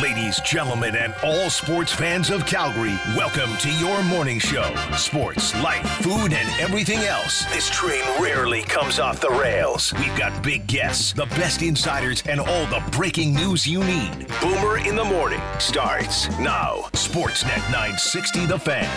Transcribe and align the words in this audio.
Ladies, 0.00 0.40
gentlemen, 0.40 0.96
and 0.96 1.14
all 1.22 1.50
sports 1.50 1.92
fans 1.92 2.30
of 2.30 2.46
Calgary, 2.46 2.98
welcome 3.16 3.54
to 3.58 3.70
your 3.74 4.02
morning 4.04 4.38
show. 4.38 4.74
Sports, 4.96 5.54
life, 5.62 5.86
food, 6.00 6.32
and 6.32 6.48
everything 6.60 7.00
else. 7.00 7.44
This 7.52 7.68
train 7.68 8.02
rarely 8.18 8.62
comes 8.62 8.98
off 8.98 9.20
the 9.20 9.28
rails. 9.28 9.92
We've 9.98 10.16
got 10.16 10.42
big 10.42 10.66
guests, 10.66 11.12
the 11.12 11.26
best 11.26 11.60
insiders, 11.60 12.22
and 12.26 12.40
all 12.40 12.66
the 12.66 12.82
breaking 12.92 13.34
news 13.34 13.66
you 13.66 13.84
need. 13.84 14.26
Boomer 14.40 14.78
in 14.78 14.96
the 14.96 15.04
Morning 15.04 15.40
starts 15.58 16.30
now. 16.38 16.76
Sportsnet 16.92 17.60
960 17.70 18.46
The 18.46 18.58
Fan. 18.58 18.88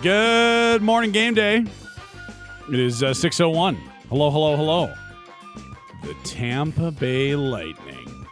Good 0.00 0.80
morning, 0.80 1.12
game 1.12 1.34
day. 1.34 1.66
It 2.72 2.80
is 2.80 3.02
uh, 3.02 3.12
601. 3.12 3.76
Hello, 4.12 4.30
hello, 4.30 4.56
hello. 4.56 4.94
The 6.02 6.14
Tampa 6.22 6.90
Bay 6.90 7.34
Lightning. 7.34 8.26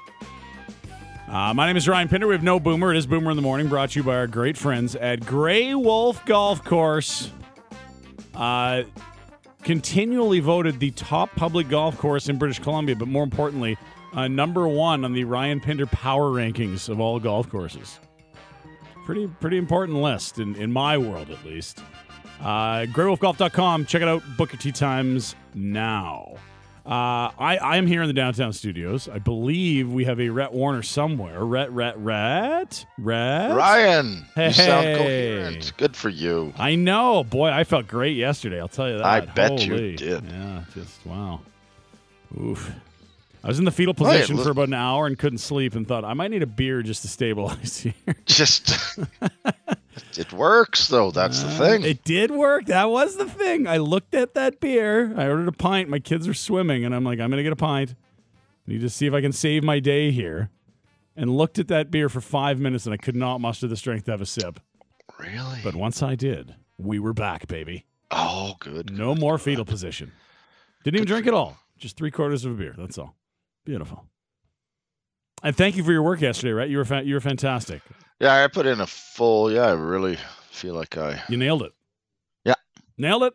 Uh, 1.26 1.54
my 1.54 1.66
name 1.66 1.78
is 1.78 1.88
Ryan 1.88 2.06
Pinder. 2.06 2.26
We 2.26 2.34
have 2.34 2.42
no 2.42 2.60
boomer. 2.60 2.92
It 2.92 2.98
is 2.98 3.06
Boomer 3.06 3.30
in 3.30 3.36
the 3.36 3.42
Morning, 3.42 3.66
brought 3.66 3.92
to 3.92 4.00
you 4.00 4.02
by 4.02 4.16
our 4.16 4.26
great 4.26 4.58
friends 4.58 4.94
at 4.94 5.24
Grey 5.24 5.74
Wolf 5.74 6.22
Golf 6.26 6.62
Course. 6.64 7.30
Uh, 8.34 8.82
continually 9.62 10.40
voted 10.40 10.80
the 10.80 10.90
top 10.90 11.34
public 11.34 11.70
golf 11.70 11.96
course 11.96 12.28
in 12.28 12.36
British 12.36 12.58
Columbia, 12.58 12.94
but 12.94 13.08
more 13.08 13.24
importantly, 13.24 13.78
uh, 14.12 14.28
number 14.28 14.68
one 14.68 15.02
on 15.02 15.14
the 15.14 15.24
Ryan 15.24 15.60
Pinder 15.60 15.86
power 15.86 16.28
rankings 16.28 16.90
of 16.90 17.00
all 17.00 17.18
golf 17.18 17.48
courses 17.48 18.00
pretty 19.10 19.26
pretty 19.40 19.56
important 19.56 19.98
list 19.98 20.38
in, 20.38 20.54
in 20.54 20.70
my 20.70 20.96
world 20.96 21.30
at 21.30 21.44
least. 21.44 21.82
Uh, 22.40 22.86
GreyWolfGolf.com. 22.86 23.86
Check 23.86 24.02
it 24.02 24.08
out. 24.08 24.22
Book 24.36 24.52
your 24.52 24.60
tee 24.60 24.72
times 24.72 25.34
now. 25.54 26.34
Uh, 26.86 27.30
I, 27.38 27.58
I 27.62 27.76
am 27.76 27.86
here 27.86 28.00
in 28.02 28.08
the 28.08 28.14
downtown 28.14 28.52
studios. 28.54 29.08
I 29.08 29.18
believe 29.18 29.92
we 29.92 30.06
have 30.06 30.18
a 30.18 30.30
Rhett 30.30 30.50
Warner 30.52 30.82
somewhere. 30.82 31.44
Rhett, 31.44 31.70
Rhett, 31.70 31.96
Rhett, 31.98 32.86
Rhett. 32.98 33.54
Ryan, 33.54 34.24
Hey. 34.34 34.46
you 34.48 34.52
sound 34.54 34.96
coherent. 34.96 35.72
Good 35.76 35.94
for 35.94 36.08
you. 36.08 36.52
I 36.58 36.74
know. 36.76 37.22
Boy, 37.22 37.50
I 37.50 37.64
felt 37.64 37.86
great 37.86 38.16
yesterday. 38.16 38.58
I'll 38.58 38.66
tell 38.68 38.88
you 38.90 38.96
that. 38.96 39.04
I 39.06 39.20
bet 39.20 39.60
you 39.60 39.96
did. 39.96 40.24
Yeah, 40.24 40.64
just 40.74 41.04
wow. 41.06 41.40
Oof. 42.40 42.72
I 43.44 43.48
was 43.48 43.58
in 43.58 43.64
the 43.66 43.72
fetal 43.72 43.94
position 43.94 44.36
for 44.38 44.50
about 44.50 44.68
an 44.68 44.74
hour 44.74 45.06
and 45.06 45.18
couldn't 45.18 45.38
sleep 45.38 45.74
and 45.74 45.86
thought 45.86 46.04
I 46.04 46.14
might 46.14 46.30
need 46.30 46.42
a 46.42 46.46
beer 46.46 46.82
just 46.82 47.02
to 47.02 47.08
stabilize 47.08 47.76
here. 47.82 47.94
Just 48.26 48.98
it 50.18 50.32
works 50.32 50.88
though. 50.88 51.10
That's 51.10 51.42
the 51.42 51.50
thing. 51.50 51.82
Uh, 51.84 51.88
It 51.88 52.04
did 52.04 52.30
work. 52.30 52.66
That 52.66 52.90
was 52.90 53.16
the 53.16 53.26
thing. 53.28 53.66
I 53.66 53.76
looked 53.78 54.14
at 54.14 54.34
that 54.34 54.60
beer. 54.60 55.12
I 55.16 55.26
ordered 55.28 55.48
a 55.48 55.52
pint. 55.52 55.88
My 55.88 55.98
kids 55.98 56.26
are 56.28 56.34
swimming, 56.34 56.84
and 56.84 56.94
I'm 56.94 57.04
like, 57.04 57.20
I'm 57.20 57.30
gonna 57.30 57.42
get 57.42 57.52
a 57.52 57.56
pint. 57.56 57.94
Need 58.66 58.80
to 58.82 58.90
see 58.90 59.06
if 59.06 59.14
I 59.14 59.20
can 59.20 59.32
save 59.32 59.64
my 59.64 59.80
day 59.80 60.10
here. 60.10 60.50
And 61.16 61.36
looked 61.36 61.58
at 61.58 61.68
that 61.68 61.90
beer 61.90 62.08
for 62.08 62.20
five 62.20 62.58
minutes, 62.60 62.86
and 62.86 62.94
I 62.94 62.96
could 62.96 63.16
not 63.16 63.40
muster 63.40 63.66
the 63.66 63.76
strength 63.76 64.04
to 64.06 64.12
have 64.12 64.20
a 64.20 64.26
sip. 64.26 64.60
really? 65.18 65.58
But 65.62 65.74
once 65.74 66.02
I 66.02 66.14
did, 66.14 66.54
we 66.78 66.98
were 66.98 67.12
back, 67.12 67.46
baby. 67.48 67.84
oh, 68.10 68.54
good. 68.60 68.90
No 68.96 69.14
more 69.14 69.36
fetal 69.36 69.64
position. 69.64 70.12
Didn't 70.84 70.96
even 70.96 71.06
drink 71.08 71.26
at 71.26 71.34
all. 71.34 71.58
Just 71.78 71.96
three 71.96 72.10
quarters 72.10 72.44
of 72.44 72.52
a 72.52 72.54
beer. 72.54 72.74
That's 72.78 72.96
all. 72.96 73.16
Beautiful. 73.66 74.06
And 75.42 75.56
thank 75.56 75.76
you 75.76 75.84
for 75.84 75.92
your 75.92 76.02
work 76.02 76.20
yesterday, 76.20 76.52
right? 76.52 76.68
You 76.70 76.78
were 76.78 76.84
fa- 76.84 77.02
you 77.04 77.14
were 77.14 77.20
fantastic. 77.20 77.82
Yeah, 78.20 78.44
I 78.44 78.46
put 78.48 78.66
in 78.66 78.80
a 78.80 78.86
full. 78.86 79.50
Yeah, 79.50 79.66
I 79.66 79.72
really 79.72 80.18
feel 80.50 80.74
like 80.74 80.96
I. 80.96 81.22
You 81.28 81.36
nailed 81.36 81.62
it. 81.62 81.72
Yeah. 82.44 82.54
Nailed 82.98 83.24
it. 83.24 83.32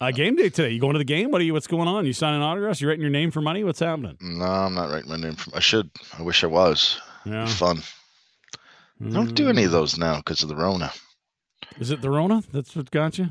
Uh, 0.00 0.10
game 0.10 0.34
day 0.34 0.48
today. 0.48 0.70
You 0.70 0.80
going 0.80 0.94
to 0.94 0.98
the 0.98 1.04
game? 1.04 1.30
What 1.30 1.40
are 1.40 1.44
you? 1.44 1.52
What's 1.52 1.68
going 1.68 1.86
on? 1.86 2.04
You 2.04 2.12
signing 2.12 2.42
autographs? 2.42 2.80
You 2.80 2.88
writing 2.88 3.02
your 3.02 3.10
name 3.10 3.30
for 3.30 3.40
money? 3.40 3.62
What's 3.62 3.78
happening? 3.78 4.16
No, 4.20 4.44
I'm 4.44 4.74
not 4.74 4.90
writing 4.90 5.08
my 5.08 5.16
name. 5.16 5.36
From, 5.36 5.52
I 5.54 5.60
should. 5.60 5.88
I 6.18 6.22
wish 6.22 6.42
I 6.42 6.48
was. 6.48 7.00
Yeah. 7.24 7.46
Fun. 7.46 7.80
I 9.04 9.10
don't 9.10 9.34
do 9.34 9.48
any 9.48 9.64
of 9.64 9.70
those 9.70 9.96
now 9.96 10.16
because 10.16 10.42
of 10.42 10.48
the 10.48 10.56
Rona. 10.56 10.92
Is 11.78 11.90
it 11.90 12.00
the 12.00 12.10
Rona? 12.10 12.42
That's 12.52 12.74
what 12.74 12.90
got 12.90 13.18
you? 13.18 13.28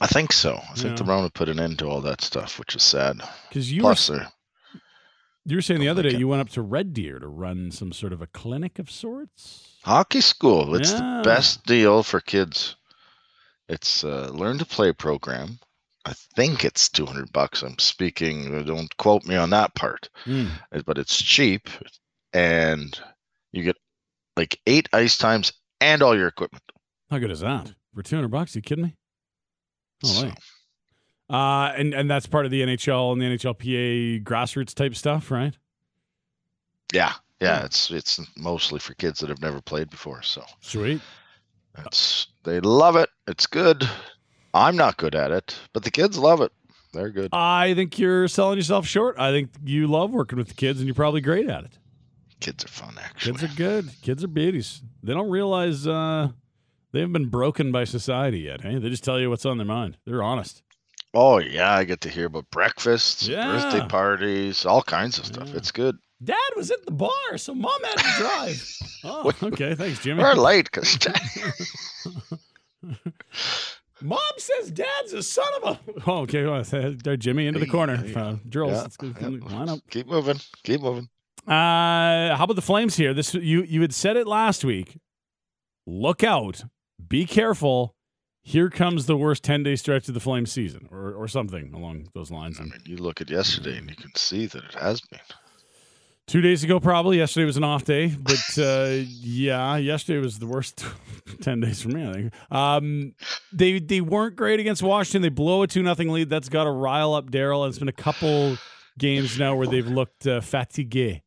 I 0.00 0.06
think 0.06 0.32
so. 0.32 0.60
I 0.70 0.74
think 0.74 0.96
the 0.96 1.04
Rona 1.04 1.28
put 1.30 1.48
an 1.48 1.58
end 1.60 1.78
to 1.80 1.86
all 1.86 2.00
that 2.02 2.20
stuff, 2.20 2.58
which 2.58 2.76
is 2.76 2.82
sad. 2.82 3.20
Because 3.48 3.72
you 3.72 3.80
Plus, 3.80 4.08
were 4.10 4.26
you 5.46 5.56
were 5.56 5.62
saying 5.62 5.80
the 5.80 5.88
Oh, 5.88 5.92
other 5.92 6.02
day 6.02 6.16
you 6.16 6.28
went 6.28 6.40
up 6.42 6.48
to 6.50 6.62
Red 6.62 6.92
Deer 6.92 7.18
to 7.18 7.28
run 7.28 7.70
some 7.70 7.92
sort 7.92 8.12
of 8.12 8.20
a 8.20 8.26
clinic 8.26 8.78
of 8.78 8.90
sorts. 8.90 9.76
hockey 9.84 10.20
school. 10.20 10.74
It's 10.74 10.92
Yeah. 10.92 10.98
the 11.18 11.22
best 11.24 11.64
deal 11.64 12.02
for 12.02 12.20
kids. 12.20 12.76
It's 13.68 14.02
a 14.04 14.32
learn 14.32 14.58
to 14.58 14.64
play 14.66 14.92
program. 14.92 15.58
I 16.04 16.12
think 16.36 16.64
it's 16.64 16.88
200 16.88 17.32
bucks. 17.32 17.62
I'm 17.62 17.78
speaking, 17.78 18.54
uh, 18.54 18.62
don't 18.62 18.96
quote 18.96 19.24
me 19.26 19.34
on 19.36 19.50
that 19.50 19.74
part, 19.74 20.08
hmm. 20.24 20.46
uh, 20.72 20.82
but 20.86 20.98
it's 20.98 21.20
cheap 21.20 21.68
and 22.32 22.98
you 23.52 23.62
get 23.64 23.76
like 24.36 24.60
eight 24.66 24.88
ice 24.92 25.16
times 25.16 25.52
and 25.80 26.02
all 26.02 26.16
your 26.16 26.28
equipment. 26.28 26.62
How 27.10 27.18
good 27.18 27.30
is 27.30 27.40
that? 27.40 27.72
For 27.94 28.02
two 28.02 28.16
hundred 28.16 28.28
bucks? 28.28 28.54
You 28.54 28.62
kidding 28.62 28.84
me? 28.84 28.94
Oh, 30.04 30.08
So. 30.08 30.32
Uh, 31.28 31.72
and 31.76 31.92
and 31.92 32.08
that's 32.10 32.26
part 32.26 32.44
of 32.44 32.50
the 32.50 32.62
NHL 32.62 33.12
and 33.12 33.20
the 33.20 33.26
NHLPA 33.26 34.22
grassroots 34.22 34.74
type 34.74 34.94
stuff, 34.94 35.30
right? 35.30 35.56
yeah, 36.92 37.14
yeah, 37.40 37.64
it's 37.64 37.90
it's 37.90 38.20
mostly 38.36 38.78
for 38.78 38.94
kids 38.94 39.20
that 39.20 39.28
have 39.28 39.40
never 39.40 39.60
played 39.60 39.90
before. 39.90 40.22
So 40.22 40.44
Sweet. 40.60 41.00
it's 41.84 42.28
they 42.44 42.60
love 42.60 42.96
it. 42.96 43.10
It's 43.26 43.46
good. 43.46 43.88
I'm 44.54 44.76
not 44.76 44.96
good 44.96 45.14
at 45.14 45.30
it, 45.32 45.58
but 45.72 45.82
the 45.82 45.90
kids 45.90 46.16
love 46.16 46.40
it. 46.40 46.52
They're 46.92 47.10
good. 47.10 47.30
I 47.32 47.74
think 47.74 47.98
you're 47.98 48.28
selling 48.28 48.56
yourself 48.56 48.86
short. 48.86 49.16
I 49.18 49.30
think 49.30 49.50
you 49.64 49.86
love 49.86 50.12
working 50.12 50.38
with 50.38 50.48
the 50.48 50.54
kids, 50.54 50.78
and 50.78 50.86
you're 50.86 50.94
probably 50.94 51.20
great 51.20 51.48
at 51.48 51.64
it. 51.64 51.78
Kids 52.40 52.64
are 52.64 52.68
fun, 52.68 52.94
actually. 53.02 53.32
Kids 53.32 53.44
are 53.44 53.56
good. 53.56 53.90
Kids 54.02 54.24
are 54.24 54.28
beauties. 54.28 54.82
They 55.02 55.12
don't 55.12 55.28
realize 55.28 55.86
uh, 55.86 56.28
they 56.92 57.00
haven't 57.00 57.12
been 57.12 57.28
broken 57.28 57.72
by 57.72 57.84
society 57.84 58.40
yet. 58.40 58.62
Hey, 58.62 58.78
they 58.78 58.88
just 58.88 59.04
tell 59.04 59.20
you 59.20 59.28
what's 59.28 59.44
on 59.44 59.58
their 59.58 59.66
mind. 59.66 59.98
They're 60.06 60.22
honest. 60.22 60.62
Oh 61.18 61.38
yeah, 61.38 61.72
I 61.72 61.84
get 61.84 62.02
to 62.02 62.10
hear 62.10 62.26
about 62.26 62.50
breakfasts, 62.50 63.26
Yeah. 63.26 63.46
birthday 63.46 63.88
parties, 63.88 64.66
all 64.66 64.82
kinds 64.82 65.18
of 65.18 65.24
stuff. 65.24 65.48
Yeah. 65.48 65.56
It's 65.56 65.70
good. 65.70 65.96
Dad 66.22 66.36
was 66.56 66.70
at 66.70 66.84
the 66.84 66.92
bar, 66.92 67.38
so 67.38 67.54
mom 67.54 67.82
had 67.84 67.96
to 67.96 68.18
drive. 68.18 68.76
oh, 69.04 69.32
okay. 69.44 69.74
Thanks, 69.74 70.00
Jimmy. 70.00 70.22
We're 70.22 70.34
late 70.34 70.70
because 70.70 70.98
Mom 74.02 74.18
says 74.36 74.70
Dad's 74.70 75.14
a 75.14 75.22
son 75.22 75.46
of 75.62 75.64
a. 75.64 75.80
Oh, 76.06 76.18
okay. 76.20 76.44
Well, 76.44 76.62
there, 76.62 77.16
Jimmy 77.16 77.46
into 77.46 77.60
the 77.60 77.66
corner. 77.66 77.94
Uh, 78.14 78.36
drills. 78.46 78.94
Yeah, 79.02 79.10
yeah. 79.18 79.28
Line 79.28 79.70
up. 79.70 79.78
keep 79.88 80.06
moving, 80.06 80.38
keep 80.64 80.82
moving. 80.82 81.08
Uh, 81.46 82.36
how 82.36 82.44
about 82.44 82.56
the 82.56 82.62
Flames 82.62 82.96
here? 82.96 83.14
This 83.14 83.32
you 83.32 83.62
you 83.62 83.80
had 83.80 83.94
said 83.94 84.18
it 84.18 84.26
last 84.26 84.66
week. 84.66 84.98
Look 85.86 86.22
out! 86.22 86.64
Be 87.08 87.24
careful! 87.24 87.95
Here 88.48 88.70
comes 88.70 89.06
the 89.06 89.16
worst 89.16 89.42
ten 89.42 89.64
day 89.64 89.74
stretch 89.74 90.06
of 90.06 90.14
the 90.14 90.20
Flames 90.20 90.52
season, 90.52 90.88
or 90.92 91.12
or 91.12 91.26
something 91.26 91.74
along 91.74 92.10
those 92.14 92.30
lines. 92.30 92.60
I 92.60 92.62
mean, 92.62 92.78
you 92.84 92.96
look 92.96 93.20
at 93.20 93.28
yesterday 93.28 93.76
and 93.76 93.90
you 93.90 93.96
can 93.96 94.14
see 94.14 94.46
that 94.46 94.62
it 94.62 94.74
has 94.74 95.00
been. 95.00 95.18
Two 96.28 96.40
days 96.40 96.62
ago, 96.62 96.78
probably 96.78 97.16
yesterday 97.16 97.44
was 97.44 97.56
an 97.56 97.64
off 97.64 97.82
day, 97.82 98.06
but 98.06 98.56
uh, 98.56 99.02
yeah, 99.20 99.74
yesterday 99.78 100.20
was 100.20 100.38
the 100.38 100.46
worst 100.46 100.84
ten 101.40 101.58
days 101.58 101.82
for 101.82 101.88
me. 101.88 102.08
I 102.08 102.12
think 102.12 102.34
um, 102.52 103.14
they 103.52 103.80
they 103.80 104.00
weren't 104.00 104.36
great 104.36 104.60
against 104.60 104.80
Washington. 104.80 105.22
They 105.22 105.28
blow 105.28 105.62
a 105.62 105.66
two 105.66 105.82
nothing 105.82 106.12
lead. 106.12 106.30
That's 106.30 106.48
got 106.48 106.64
to 106.64 106.70
rile 106.70 107.14
up 107.14 107.32
Daryl. 107.32 107.68
It's 107.68 107.80
been 107.80 107.88
a 107.88 107.92
couple 107.92 108.58
games 108.96 109.40
now 109.40 109.56
where 109.56 109.66
they've 109.66 109.88
looked 109.88 110.24
uh, 110.24 110.38
fatigué. 110.38 111.22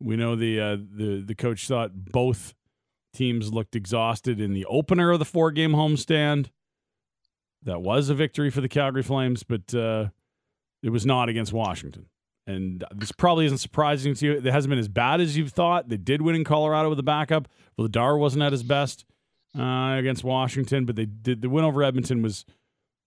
We 0.00 0.16
know 0.16 0.34
the 0.34 0.58
uh, 0.60 0.76
the 0.78 1.22
the 1.24 1.36
coach 1.36 1.68
thought 1.68 1.92
both 1.94 2.54
teams 3.12 3.52
looked 3.52 3.74
exhausted 3.76 4.40
in 4.40 4.52
the 4.52 4.64
opener 4.66 5.10
of 5.10 5.18
the 5.18 5.24
four 5.24 5.50
game 5.50 5.72
homestand. 5.72 6.50
That 7.62 7.82
was 7.82 8.08
a 8.08 8.14
victory 8.14 8.50
for 8.50 8.60
the 8.60 8.68
Calgary 8.68 9.02
Flames, 9.02 9.42
but 9.42 9.74
uh, 9.74 10.06
it 10.82 10.90
was 10.90 11.04
not 11.04 11.28
against 11.28 11.52
Washington. 11.52 12.06
And 12.46 12.84
this 12.94 13.12
probably 13.12 13.44
isn't 13.46 13.58
surprising 13.58 14.14
to 14.14 14.26
you. 14.26 14.32
It 14.32 14.44
hasn't 14.46 14.70
been 14.70 14.78
as 14.78 14.88
bad 14.88 15.20
as 15.20 15.36
you 15.36 15.46
thought. 15.46 15.88
They 15.88 15.98
did 15.98 16.22
win 16.22 16.34
in 16.34 16.42
Colorado 16.44 16.88
with 16.88 16.98
a 16.98 17.02
backup. 17.04 17.48
Vladar 17.78 18.18
wasn't 18.18 18.42
at 18.42 18.52
his 18.52 18.62
best 18.62 19.04
uh, 19.58 19.96
against 19.98 20.24
Washington, 20.24 20.86
but 20.86 20.96
they 20.96 21.04
did. 21.06 21.42
The 21.42 21.50
win 21.50 21.64
over 21.64 21.82
Edmonton 21.82 22.22
was 22.22 22.44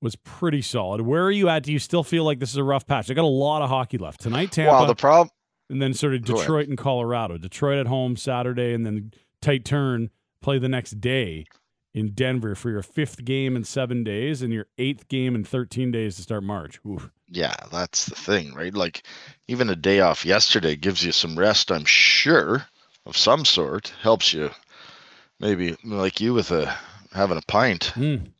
was 0.01 0.15
pretty 0.17 0.61
solid. 0.61 1.01
Where 1.01 1.23
are 1.23 1.31
you 1.31 1.47
at? 1.49 1.63
Do 1.63 1.71
you 1.71 1.79
still 1.79 2.03
feel 2.03 2.25
like 2.25 2.39
this 2.39 2.51
is 2.51 2.57
a 2.57 2.63
rough 2.63 2.85
patch? 2.85 3.07
They 3.07 3.13
got 3.13 3.23
a 3.23 3.27
lot 3.27 3.61
of 3.61 3.69
hockey 3.69 3.97
left 3.97 4.19
tonight. 4.21 4.51
Tampa, 4.51 4.71
Well, 4.71 4.85
the 4.85 4.95
problem. 4.95 5.29
and 5.69 5.81
then 5.81 5.93
sort 5.93 6.13
of 6.13 6.25
Detroit 6.25 6.67
and 6.67 6.77
Colorado. 6.77 7.37
Detroit 7.37 7.77
at 7.79 7.87
home 7.87 8.17
Saturday, 8.17 8.73
and 8.73 8.85
then 8.85 9.13
tight 9.43 9.65
turn 9.65 10.09
play 10.41 10.57
the 10.57 10.69
next 10.69 10.99
day 10.99 11.45
in 11.93 12.13
Denver 12.13 12.55
for 12.55 12.71
your 12.71 12.81
fifth 12.81 13.23
game 13.23 13.55
in 13.55 13.63
seven 13.63 14.03
days 14.03 14.41
and 14.41 14.51
your 14.51 14.65
eighth 14.77 15.07
game 15.09 15.35
in 15.35 15.43
thirteen 15.43 15.91
days 15.91 16.15
to 16.15 16.23
start 16.23 16.43
March. 16.43 16.79
Yeah, 17.29 17.55
that's 17.71 18.05
the 18.05 18.15
thing, 18.15 18.53
right? 18.53 18.73
Like, 18.73 19.05
even 19.47 19.69
a 19.69 19.75
day 19.75 19.99
off 19.99 20.25
yesterday 20.25 20.75
gives 20.75 21.03
you 21.03 21.11
some 21.11 21.37
rest. 21.37 21.71
I'm 21.71 21.85
sure 21.85 22.65
of 23.05 23.17
some 23.17 23.45
sort. 23.45 23.93
Helps 24.01 24.33
you, 24.33 24.49
maybe 25.39 25.75
like 25.83 26.21
you 26.21 26.33
with 26.33 26.51
a 26.51 26.75
having 27.11 27.37
a 27.37 27.41
pint. 27.47 27.91
Mm. 27.95 28.31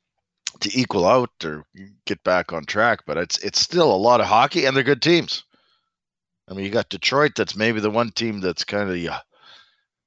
to 0.60 0.80
equal 0.80 1.06
out 1.06 1.30
or 1.44 1.66
get 2.06 2.24
back 2.24 2.54
on 2.54 2.66
track, 2.66 3.02
but 3.06 3.18
it's 3.18 3.38
it's 3.40 3.60
still 3.60 3.94
a 3.94 3.98
lot 3.98 4.22
of 4.22 4.28
hockey, 4.28 4.66
and 4.66 4.76
they're 4.76 4.84
good 4.84 5.02
teams. 5.02 5.44
I 6.48 6.54
mean, 6.54 6.66
you 6.66 6.72
got 6.72 6.90
Detroit. 6.90 7.34
That's 7.36 7.56
maybe 7.56 7.80
the 7.80 7.90
one 7.90 8.12
team 8.12 8.40
that's 8.40 8.64
kind 8.64 8.90
of 8.90 8.96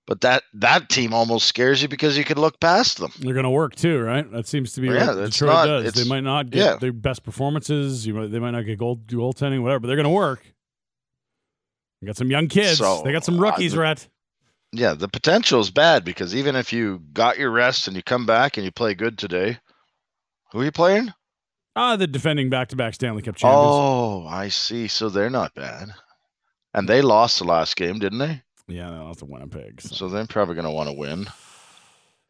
but 0.07 0.21
that 0.23 0.45
that 0.55 0.89
team 0.89 1.13
almost 1.13 1.47
scares 1.47 1.83
you 1.83 1.89
because 1.89 2.17
you 2.17 2.25
can 2.25 2.39
look 2.39 2.61
past 2.61 2.99
them. 2.99 3.11
They're 3.19 3.35
going 3.35 3.45
to 3.45 3.51
work 3.51 3.75
too, 3.75 4.01
right? 4.01 4.31
That 4.31 4.47
seems 4.47 4.73
to 4.75 4.81
be 4.81 4.89
Yeah, 4.89 5.15
what 5.15 5.25
Detroit 5.31 5.51
not- 5.53 5.67
does. 5.67 5.93
They 5.95 6.05
might 6.09 6.21
not 6.25 6.51
get 6.51 6.65
yeah. 6.65 6.77
their 6.77 6.93
best 6.93 7.23
performances. 7.25 8.07
You 8.07 8.15
might, 8.15 8.31
they 8.31 8.39
might 8.39 8.53
not 8.53 8.63
get 8.67 8.79
gold 8.79 9.07
goaltending, 9.07 9.63
whatever, 9.63 9.81
but 9.81 9.87
they're 9.89 9.97
going 9.97 10.05
to 10.05 10.11
work. 10.11 10.45
You 12.01 12.07
got 12.07 12.17
some 12.17 12.31
young 12.31 12.49
kids. 12.49 12.79
So, 12.79 13.03
they 13.05 13.13
got 13.13 13.25
some 13.25 13.39
uh, 13.39 13.43
rookies, 13.43 13.73
the- 13.73 13.81
Rhett. 13.81 14.09
Yeah, 14.73 14.95
the 14.95 15.09
potential 15.09 15.61
is 15.61 15.71
bad 15.71 16.05
because 16.05 16.35
even 16.35 16.55
if 16.57 16.73
you 16.73 17.01
got 17.13 17.39
your 17.39 17.51
rest 17.51 17.87
and 17.87 17.97
you 17.97 18.03
come 18.03 18.27
back 18.27 18.57
and 18.57 18.65
you 18.65 18.71
play 18.73 18.95
good 18.95 19.17
today, 19.17 19.59
who 20.53 20.61
are 20.61 20.65
you 20.65 20.73
playing? 20.73 21.13
Ah, 21.77 21.97
the 21.97 22.07
defending 22.07 22.51
back-to-back 22.51 22.95
Stanley 22.95 23.23
Cup 23.23 23.37
champions. 23.37 23.65
Oh, 23.65 24.27
I 24.27 24.49
see. 24.49 24.89
So 24.89 25.09
they're 25.09 25.31
not 25.31 25.55
bad, 25.55 25.91
and 26.75 26.89
they 26.89 27.01
lost 27.01 27.39
the 27.39 27.45
last 27.45 27.77
game, 27.77 27.99
didn't 27.99 28.19
they? 28.19 28.43
Yeah, 28.69 28.91
they 28.91 28.97
lost 28.97 29.21
to 29.21 29.27
Winnipeg. 29.27 29.81
So. 29.81 29.95
So 29.95 30.09
they're 30.09 30.27
probably 30.27 30.55
going 30.55 30.65
to 30.67 30.71
want 30.73 30.89
to 30.89 30.93
win. 30.93 31.27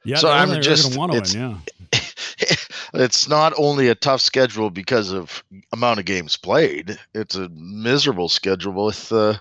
yeah, 0.05 0.17
so 0.17 0.31
I'm 0.31 0.61
just- 0.61 0.97
want 0.97 1.13
to 1.13 1.39
win. 1.39 1.61
Yeah. 1.93 1.99
it's 2.95 3.29
not 3.29 3.53
only 3.57 3.89
a 3.89 3.95
tough 3.95 4.21
schedule 4.21 4.71
because 4.71 5.13
of 5.13 5.43
amount 5.73 5.99
of 5.99 6.05
games 6.05 6.37
played; 6.37 6.99
it's 7.15 7.35
a 7.35 7.49
miserable 7.51 8.29
schedule 8.29 8.87
with 8.87 9.11
uh, 9.13 9.35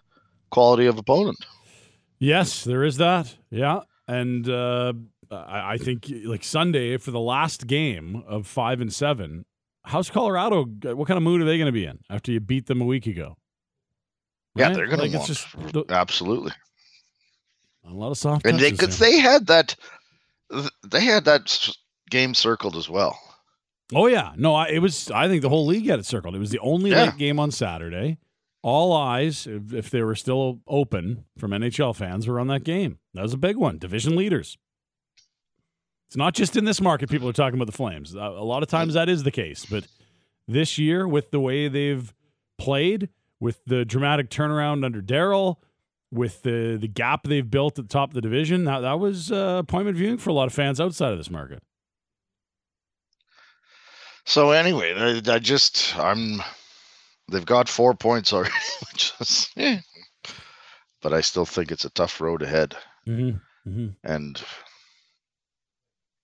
quality 0.52 0.86
of 0.86 0.98
opponent. 0.98 1.46
Yes, 2.20 2.64
there 2.64 2.84
is 2.84 2.98
that. 2.98 3.36
Yeah, 3.50 3.82
and 4.08 4.48
uh, 4.50 4.94
I, 5.30 5.74
I 5.74 5.78
think 5.78 6.06
like 6.24 6.44
Sunday 6.44 6.98
for 6.98 7.12
the 7.12 7.20
last 7.20 7.68
game 7.68 8.24
of 8.28 8.48
five 8.48 8.80
and 8.82 8.94
seven. 8.94 9.46
How's 9.84 10.10
Colorado? 10.10 10.64
What 10.64 11.08
kind 11.08 11.18
of 11.18 11.24
mood 11.24 11.42
are 11.42 11.46
they 11.46 11.58
going 11.58 11.68
to 11.68 11.72
be 11.72 11.86
in 11.86 12.00
after 12.10 12.32
you 12.32 12.40
beat 12.40 12.66
them 12.66 12.82
a 12.82 12.86
week 12.86 13.06
ago? 13.06 13.36
Yeah, 14.56 14.70
they're 14.70 14.88
going 14.88 15.00
like 15.00 15.12
to 15.12 15.18
want 15.18 15.28
just 15.28 15.48
the- 15.74 15.86
a 17.88 17.94
lot 17.94 18.12
of 18.12 18.18
soft 18.18 18.46
and 18.46 18.60
they 18.60 18.72
because 18.72 19.00
they 19.00 19.18
had 19.20 19.48
that 19.48 19.76
they 20.90 21.02
had 21.04 21.26
that 21.26 21.70
game 22.10 22.34
circled 22.34 22.76
as 22.76 22.90
well. 22.90 23.20
Oh 23.94 24.08
yeah, 24.08 24.34
no, 24.36 24.56
I, 24.56 24.68
it 24.70 24.80
was. 24.80 25.12
I 25.12 25.28
think 25.28 25.42
the 25.44 25.50
whole 25.50 25.66
league 25.66 25.86
had 25.88 26.00
it 26.00 26.06
circled. 26.06 26.36
It 26.36 26.40
was 26.40 26.50
the 26.52 26.60
only 26.60 26.92
Yeah. 26.92 27.04
late 27.06 27.18
game 27.18 27.40
on 27.40 27.52
Saturday. 27.52 28.18
All 28.64 28.94
eyes, 28.94 29.46
if, 29.46 29.74
if 29.74 29.90
they 29.92 30.02
were 30.02 30.16
still 30.16 30.60
open 30.68 31.26
from 31.38 31.52
NHL 31.52 31.96
fans, 31.96 32.28
were 32.28 32.40
on 32.40 32.48
that 32.48 32.64
game. 32.64 32.98
That 33.14 33.22
was 33.22 33.34
a 33.34 33.38
big 33.38 33.58
one. 33.58 33.78
Division 33.78 34.16
leaders. 34.16 34.58
It's 36.08 36.18
not 36.18 36.34
just 36.34 36.56
in 36.56 36.66
this 36.66 36.82
market. 36.82 37.10
People 37.10 37.30
are 37.30 37.34
talking 37.34 37.58
about 37.60 37.68
the 37.68 37.78
Flames. 37.78 38.16
A, 38.16 38.20
a 38.20 38.44
lot 38.44 38.64
of 38.64 38.70
times 38.70 38.96
that 38.96 39.08
is 39.10 39.22
the 39.24 39.30
case, 39.32 39.66
but 39.66 39.86
this 40.48 40.78
year, 40.80 41.08
with 41.08 41.30
the 41.32 41.40
way 41.40 41.68
they've 41.68 42.12
played, 42.58 43.10
with 43.40 43.60
the 43.66 43.86
dramatic 43.86 44.30
turnaround 44.30 44.84
under 44.86 45.02
Daryl, 45.02 45.58
with 46.16 46.42
the 46.44 46.78
the 46.80 46.88
gap 46.88 47.24
they've 47.24 47.50
built 47.50 47.78
at 47.78 47.86
the 47.86 47.94
top 47.94 48.10
of 48.10 48.16
the 48.16 48.22
division, 48.22 48.64
that 48.66 48.80
that 48.80 49.00
was 49.00 49.32
uh, 49.32 49.58
appointment 49.60 49.98
viewing 49.98 50.18
for 50.18 50.30
a 50.30 50.34
lot 50.34 50.48
of 50.48 50.54
fans 50.54 50.80
outside 50.80 51.12
of 51.12 51.18
this 51.18 51.30
market. 51.30 51.62
So 54.26 54.52
anyway, 54.52 54.94
I, 54.96 55.34
I 55.34 55.40
just 55.40 55.96
I'm 55.98 56.42
they've 57.32 57.46
got 57.46 57.70
four 57.70 57.94
points 57.94 58.34
already, 58.34 58.54
which 58.92 59.14
is 59.20 59.50
eh. 59.58 59.80
but 61.02 61.14
I 61.14 61.22
still 61.22 61.46
think 61.46 61.72
it's 61.72 61.86
a 61.86 61.92
tough 61.92 62.20
road 62.22 62.42
ahead, 62.42 62.76
Mm-hmm. 63.08 63.38
Mm-hmm. 63.70 63.88
and 64.04 64.42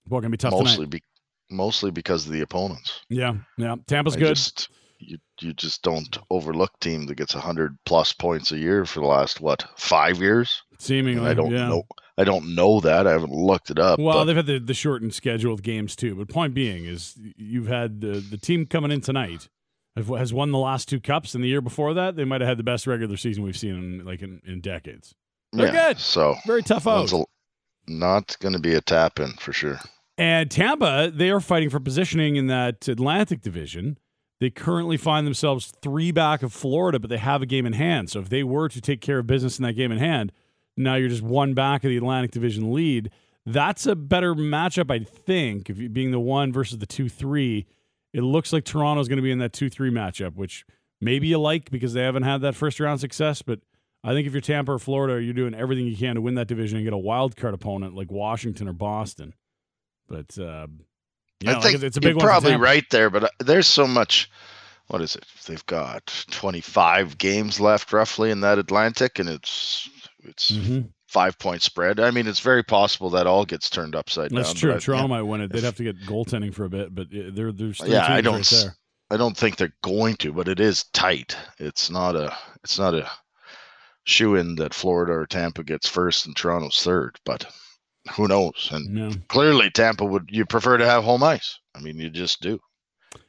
Well, 0.08 0.20
gonna 0.20 0.30
be 0.30 0.36
tough 0.36 0.52
mostly 0.52 0.86
be 0.86 1.02
mostly 1.50 1.90
because 1.90 2.26
of 2.26 2.32
the 2.32 2.40
opponents. 2.40 3.00
Yeah, 3.08 3.34
yeah. 3.56 3.76
Tampa's 3.86 4.16
I 4.16 4.20
good. 4.20 4.36
Just, 4.36 4.68
you 5.06 5.18
you 5.40 5.52
just 5.54 5.82
don't 5.82 6.18
overlook 6.30 6.70
team 6.80 7.06
that 7.06 7.16
gets 7.16 7.32
hundred 7.34 7.76
plus 7.84 8.12
points 8.12 8.52
a 8.52 8.58
year 8.58 8.84
for 8.84 9.00
the 9.00 9.06
last 9.06 9.40
what 9.40 9.64
five 9.76 10.18
years. 10.18 10.62
Seemingly, 10.78 11.20
And 11.20 11.28
I 11.28 11.34
don't 11.34 11.50
yeah. 11.52 11.68
know. 11.68 11.82
I 12.18 12.24
don't 12.24 12.54
know 12.54 12.80
that. 12.80 13.06
I 13.06 13.12
haven't 13.12 13.32
looked 13.32 13.70
it 13.70 13.78
up. 13.78 13.98
Well, 13.98 14.18
but 14.18 14.24
they've 14.24 14.36
had 14.36 14.46
the, 14.46 14.58
the 14.58 14.74
shortened 14.74 15.14
schedule 15.14 15.54
of 15.54 15.62
games 15.62 15.96
too. 15.96 16.14
But 16.14 16.28
point 16.28 16.52
being 16.54 16.84
is, 16.84 17.18
you've 17.36 17.68
had 17.68 18.00
the 18.00 18.20
the 18.20 18.36
team 18.38 18.66
coming 18.66 18.90
in 18.90 19.00
tonight 19.00 19.48
has 19.96 20.32
won 20.32 20.52
the 20.52 20.58
last 20.58 20.88
two 20.88 21.00
cups, 21.00 21.34
and 21.34 21.44
the 21.44 21.48
year 21.48 21.60
before 21.60 21.92
that, 21.94 22.16
they 22.16 22.24
might 22.24 22.40
have 22.40 22.48
had 22.48 22.58
the 22.58 22.62
best 22.62 22.86
regular 22.86 23.16
season 23.16 23.42
we've 23.44 23.56
seen 23.58 23.74
in 23.74 24.04
like 24.04 24.22
in, 24.22 24.40
in 24.46 24.60
decades. 24.60 25.14
they're 25.52 25.66
yeah, 25.72 25.88
good. 25.88 25.98
So 25.98 26.34
Very 26.46 26.62
tough 26.62 26.86
out. 26.86 26.98
one's 26.98 27.12
a- 27.12 27.24
not 27.88 28.36
going 28.40 28.54
to 28.54 28.58
be 28.60 28.74
a 28.74 28.80
tap 28.80 29.18
in 29.20 29.32
for 29.34 29.52
sure. 29.52 29.78
And 30.18 30.50
Tampa, 30.50 31.10
they 31.12 31.30
are 31.30 31.40
fighting 31.40 31.68
for 31.70 31.80
positioning 31.80 32.36
in 32.36 32.46
that 32.48 32.86
Atlantic 32.88 33.40
division. 33.42 33.98
They 34.42 34.50
currently 34.50 34.96
find 34.96 35.24
themselves 35.24 35.72
three 35.82 36.10
back 36.10 36.42
of 36.42 36.52
Florida, 36.52 36.98
but 36.98 37.08
they 37.08 37.18
have 37.18 37.42
a 37.42 37.46
game 37.46 37.64
in 37.64 37.74
hand. 37.74 38.10
So 38.10 38.18
if 38.18 38.28
they 38.28 38.42
were 38.42 38.68
to 38.70 38.80
take 38.80 39.00
care 39.00 39.20
of 39.20 39.26
business 39.28 39.56
in 39.56 39.62
that 39.62 39.74
game 39.74 39.92
in 39.92 39.98
hand, 39.98 40.32
now 40.76 40.96
you're 40.96 41.08
just 41.08 41.22
one 41.22 41.54
back 41.54 41.84
of 41.84 41.90
the 41.90 41.96
Atlantic 41.96 42.32
division 42.32 42.72
lead. 42.72 43.12
That's 43.46 43.86
a 43.86 43.94
better 43.94 44.34
matchup, 44.34 44.90
I 44.90 45.04
think, 45.04 45.70
if 45.70 45.78
you 45.78 45.88
being 45.88 46.10
the 46.10 46.18
one 46.18 46.52
versus 46.52 46.78
the 46.78 46.86
two 46.86 47.08
three. 47.08 47.66
It 48.12 48.22
looks 48.22 48.52
like 48.52 48.64
Toronto's 48.64 49.06
going 49.06 49.18
to 49.18 49.22
be 49.22 49.30
in 49.30 49.38
that 49.38 49.52
two 49.52 49.70
three 49.70 49.92
matchup, 49.92 50.34
which 50.34 50.66
maybe 51.00 51.28
you 51.28 51.38
like 51.38 51.70
because 51.70 51.92
they 51.92 52.02
haven't 52.02 52.24
had 52.24 52.40
that 52.40 52.56
first 52.56 52.80
round 52.80 52.98
success. 52.98 53.42
But 53.42 53.60
I 54.02 54.12
think 54.12 54.26
if 54.26 54.32
you're 54.32 54.40
Tampa 54.40 54.72
or 54.72 54.80
Florida, 54.80 55.22
you're 55.22 55.34
doing 55.34 55.54
everything 55.54 55.86
you 55.86 55.96
can 55.96 56.16
to 56.16 56.20
win 56.20 56.34
that 56.34 56.48
division 56.48 56.78
and 56.78 56.84
get 56.84 56.92
a 56.92 56.98
wild 56.98 57.36
card 57.36 57.54
opponent 57.54 57.94
like 57.94 58.10
Washington 58.10 58.66
or 58.66 58.72
Boston. 58.72 59.34
But 60.08 60.36
uh, 60.36 60.66
you 61.44 61.50
I 61.50 61.54
like, 61.54 61.62
think 61.62 61.74
it's- 61.76 61.88
it's 61.88 61.96
a 61.96 62.00
big 62.00 62.12
you're 62.16 62.20
probably 62.20 62.56
right 62.56 62.84
there, 62.90 63.10
but 63.10 63.24
uh, 63.24 63.28
there's 63.40 63.66
so 63.66 63.86
much. 63.86 64.30
What 64.88 65.00
is 65.00 65.16
it? 65.16 65.24
They've 65.46 65.64
got 65.66 66.24
25 66.30 67.16
games 67.16 67.58
left, 67.60 67.92
roughly, 67.92 68.30
in 68.30 68.40
that 68.40 68.58
Atlantic, 68.58 69.18
and 69.18 69.28
it's 69.28 69.88
it's 70.24 70.50
Mhm. 70.50 70.88
five 71.08 71.38
point 71.38 71.62
spread. 71.62 71.98
I 71.98 72.10
mean, 72.10 72.26
it's 72.26 72.40
very 72.40 72.62
possible 72.62 73.08
that 73.10 73.26
all 73.26 73.44
gets 73.44 73.70
turned 73.70 73.94
upside 73.96 74.24
That's 74.30 74.32
down. 74.32 74.42
That's 74.42 74.60
true. 74.60 74.78
Toronto 74.94 75.04
yeah, 75.04 75.08
might 75.20 75.22
win 75.22 75.40
it. 75.40 75.52
They'd 75.52 75.64
have 75.64 75.76
to 75.76 75.84
get 75.84 76.00
goaltending 76.02 76.52
for 76.54 76.64
a 76.64 76.68
bit, 76.68 76.94
but 76.94 77.08
they're 77.10 77.52
there's 77.52 77.78
three 77.78 77.90
Yeah, 77.90 78.06
I 78.12 78.20
don't 78.20 78.36
right 78.36 78.46
there. 78.62 78.76
I 79.10 79.16
don't 79.16 79.36
think 79.36 79.56
they're 79.56 79.74
going 79.82 80.16
to, 80.16 80.32
but 80.32 80.48
it 80.48 80.58
is 80.60 80.84
tight. 80.92 81.36
It's 81.58 81.90
not 81.90 82.14
a 82.16 82.36
it's 82.62 82.78
not 82.78 82.94
a 82.94 83.10
shoe 84.04 84.34
in 84.36 84.56
that 84.56 84.74
Florida 84.74 85.12
or 85.12 85.26
Tampa 85.26 85.62
gets 85.64 85.88
first 85.88 86.26
and 86.26 86.36
Toronto's 86.36 86.82
third, 86.82 87.18
but 87.24 87.46
who 88.12 88.28
knows? 88.28 88.68
And 88.72 88.88
No. 88.90 89.10
clearly, 89.28 89.70
Tampa 89.70 90.04
would 90.04 90.28
you 90.30 90.44
prefer 90.44 90.76
to 90.76 90.86
have 90.86 91.04
home 91.04 91.22
ice? 91.22 91.58
I 91.74 91.80
mean, 91.80 91.98
you 91.98 92.10
just 92.10 92.40
do. 92.40 92.60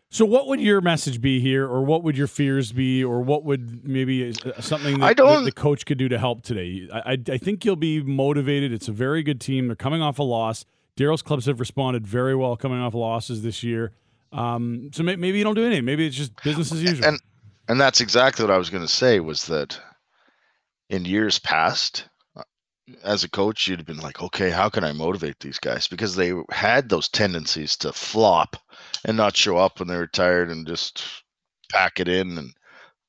So, 0.10 0.26
what 0.26 0.48
would 0.48 0.62
your 0.62 0.80
message 0.80 1.22
be 1.22 1.40
here, 1.40 1.66
or 1.66 1.84
what 1.84 2.04
would 2.04 2.16
your 2.16 2.28
fears 2.28 2.72
be, 2.72 3.04
or 3.04 3.22
what 3.22 3.44
would 3.46 3.84
maybe 3.84 4.30
uh, 4.30 4.62
something 4.62 5.00
that, 5.00 5.06
I 5.06 5.14
that 5.14 5.46
the 5.46 5.52
coach 5.52 5.88
could 5.88 5.98
do 5.98 6.08
to 6.08 6.20
help 6.20 6.44
today? 6.44 6.88
I, 6.94 7.14
I, 7.14 7.18
I 7.30 7.38
think 7.38 7.66
you'll 7.66 7.76
be 7.76 8.02
motivated. 8.02 8.72
It's 8.72 8.88
a 8.88 8.92
very 8.92 9.24
good 9.24 9.42
team. 9.42 9.68
They're 9.68 9.76
coming 9.76 10.04
off 10.04 10.20
a 10.20 10.24
loss. 10.24 10.66
Daryl's 10.96 11.24
clubs 11.24 11.48
have 11.48 11.60
responded 11.60 12.06
very 12.06 12.36
well 12.36 12.56
coming 12.56 12.80
off 12.80 12.94
losses 12.94 13.42
this 13.42 13.64
year. 13.64 13.94
Um, 14.32 14.92
so 14.94 15.02
may, 15.02 15.16
maybe 15.16 15.40
you 15.40 15.44
don't 15.44 15.56
do 15.56 15.66
anything. 15.66 15.86
Maybe 15.86 16.06
it's 16.06 16.16
just 16.16 16.36
business 16.44 16.72
as 16.72 16.84
usual. 16.84 17.08
And 17.08 17.20
and 17.68 17.80
that's 17.82 18.02
exactly 18.02 18.46
what 18.46 18.54
I 18.54 18.58
was 18.58 18.70
going 18.70 18.84
to 18.84 18.92
say 18.92 19.20
was 19.20 19.46
that 19.46 19.80
in 20.90 21.06
years 21.06 21.40
past, 21.40 22.08
as 23.04 23.24
a 23.24 23.30
coach, 23.30 23.68
you'd 23.68 23.80
have 23.80 23.86
been 23.86 24.00
like, 24.00 24.22
okay, 24.22 24.50
how 24.50 24.70
can 24.70 24.84
I 24.84 24.92
motivate 24.92 25.40
these 25.40 25.60
guys? 25.60 25.88
Because 25.88 26.16
they 26.16 26.34
had 26.52 26.90
those 26.90 27.08
tendencies 27.10 27.78
to 27.78 27.94
flop 27.94 28.58
and 29.06 29.16
not 29.16 29.38
show 29.38 29.58
up 29.58 29.80
when 29.80 29.88
they 29.88 29.96
were 29.96 30.08
tired 30.08 30.50
and 30.50 30.68
just 30.68 31.04
pack 31.72 32.00
it 32.00 32.08
in. 32.08 32.38
And 32.38 32.54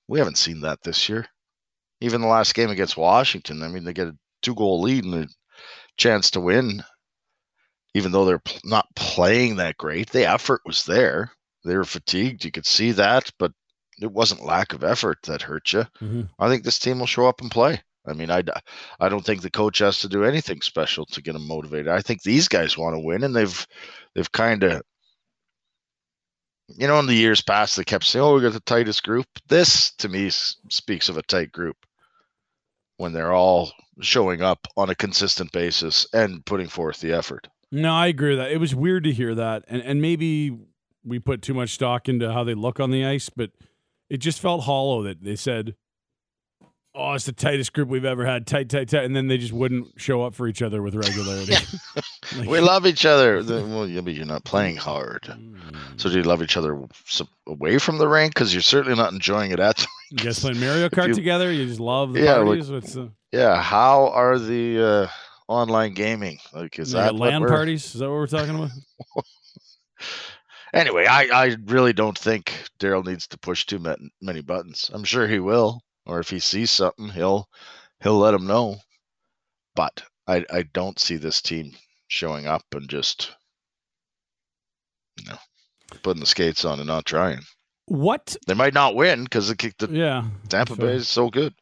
we 0.08 0.18
haven't 0.18 0.38
seen 0.38 0.60
that 0.60 0.82
this 0.82 1.08
year. 1.08 1.26
Even 2.00 2.20
the 2.20 2.26
last 2.28 2.54
game 2.54 2.70
against 2.70 2.96
Washington, 2.96 3.62
I 3.62 3.68
mean, 3.68 3.84
they 3.84 3.92
get 3.92 4.08
a 4.08 4.16
two 4.42 4.54
goal 4.54 4.80
lead 4.80 5.04
and 5.04 5.14
a 5.14 5.28
chance 5.96 6.30
to 6.32 6.40
win. 6.40 6.84
Even 7.94 8.12
though 8.12 8.24
they're 8.24 8.40
pl- 8.40 8.60
not 8.64 8.86
playing 8.96 9.56
that 9.56 9.76
great, 9.76 10.10
the 10.10 10.26
effort 10.28 10.60
was 10.64 10.84
there. 10.84 11.32
They 11.64 11.76
were 11.76 11.84
fatigued. 11.84 12.44
You 12.44 12.50
could 12.50 12.66
see 12.66 12.92
that, 12.92 13.30
but 13.38 13.52
it 14.00 14.10
wasn't 14.10 14.44
lack 14.44 14.72
of 14.72 14.84
effort 14.84 15.18
that 15.24 15.42
hurt 15.42 15.72
you. 15.72 15.86
Mhm. 16.00 16.28
I 16.38 16.48
think 16.48 16.64
this 16.64 16.78
team 16.78 16.98
will 16.98 17.06
show 17.06 17.26
up 17.26 17.40
and 17.40 17.50
play. 17.50 17.82
I 18.06 18.12
mean, 18.12 18.30
I, 18.30 18.42
I 19.00 19.08
don't 19.08 19.24
think 19.24 19.40
the 19.42 19.50
coach 19.50 19.78
has 19.78 19.98
to 20.00 20.08
do 20.08 20.24
anything 20.24 20.60
special 20.60 21.06
to 21.06 21.22
get 21.22 21.32
them 21.32 21.46
motivated. 21.46 21.88
I 21.88 22.00
think 22.00 22.22
these 22.22 22.48
guys 22.48 22.76
want 22.76 22.94
to 22.94 23.00
win, 23.00 23.24
and 23.24 23.34
they've 23.34 23.66
they've 24.14 24.30
kind 24.32 24.62
of, 24.62 24.82
you 26.68 26.86
know, 26.86 26.98
in 26.98 27.06
the 27.06 27.14
years 27.14 27.40
past, 27.40 27.76
they 27.76 27.84
kept 27.84 28.04
saying, 28.04 28.22
"Oh, 28.22 28.34
we 28.34 28.42
got 28.42 28.52
the 28.52 28.60
tightest 28.60 29.02
group." 29.02 29.26
This, 29.48 29.92
to 29.96 30.08
me, 30.08 30.28
speaks 30.30 31.08
of 31.08 31.16
a 31.16 31.22
tight 31.22 31.50
group 31.50 31.76
when 32.98 33.12
they're 33.12 33.32
all 33.32 33.72
showing 34.00 34.42
up 34.42 34.66
on 34.76 34.90
a 34.90 34.94
consistent 34.94 35.50
basis 35.52 36.06
and 36.12 36.44
putting 36.44 36.68
forth 36.68 37.00
the 37.00 37.12
effort. 37.12 37.48
No, 37.72 37.92
I 37.92 38.08
agree 38.08 38.30
with 38.30 38.38
that. 38.38 38.52
It 38.52 38.58
was 38.58 38.74
weird 38.74 39.04
to 39.04 39.12
hear 39.12 39.34
that, 39.34 39.64
and 39.68 39.80
and 39.82 40.02
maybe 40.02 40.56
we 41.04 41.18
put 41.18 41.42
too 41.42 41.54
much 41.54 41.70
stock 41.70 42.08
into 42.08 42.32
how 42.32 42.44
they 42.44 42.54
look 42.54 42.80
on 42.80 42.90
the 42.90 43.04
ice, 43.04 43.30
but 43.30 43.50
it 44.10 44.18
just 44.18 44.40
felt 44.40 44.64
hollow 44.64 45.02
that 45.02 45.22
they 45.22 45.36
said 45.36 45.74
oh, 46.94 47.12
it's 47.12 47.24
the 47.24 47.32
tightest 47.32 47.72
group 47.72 47.88
we've 47.88 48.04
ever 48.04 48.24
had, 48.24 48.46
tight, 48.46 48.68
tight, 48.68 48.88
tight, 48.88 49.04
and 49.04 49.14
then 49.14 49.26
they 49.26 49.36
just 49.36 49.52
wouldn't 49.52 50.00
show 50.00 50.22
up 50.22 50.34
for 50.34 50.46
each 50.46 50.62
other 50.62 50.80
with 50.80 50.94
regularity. 50.94 51.54
like, 52.36 52.48
we 52.48 52.60
love 52.60 52.86
each 52.86 53.04
other. 53.04 53.42
Well, 53.42 53.88
yeah, 53.88 54.00
but 54.00 54.14
you're 54.14 54.26
not 54.26 54.44
playing 54.44 54.76
hard. 54.76 55.26
So 55.96 56.08
do 56.08 56.16
you 56.16 56.22
love 56.22 56.42
each 56.42 56.56
other 56.56 56.78
away 57.46 57.78
from 57.78 57.98
the 57.98 58.08
rink? 58.08 58.34
Because 58.34 58.54
you're 58.54 58.62
certainly 58.62 58.96
not 58.96 59.12
enjoying 59.12 59.50
it 59.50 59.60
at. 59.60 59.84
you 60.10 60.18
guys 60.18 60.38
playing 60.38 60.60
Mario 60.60 60.88
Kart 60.90 61.08
you, 61.08 61.14
together? 61.14 61.52
You 61.52 61.66
just 61.66 61.80
love 61.80 62.12
the 62.12 62.20
yeah, 62.20 62.36
parties. 62.36 62.70
Like, 62.70 62.84
the... 62.84 63.10
Yeah. 63.32 63.60
How 63.60 64.08
are 64.08 64.38
the 64.38 64.82
uh, 64.82 65.08
online 65.48 65.94
gaming? 65.94 66.38
Like, 66.52 66.78
is 66.78 66.92
that 66.92 67.14
LAN 67.14 67.44
parties? 67.46 67.94
Is 67.94 68.00
that 68.00 68.08
what 68.08 68.14
we're 68.14 68.26
talking 68.26 68.54
about? 68.54 68.70
anyway, 70.74 71.06
I, 71.06 71.28
I 71.32 71.56
really 71.66 71.92
don't 71.92 72.18
think 72.18 72.54
Daryl 72.78 73.04
needs 73.04 73.26
to 73.28 73.38
push 73.38 73.66
too 73.66 73.82
many 74.20 74.40
buttons. 74.42 74.90
I'm 74.92 75.04
sure 75.04 75.26
he 75.26 75.40
will, 75.40 75.80
or 76.06 76.20
if 76.20 76.30
he 76.30 76.38
sees 76.38 76.70
something, 76.70 77.08
he'll 77.08 77.48
he'll 78.02 78.18
let 78.18 78.34
him 78.34 78.46
know. 78.46 78.76
But 79.74 80.02
I 80.26 80.44
I 80.50 80.62
don't 80.72 80.98
see 80.98 81.16
this 81.16 81.42
team 81.42 81.72
showing 82.08 82.46
up 82.46 82.64
and 82.72 82.88
just 82.88 83.32
you 85.16 85.26
know 85.26 85.38
putting 86.02 86.20
the 86.20 86.26
skates 86.26 86.64
on 86.64 86.78
and 86.78 86.86
not 86.86 87.06
trying. 87.06 87.40
What 87.86 88.36
they 88.46 88.54
might 88.54 88.74
not 88.74 88.94
win 88.94 89.24
because 89.24 89.48
the, 89.48 89.72
the 89.78 89.88
yeah 89.90 90.24
Tampa 90.48 90.76
Bay 90.76 90.94
is 90.94 91.08
so 91.08 91.28
good. 91.30 91.54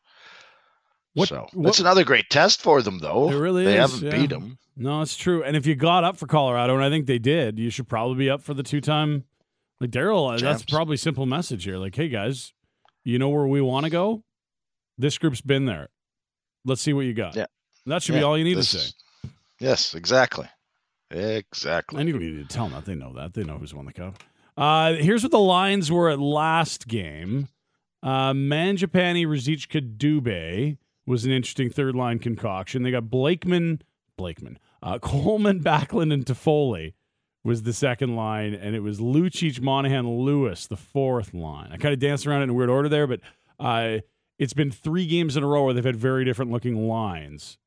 What, 1.14 1.28
so 1.28 1.46
what, 1.52 1.68
it's 1.68 1.80
another 1.80 2.04
great 2.04 2.30
test 2.30 2.62
for 2.62 2.80
them, 2.80 2.98
though. 2.98 3.30
It 3.30 3.36
really 3.36 3.64
they 3.64 3.78
is. 3.78 3.92
haven't 3.92 4.06
yeah. 4.06 4.18
beat 4.18 4.30
them. 4.30 4.58
No, 4.76 5.02
it's 5.02 5.16
true. 5.16 5.42
And 5.42 5.56
if 5.56 5.66
you 5.66 5.74
got 5.74 6.04
up 6.04 6.16
for 6.16 6.26
Colorado, 6.26 6.74
and 6.74 6.82
I 6.82 6.88
think 6.88 7.06
they 7.06 7.18
did, 7.18 7.58
you 7.58 7.68
should 7.68 7.86
probably 7.86 8.16
be 8.16 8.30
up 8.30 8.42
for 8.42 8.54
the 8.54 8.62
two-time. 8.62 9.24
Like 9.78 9.90
Daryl, 9.90 10.40
that's 10.40 10.64
probably 10.64 10.96
simple 10.96 11.26
message 11.26 11.64
here. 11.64 11.76
Like, 11.76 11.94
hey 11.96 12.08
guys, 12.08 12.52
you 13.04 13.18
know 13.18 13.28
where 13.28 13.46
we 13.46 13.60
want 13.60 13.84
to 13.84 13.90
go? 13.90 14.22
This 14.98 15.18
group's 15.18 15.40
been 15.40 15.64
there. 15.66 15.88
Let's 16.64 16.80
see 16.80 16.92
what 16.92 17.06
you 17.06 17.14
got. 17.14 17.34
Yeah, 17.34 17.46
that 17.86 18.02
should 18.02 18.14
yeah, 18.14 18.20
be 18.20 18.24
all 18.24 18.38
you 18.38 18.44
need 18.44 18.56
this, 18.56 18.70
to 18.72 18.78
say. 18.78 18.92
Yes, 19.58 19.94
exactly, 19.94 20.48
exactly. 21.10 22.00
And 22.00 22.08
you 22.08 22.14
don't 22.14 22.22
need 22.22 22.48
to 22.48 22.54
tell 22.54 22.68
them 22.68 22.74
that. 22.74 22.84
They 22.84 22.94
know 22.94 23.12
that. 23.14 23.34
They 23.34 23.44
know 23.44 23.58
who's 23.58 23.74
won 23.74 23.86
the 23.86 23.92
cup. 23.92 24.22
Uh, 24.56 24.94
here's 24.94 25.22
what 25.22 25.32
the 25.32 25.38
lines 25.38 25.90
were 25.90 26.10
at 26.10 26.18
last 26.18 26.86
game. 26.86 27.48
Uh, 28.02 28.32
Mangiapane, 28.32 29.26
Ruzicka, 29.26 29.96
Dubé 29.96 30.76
was 31.06 31.24
an 31.24 31.32
interesting 31.32 31.70
third 31.70 31.94
line 31.94 32.18
concoction. 32.18 32.82
They 32.82 32.90
got 32.90 33.10
Blakeman, 33.10 33.82
Blakeman, 34.16 34.58
uh, 34.82 34.98
Coleman, 35.02 35.60
Backlund, 35.60 36.12
and 36.12 36.24
Toffoli 36.24 36.94
was 37.44 37.62
the 37.62 37.72
second 37.72 38.14
line, 38.14 38.54
and 38.54 38.76
it 38.76 38.80
was 38.80 39.00
Lucic, 39.00 39.60
Monahan, 39.60 40.08
Lewis, 40.08 40.66
the 40.66 40.76
fourth 40.76 41.34
line. 41.34 41.70
I 41.72 41.76
kind 41.76 41.92
of 41.92 41.98
danced 41.98 42.26
around 42.26 42.40
it 42.40 42.44
in 42.44 42.50
a 42.50 42.54
weird 42.54 42.70
order 42.70 42.88
there, 42.88 43.06
but 43.06 43.20
uh, 43.58 43.98
it's 44.38 44.54
been 44.54 44.70
three 44.70 45.06
games 45.06 45.36
in 45.36 45.42
a 45.42 45.46
row 45.46 45.64
where 45.64 45.74
they've 45.74 45.84
had 45.84 45.96
very 45.96 46.24
different 46.24 46.50
looking 46.50 46.88
lines. 46.88 47.58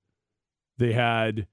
They 0.77 0.93
had 0.93 1.47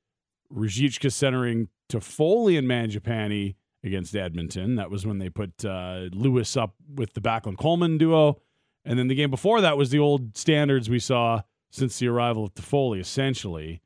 Ruzicka 0.52 1.12
centering 1.12 1.68
Toffoli 1.88 2.58
and 2.58 2.66
Mangiapane 2.68 3.54
against 3.84 4.14
Edmonton. 4.14 4.76
That 4.76 4.90
was 4.90 5.06
when 5.06 5.18
they 5.18 5.28
put 5.28 5.64
uh, 5.64 6.08
Lewis 6.12 6.56
up 6.56 6.74
with 6.92 7.14
the 7.14 7.20
Backlund 7.20 7.58
Coleman 7.58 7.98
duo. 7.98 8.40
And 8.84 8.98
then 8.98 9.08
the 9.08 9.14
game 9.14 9.30
before 9.30 9.60
that 9.60 9.76
was 9.76 9.90
the 9.90 9.98
old 9.98 10.36
standards 10.36 10.90
we 10.90 10.98
saw 10.98 11.42
since 11.70 11.98
the 11.98 12.08
arrival 12.08 12.44
of 12.44 12.54
Toffoli, 12.54 13.00
essentially. 13.00 13.80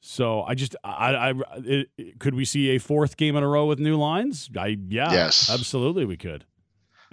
So 0.00 0.42
I 0.42 0.54
just, 0.54 0.76
I, 0.84 1.14
I, 1.14 1.34
it, 1.64 2.18
could 2.18 2.34
we 2.34 2.44
see 2.44 2.70
a 2.70 2.78
fourth 2.78 3.16
game 3.16 3.36
in 3.36 3.42
a 3.42 3.48
row 3.48 3.64
with 3.64 3.78
new 3.78 3.96
lines? 3.96 4.50
I, 4.56 4.76
yeah, 4.88 5.10
yes, 5.12 5.48
absolutely, 5.50 6.04
we 6.04 6.18
could. 6.18 6.44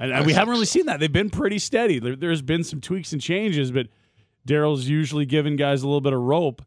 And, 0.01 0.11
and 0.11 0.25
we 0.25 0.33
haven't 0.33 0.51
really 0.51 0.65
seen 0.65 0.87
that. 0.87 0.99
They've 0.99 1.11
been 1.11 1.29
pretty 1.29 1.59
steady. 1.59 1.99
There, 1.99 2.15
there's 2.15 2.41
been 2.41 2.63
some 2.63 2.81
tweaks 2.81 3.13
and 3.13 3.21
changes, 3.21 3.71
but 3.71 3.87
Daryl's 4.47 4.89
usually 4.89 5.27
giving 5.27 5.55
guys 5.55 5.83
a 5.83 5.85
little 5.85 6.01
bit 6.01 6.13
of 6.13 6.19
rope 6.19 6.63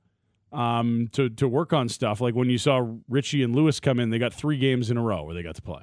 um, 0.52 1.08
to 1.12 1.28
to 1.30 1.48
work 1.48 1.72
on 1.72 1.88
stuff. 1.88 2.20
Like 2.20 2.36
when 2.36 2.48
you 2.48 2.58
saw 2.58 2.86
Ritchie 3.08 3.42
and 3.42 3.54
Lewis 3.54 3.80
come 3.80 3.98
in, 3.98 4.10
they 4.10 4.20
got 4.20 4.32
three 4.32 4.56
games 4.56 4.88
in 4.88 4.96
a 4.96 5.02
row 5.02 5.24
where 5.24 5.34
they 5.34 5.42
got 5.42 5.56
to 5.56 5.62
play. 5.62 5.82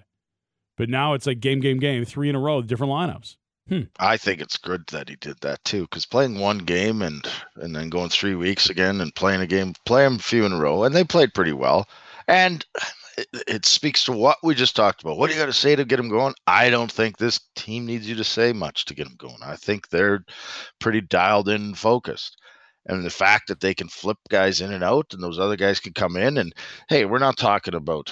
But 0.77 0.89
now 0.89 1.13
it's 1.13 1.27
like 1.27 1.41
game, 1.41 1.59
game, 1.59 1.77
game, 1.77 2.05
three 2.05 2.29
in 2.29 2.35
a 2.35 2.39
row, 2.39 2.61
different 2.61 2.93
lineups. 2.93 3.35
Hmm. 3.67 3.81
I 3.99 4.15
think 4.15 4.39
it's 4.39 4.57
good 4.57 4.87
that 4.87 5.09
he 5.09 5.17
did 5.17 5.37
that 5.41 5.63
too, 5.65 5.81
because 5.81 6.05
playing 6.05 6.39
one 6.39 6.59
game 6.59 7.01
and 7.01 7.27
and 7.57 7.75
then 7.75 7.89
going 7.89 8.09
three 8.09 8.35
weeks 8.35 8.69
again 8.69 9.01
and 9.01 9.13
playing 9.13 9.41
a 9.41 9.47
game, 9.47 9.73
play 9.85 10.03
them 10.03 10.15
a 10.15 10.19
few 10.19 10.45
in 10.45 10.53
a 10.53 10.57
row, 10.57 10.83
and 10.83 10.95
they 10.95 11.03
played 11.03 11.33
pretty 11.33 11.53
well. 11.53 11.87
And 12.27 12.65
it, 13.17 13.27
it 13.47 13.65
speaks 13.65 14.03
to 14.05 14.11
what 14.11 14.37
we 14.43 14.55
just 14.55 14.75
talked 14.75 15.01
about. 15.01 15.17
What 15.17 15.27
do 15.27 15.33
you 15.33 15.39
got 15.39 15.47
to 15.47 15.53
say 15.53 15.75
to 15.75 15.85
get 15.85 15.97
them 15.97 16.09
going? 16.09 16.33
I 16.47 16.69
don't 16.69 16.91
think 16.91 17.17
this 17.17 17.39
team 17.55 17.85
needs 17.85 18.07
you 18.07 18.15
to 18.15 18.23
say 18.23 18.53
much 18.53 18.85
to 18.85 18.95
get 18.95 19.05
them 19.05 19.15
going. 19.17 19.37
I 19.43 19.55
think 19.55 19.89
they're 19.89 20.23
pretty 20.79 21.01
dialed 21.01 21.49
in 21.49 21.61
and 21.61 21.77
focused. 21.77 22.37
And 22.85 23.05
the 23.05 23.11
fact 23.11 23.47
that 23.47 23.59
they 23.59 23.73
can 23.73 23.87
flip 23.87 24.17
guys 24.29 24.59
in 24.61 24.73
and 24.73 24.83
out, 24.83 25.07
and 25.13 25.21
those 25.21 25.37
other 25.37 25.55
guys 25.55 25.79
can 25.79 25.93
come 25.93 26.17
in, 26.17 26.37
and 26.37 26.53
hey, 26.89 27.05
we're 27.05 27.19
not 27.19 27.37
talking 27.37 27.75
about 27.75 28.11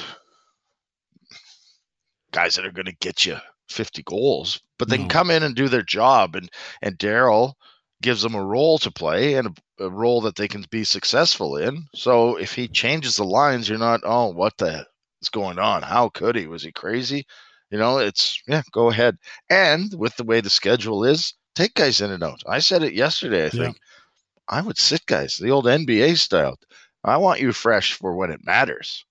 guys 2.32 2.56
that 2.56 2.66
are 2.66 2.72
going 2.72 2.86
to 2.86 2.96
get 2.98 3.26
you 3.26 3.38
50 3.70 4.04
goals, 4.04 4.62
but 4.78 4.88
they 4.88 4.98
can 4.98 5.10
come 5.10 5.32
in 5.32 5.42
and 5.42 5.56
do 5.56 5.70
their 5.70 5.82
job. 5.82 6.36
And 6.36 6.50
and 6.84 6.98
Daryl 7.00 7.54
gives 8.02 8.22
them 8.22 8.36
a 8.36 8.44
role 8.44 8.78
to 8.80 8.92
play 8.92 9.36
and 9.36 9.48
a, 9.48 9.86
a, 9.86 9.90
role 9.90 10.22
that 10.22 10.36
they 10.36 10.48
can 10.48 10.66
be 10.70 10.84
successful 10.84 11.58
in. 11.58 11.86
So 11.94 12.38
if 12.38 12.54
he 12.54 12.68
changes 12.68 13.16
the 13.16 13.26
lines, 13.26 13.68
you're 13.68 13.78
not, 13.78 14.02
oh, 14.04 14.30
what 14.30 14.58
the 14.58 14.86
is 15.22 15.30
going 15.30 15.60
on? 15.60 15.82
How 15.82 16.10
could 16.10 16.36
he? 16.36 16.48
Was 16.48 16.64
he 16.64 16.72
crazy? 16.72 17.26
You 17.70 17.78
know, 17.78 18.00
it's 18.00 18.42
yeah, 18.48 18.64
go 18.72 18.90
ahead. 18.90 19.18
And 19.50 19.94
with 19.94 20.16
the 20.16 20.24
way 20.24 20.42
the 20.42 20.50
schedule 20.50 21.04
is, 21.04 21.34
take 21.56 21.74
guys 21.76 22.02
in 22.02 22.12
and 22.12 22.24
out. 22.24 22.42
I 22.48 22.60
said 22.60 22.84
it 22.84 22.94
yesterday, 22.94 23.46
I 23.46 23.50
think. 23.50 23.78
Yeah. 23.78 24.58
I 24.58 24.62
would 24.62 24.78
sit 24.78 25.06
guys, 25.06 25.38
the 25.38 25.52
old 25.52 25.66
NBA 25.66 26.18
style. 26.18 26.58
I 27.04 27.18
want 27.18 27.40
you 27.40 27.54
fresh 27.54 27.94
for 27.94 28.16
when 28.16 28.32
it 28.32 28.44
matters. 28.44 29.06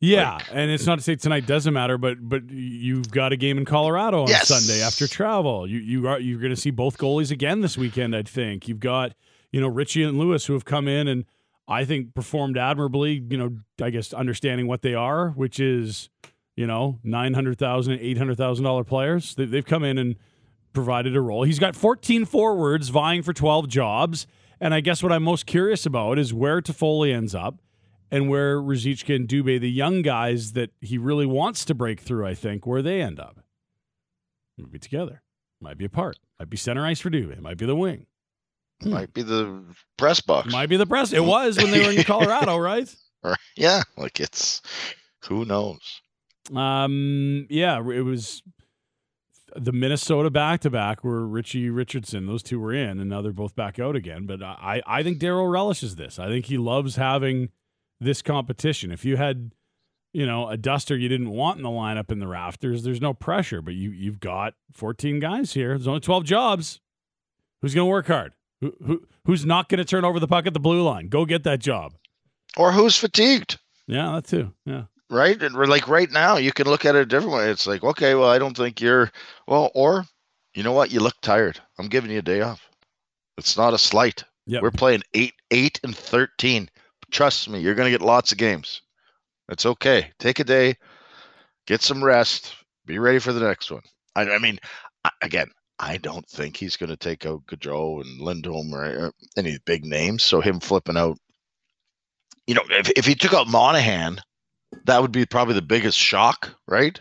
Yeah, 0.00 0.34
like, 0.34 0.46
and 0.52 0.70
it's 0.70 0.84
not 0.84 0.96
to 0.96 1.02
say 1.02 1.16
tonight 1.16 1.46
doesn't 1.46 1.72
matter, 1.72 1.96
but 1.96 2.18
but 2.20 2.50
you've 2.50 3.10
got 3.10 3.32
a 3.32 3.36
game 3.36 3.56
in 3.56 3.64
Colorado 3.64 4.22
on 4.22 4.28
yes. 4.28 4.48
Sunday 4.48 4.82
after 4.82 5.08
travel. 5.08 5.66
You 5.66 5.78
you 5.78 6.06
are 6.08 6.20
you're 6.20 6.38
going 6.38 6.54
to 6.54 6.60
see 6.60 6.70
both 6.70 6.98
goalies 6.98 7.30
again 7.30 7.62
this 7.62 7.78
weekend. 7.78 8.14
I 8.14 8.22
think 8.22 8.68
you've 8.68 8.80
got 8.80 9.14
you 9.52 9.60
know 9.60 9.68
Ritchie 9.68 10.02
and 10.02 10.18
Lewis 10.18 10.46
who 10.46 10.52
have 10.52 10.66
come 10.66 10.86
in 10.86 11.08
and 11.08 11.24
I 11.66 11.84
think 11.84 12.14
performed 12.14 12.58
admirably. 12.58 13.24
You 13.28 13.38
know, 13.38 13.56
I 13.80 13.88
guess 13.88 14.12
understanding 14.12 14.66
what 14.66 14.82
they 14.82 14.94
are, 14.94 15.30
which 15.30 15.58
is 15.58 16.10
you 16.56 16.66
know 16.66 16.98
nine 17.02 17.32
hundred 17.32 17.58
thousand, 17.58 17.98
eight 18.00 18.18
hundred 18.18 18.36
thousand 18.36 18.64
dollar 18.64 18.84
players. 18.84 19.34
They, 19.34 19.46
they've 19.46 19.64
come 19.64 19.82
in 19.82 19.96
and 19.96 20.16
provided 20.74 21.16
a 21.16 21.22
role. 21.22 21.44
He's 21.44 21.58
got 21.58 21.74
fourteen 21.74 22.26
forwards 22.26 22.90
vying 22.90 23.22
for 23.22 23.32
twelve 23.32 23.68
jobs, 23.68 24.26
and 24.60 24.74
I 24.74 24.80
guess 24.80 25.02
what 25.02 25.10
I'm 25.10 25.22
most 25.22 25.46
curious 25.46 25.86
about 25.86 26.18
is 26.18 26.34
where 26.34 26.60
Toffoli 26.60 27.14
ends 27.14 27.34
up 27.34 27.56
and 28.10 28.28
where 28.28 28.60
Ruzicka 28.60 29.14
and 29.14 29.28
Dubé, 29.28 29.60
the 29.60 29.70
young 29.70 30.02
guys 30.02 30.52
that 30.52 30.70
he 30.80 30.98
really 30.98 31.26
wants 31.26 31.64
to 31.66 31.74
break 31.74 32.00
through, 32.00 32.26
I 32.26 32.34
think, 32.34 32.66
where 32.66 32.82
they 32.82 33.00
end 33.00 33.18
up. 33.18 33.40
Might 34.58 34.72
be 34.72 34.78
together. 34.78 35.22
Might 35.60 35.78
be 35.78 35.84
apart. 35.84 36.18
Might 36.38 36.50
be 36.50 36.56
center 36.56 36.84
ice 36.84 37.00
for 37.00 37.10
Dubé. 37.10 37.40
Might 37.40 37.58
be 37.58 37.66
the 37.66 37.76
wing. 37.76 38.06
Hmm. 38.82 38.90
Might 38.90 39.12
be 39.14 39.22
the 39.22 39.62
press 39.96 40.20
box. 40.20 40.52
Might 40.52 40.68
be 40.68 40.76
the 40.76 40.86
press. 40.86 41.12
It 41.12 41.24
was 41.24 41.56
when 41.56 41.70
they 41.70 41.84
were 41.84 41.92
in 41.92 42.02
Colorado, 42.04 42.56
right? 42.58 42.94
Yeah, 43.56 43.82
like 43.96 44.20
it's 44.20 44.62
who 45.24 45.44
knows. 45.44 46.00
Um, 46.54 47.46
yeah, 47.50 47.78
it 47.78 48.04
was 48.04 48.42
the 49.56 49.72
Minnesota 49.72 50.30
back 50.30 50.60
to 50.60 50.70
back 50.70 51.02
where 51.02 51.20
Ritchie 51.20 51.70
Richardson, 51.70 52.26
those 52.26 52.42
two 52.42 52.60
were 52.60 52.72
in, 52.72 53.00
and 53.00 53.08
now 53.08 53.22
they're 53.22 53.32
both 53.32 53.56
back 53.56 53.78
out 53.78 53.96
again. 53.96 54.26
But 54.26 54.42
I, 54.42 54.82
I 54.86 55.02
think 55.02 55.18
Daryl 55.18 55.50
relishes 55.50 55.96
this. 55.96 56.18
I 56.18 56.28
think 56.28 56.46
he 56.46 56.58
loves 56.58 56.96
having 56.96 57.48
this 58.00 58.22
competition. 58.22 58.90
If 58.92 59.04
you 59.04 59.16
had, 59.16 59.52
you 60.12 60.26
know, 60.26 60.48
a 60.48 60.56
duster 60.56 60.96
you 60.96 61.08
didn't 61.08 61.30
want 61.30 61.56
in 61.56 61.62
the 61.62 61.68
lineup 61.68 62.10
in 62.10 62.18
the 62.18 62.26
rafters, 62.26 62.82
there's 62.82 63.00
no 63.00 63.14
pressure. 63.14 63.62
But 63.62 63.74
you 63.74 63.90
you've 63.90 64.20
got 64.20 64.54
14 64.72 65.20
guys 65.20 65.52
here. 65.52 65.70
There's 65.70 65.88
only 65.88 66.00
12 66.00 66.24
jobs. 66.24 66.80
Who's 67.62 67.74
going 67.74 67.86
to 67.86 67.90
work 67.90 68.06
hard? 68.06 68.32
Who, 68.60 68.72
who 68.84 69.06
who's 69.24 69.44
not 69.44 69.68
going 69.68 69.78
to 69.78 69.84
turn 69.84 70.04
over 70.04 70.20
the 70.20 70.28
puck 70.28 70.46
at 70.46 70.54
the 70.54 70.60
blue 70.60 70.82
line? 70.82 71.08
Go 71.08 71.24
get 71.24 71.44
that 71.44 71.60
job. 71.60 71.94
Or 72.56 72.72
who's 72.72 72.96
fatigued? 72.96 73.58
Yeah, 73.86 74.12
that 74.12 74.26
too. 74.26 74.52
Yeah. 74.64 74.84
Right? 75.10 75.40
And 75.40 75.54
we're 75.54 75.66
like 75.66 75.88
right 75.88 76.10
now, 76.10 76.36
you 76.36 76.52
can 76.52 76.66
look 76.66 76.84
at 76.84 76.96
it 76.96 77.02
a 77.02 77.06
different 77.06 77.34
way. 77.34 77.50
It's 77.50 77.66
like, 77.66 77.84
okay, 77.84 78.14
well, 78.14 78.28
I 78.28 78.38
don't 78.38 78.56
think 78.56 78.80
you're 78.80 79.10
well, 79.46 79.70
or 79.74 80.04
you 80.54 80.62
know 80.62 80.72
what? 80.72 80.90
You 80.90 81.00
look 81.00 81.20
tired. 81.20 81.60
I'm 81.78 81.88
giving 81.88 82.10
you 82.10 82.18
a 82.18 82.22
day 82.22 82.40
off. 82.40 82.68
It's 83.38 83.56
not 83.56 83.74
a 83.74 83.78
slight. 83.78 84.24
Yep. 84.46 84.62
We're 84.62 84.70
playing 84.70 85.02
eight, 85.14 85.34
eight 85.50 85.78
and 85.84 85.94
thirteen. 85.94 86.70
Trust 87.10 87.48
me, 87.48 87.60
you're 87.60 87.74
going 87.74 87.86
to 87.86 87.98
get 87.98 88.04
lots 88.04 88.32
of 88.32 88.38
games. 88.38 88.82
It's 89.48 89.66
okay. 89.66 90.10
Take 90.18 90.40
a 90.40 90.44
day, 90.44 90.74
get 91.66 91.82
some 91.82 92.02
rest, 92.02 92.54
be 92.84 92.98
ready 92.98 93.18
for 93.18 93.32
the 93.32 93.40
next 93.40 93.70
one. 93.70 93.82
I, 94.14 94.22
I 94.22 94.38
mean, 94.38 94.58
again, 95.22 95.48
I 95.78 95.98
don't 95.98 96.26
think 96.28 96.56
he's 96.56 96.76
going 96.76 96.90
to 96.90 96.96
take 96.96 97.26
out 97.26 97.46
Gaudreau 97.46 98.00
and 98.00 98.20
Lindholm 98.20 98.74
or 98.74 99.06
uh, 99.06 99.10
any 99.36 99.58
big 99.66 99.84
names. 99.84 100.24
So 100.24 100.40
him 100.40 100.58
flipping 100.58 100.96
out, 100.96 101.18
you 102.46 102.54
know, 102.54 102.62
if, 102.70 102.90
if 102.96 103.06
he 103.06 103.14
took 103.14 103.34
out 103.34 103.48
Monahan, 103.48 104.18
that 104.84 105.00
would 105.00 105.12
be 105.12 105.26
probably 105.26 105.54
the 105.54 105.62
biggest 105.62 105.98
shock, 105.98 106.54
right? 106.66 107.00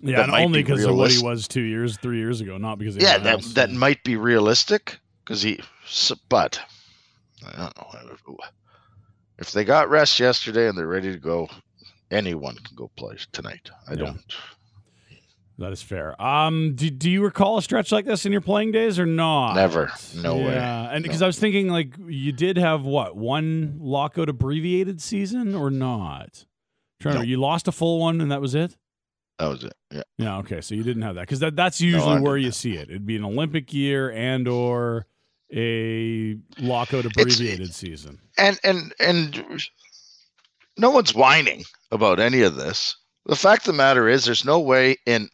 Yeah, 0.00 0.22
and 0.22 0.32
only 0.32 0.62
because 0.62 0.84
be 0.84 0.90
of 0.90 0.96
what 0.96 1.10
he 1.10 1.18
was 1.18 1.48
two 1.48 1.62
years, 1.62 1.96
three 1.96 2.18
years 2.18 2.40
ago, 2.40 2.56
not 2.56 2.78
because 2.78 2.96
yeah, 2.96 3.18
that 3.18 3.42
that 3.54 3.72
might 3.72 4.02
be 4.04 4.16
realistic 4.16 4.96
because 5.24 5.42
he. 5.42 5.60
But 6.28 6.60
I 7.44 7.70
don't 7.76 8.26
know 8.26 8.36
if 9.38 9.52
they 9.52 9.64
got 9.64 9.88
rest 9.90 10.18
yesterday 10.20 10.68
and 10.68 10.76
they're 10.76 10.86
ready 10.86 11.12
to 11.12 11.18
go. 11.18 11.48
Anyone 12.10 12.56
can 12.56 12.74
go 12.74 12.90
play 12.96 13.16
tonight. 13.32 13.70
I 13.86 13.92
Yeah. 13.92 13.96
don't. 13.98 14.34
That 15.58 15.72
is 15.72 15.82
fair. 15.82 16.20
Um, 16.22 16.74
do, 16.76 16.88
do 16.88 17.10
you 17.10 17.22
recall 17.22 17.58
a 17.58 17.62
stretch 17.62 17.90
like 17.90 18.04
this 18.04 18.24
in 18.24 18.30
your 18.32 18.40
playing 18.40 18.70
days 18.70 18.98
or 18.98 19.06
not? 19.06 19.54
Never. 19.54 19.90
No 20.16 20.36
way. 20.36 20.54
Yeah, 20.54 20.88
and 20.90 21.02
because 21.02 21.20
No. 21.20 21.26
I 21.26 21.28
was 21.28 21.38
thinking, 21.38 21.68
like, 21.68 21.94
you 22.06 22.30
did 22.32 22.56
have 22.56 22.84
what 22.84 23.16
one 23.16 23.76
lockout 23.80 24.28
abbreviated 24.28 25.02
season 25.02 25.54
or 25.56 25.68
not? 25.70 26.46
Trying 27.00 27.14
to, 27.16 27.20
No. 27.20 27.24
you 27.26 27.36
lost 27.38 27.66
a 27.68 27.72
full 27.72 27.98
one 27.98 28.20
and 28.20 28.30
that 28.30 28.40
was 28.40 28.54
it. 28.54 28.76
That 29.40 29.48
was 29.48 29.64
it. 29.64 29.74
Yeah. 29.92 30.02
Yeah, 30.16 30.38
okay, 30.38 30.60
so 30.60 30.74
you 30.76 30.82
didn't 30.84 31.02
have 31.02 31.16
that 31.16 31.22
because 31.22 31.40
that, 31.40 31.56
that's 31.56 31.80
usually 31.80 32.16
I 32.16 32.20
where 32.20 32.36
you 32.36 32.52
see 32.52 32.74
it. 32.76 32.88
It'd 32.88 33.06
be 33.06 33.16
an 33.16 33.24
Olympic 33.24 33.72
year 33.74 34.10
and 34.12 34.46
or 34.48 35.06
a 35.54 36.36
lockout 36.58 37.04
abbreviated 37.06 37.74
season. 37.74 38.18
and 38.36 38.58
and 38.64 38.94
and 39.00 39.62
no 40.76 40.90
one's 40.90 41.14
whining 41.14 41.64
about 41.90 42.20
any 42.20 42.42
of 42.42 42.56
this. 42.56 42.96
The 43.26 43.36
fact 43.36 43.62
of 43.62 43.72
the 43.74 43.78
matter 43.78 44.08
is, 44.08 44.24
there's 44.24 44.44
no 44.44 44.60
way 44.60 44.96
in 45.06 45.28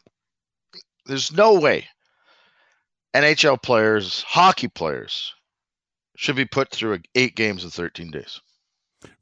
there's 1.07 1.33
no 1.33 1.59
way 1.59 1.87
NHL 3.15 3.63
players, 3.63 4.23
hockey 4.27 4.69
players, 4.69 5.33
should 6.17 6.37
be 6.37 6.45
put 6.45 6.71
through 6.71 7.01
eight 7.15 7.37
games 7.37 7.63
in 7.65 7.71
13 7.71 8.11
days. 8.11 8.41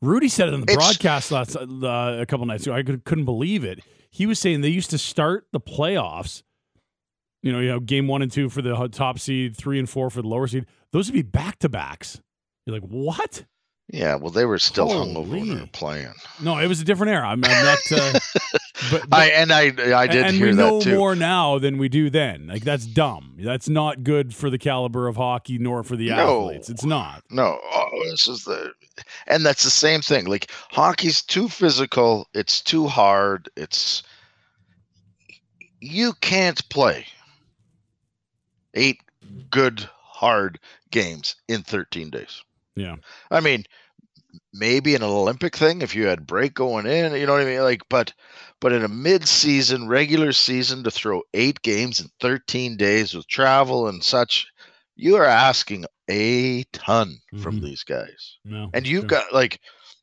Rudy 0.01 0.29
said 0.29 0.49
it 0.49 0.55
on 0.55 0.61
the 0.61 0.73
It's- 0.73 0.77
broadcast 0.77 1.31
last 1.33 1.57
uh, 1.57 2.19
a 2.21 2.27
couple 2.27 2.47
nights 2.47 2.67
ago. 2.67 2.75
I 2.75 2.83
could, 2.83 3.05
couldn't 3.05 3.25
believe 3.25 3.65
it. 3.65 3.81
He 4.11 4.27
was 4.27 4.39
saying 4.39 4.61
they 4.61 4.69
used 4.69 4.91
to 4.91 4.99
start 4.99 5.47
the 5.53 5.61
playoffs. 5.61 6.43
You 7.43 7.51
know, 7.53 7.59
you 7.59 7.69
know, 7.69 7.81
game 7.81 8.07
one 8.07 8.23
and 8.23 8.31
two 8.31 8.49
for 8.49 8.63
the 8.63 8.89
top 8.93 9.19
seed, 9.19 9.57
three 9.57 9.79
and 9.81 9.91
four 9.91 10.09
for 10.11 10.23
the 10.23 10.29
lower 10.29 10.47
seed. 10.47 10.67
Those 10.93 11.09
would 11.09 11.15
be 11.15 11.23
back 11.23 11.59
to 11.61 11.69
backs. 11.69 12.21
You're 12.67 12.79
like, 12.79 12.89
what? 12.89 13.45
Yeah, 13.89 14.15
well, 14.15 14.31
they 14.31 14.45
were 14.47 14.59
still 14.59 14.89
hungover 14.89 15.29
when 15.29 15.31
they 15.41 15.47
Holy. 15.49 15.61
were 15.61 15.67
playing. 15.73 16.15
No, 16.41 16.57
it 16.59 16.67
was 16.67 16.81
a 16.81 16.85
different 16.85 17.13
era. 17.13 17.29
I'm, 17.29 17.45
I'm 17.45 17.65
not. 17.65 17.79
Uh, 17.91 18.19
but, 18.91 19.03
but 19.09 19.19
I 19.19 19.27
and 19.31 19.53
I 19.53 19.65
I 19.95 20.07
did 20.07 20.25
and 20.27 20.35
hear 20.37 20.47
we 20.47 20.53
know 20.55 20.81
too. 20.81 20.97
more 20.97 21.15
now 21.15 21.59
than 21.59 21.77
we 21.77 21.89
do 21.91 22.09
then. 22.09 22.47
Like 22.47 22.63
that's 22.63 22.87
dumb. 22.87 23.37
That's 23.41 23.69
not 23.69 24.03
good 24.03 24.35
for 24.35 24.49
the 24.49 24.57
caliber 24.57 25.09
of 25.09 25.17
hockey 25.17 25.59
nor 25.59 25.83
for 25.83 25.97
the 25.97 26.09
No. 26.09 26.15
athletes. 26.45 26.71
It's 26.71 26.85
not. 26.87 27.23
No, 27.31 27.59
oh, 27.63 27.89
this 28.05 28.27
is 28.29 28.45
the, 28.45 28.73
and 29.27 29.45
that's 29.45 29.65
the 29.65 29.71
same 29.71 30.01
thing. 30.01 30.25
Like 30.27 30.51
hockey's 30.71 31.21
too 31.21 31.49
physical. 31.49 32.29
It's 32.33 32.63
too 32.63 32.87
hard. 32.87 33.51
It's 33.57 34.05
you 35.81 36.15
can't 36.21 36.67
play 36.71 37.07
eight 38.75 39.01
good 39.51 39.89
hard 40.23 40.61
games 40.93 41.35
in 41.49 41.62
13 41.64 42.11
days. 42.11 42.43
Yeah. 42.76 42.95
I 43.29 43.41
mean, 43.41 43.64
maybe 44.55 44.95
an 44.95 45.02
Olympic 45.02 45.57
thing 45.57 45.83
if 45.83 45.97
you 45.97 46.07
had 46.07 46.26
break 46.26 46.55
going 46.55 46.87
in, 46.87 47.12
you 47.14 47.26
know 47.26 47.33
what 47.33 47.43
I 47.43 47.45
mean? 47.45 47.62
Like, 47.62 47.83
but 47.88 48.12
but 48.61 48.73
in 48.73 48.85
a 48.85 48.88
mid-season, 48.88 49.88
regular 49.88 50.33
season, 50.33 50.85
to 50.85 50.91
throw 50.93 51.23
eight 51.35 51.61
games 51.62 52.00
in 52.00 52.07
13 52.21 52.76
days 52.76 53.14
with 53.14 53.26
travel 53.26 53.88
and 53.88 54.02
such, 54.05 54.47
you 54.95 55.17
are 55.17 55.25
asking 55.25 55.87
a 56.09 56.62
ton 56.73 57.19
from 57.43 57.59
Mhm. 57.61 57.64
these 57.64 57.83
guys. 57.83 58.38
No. 58.45 58.71
And 58.73 58.87
you've 58.87 59.02
sure. 59.02 59.09
got 59.09 59.33
like, 59.33 59.59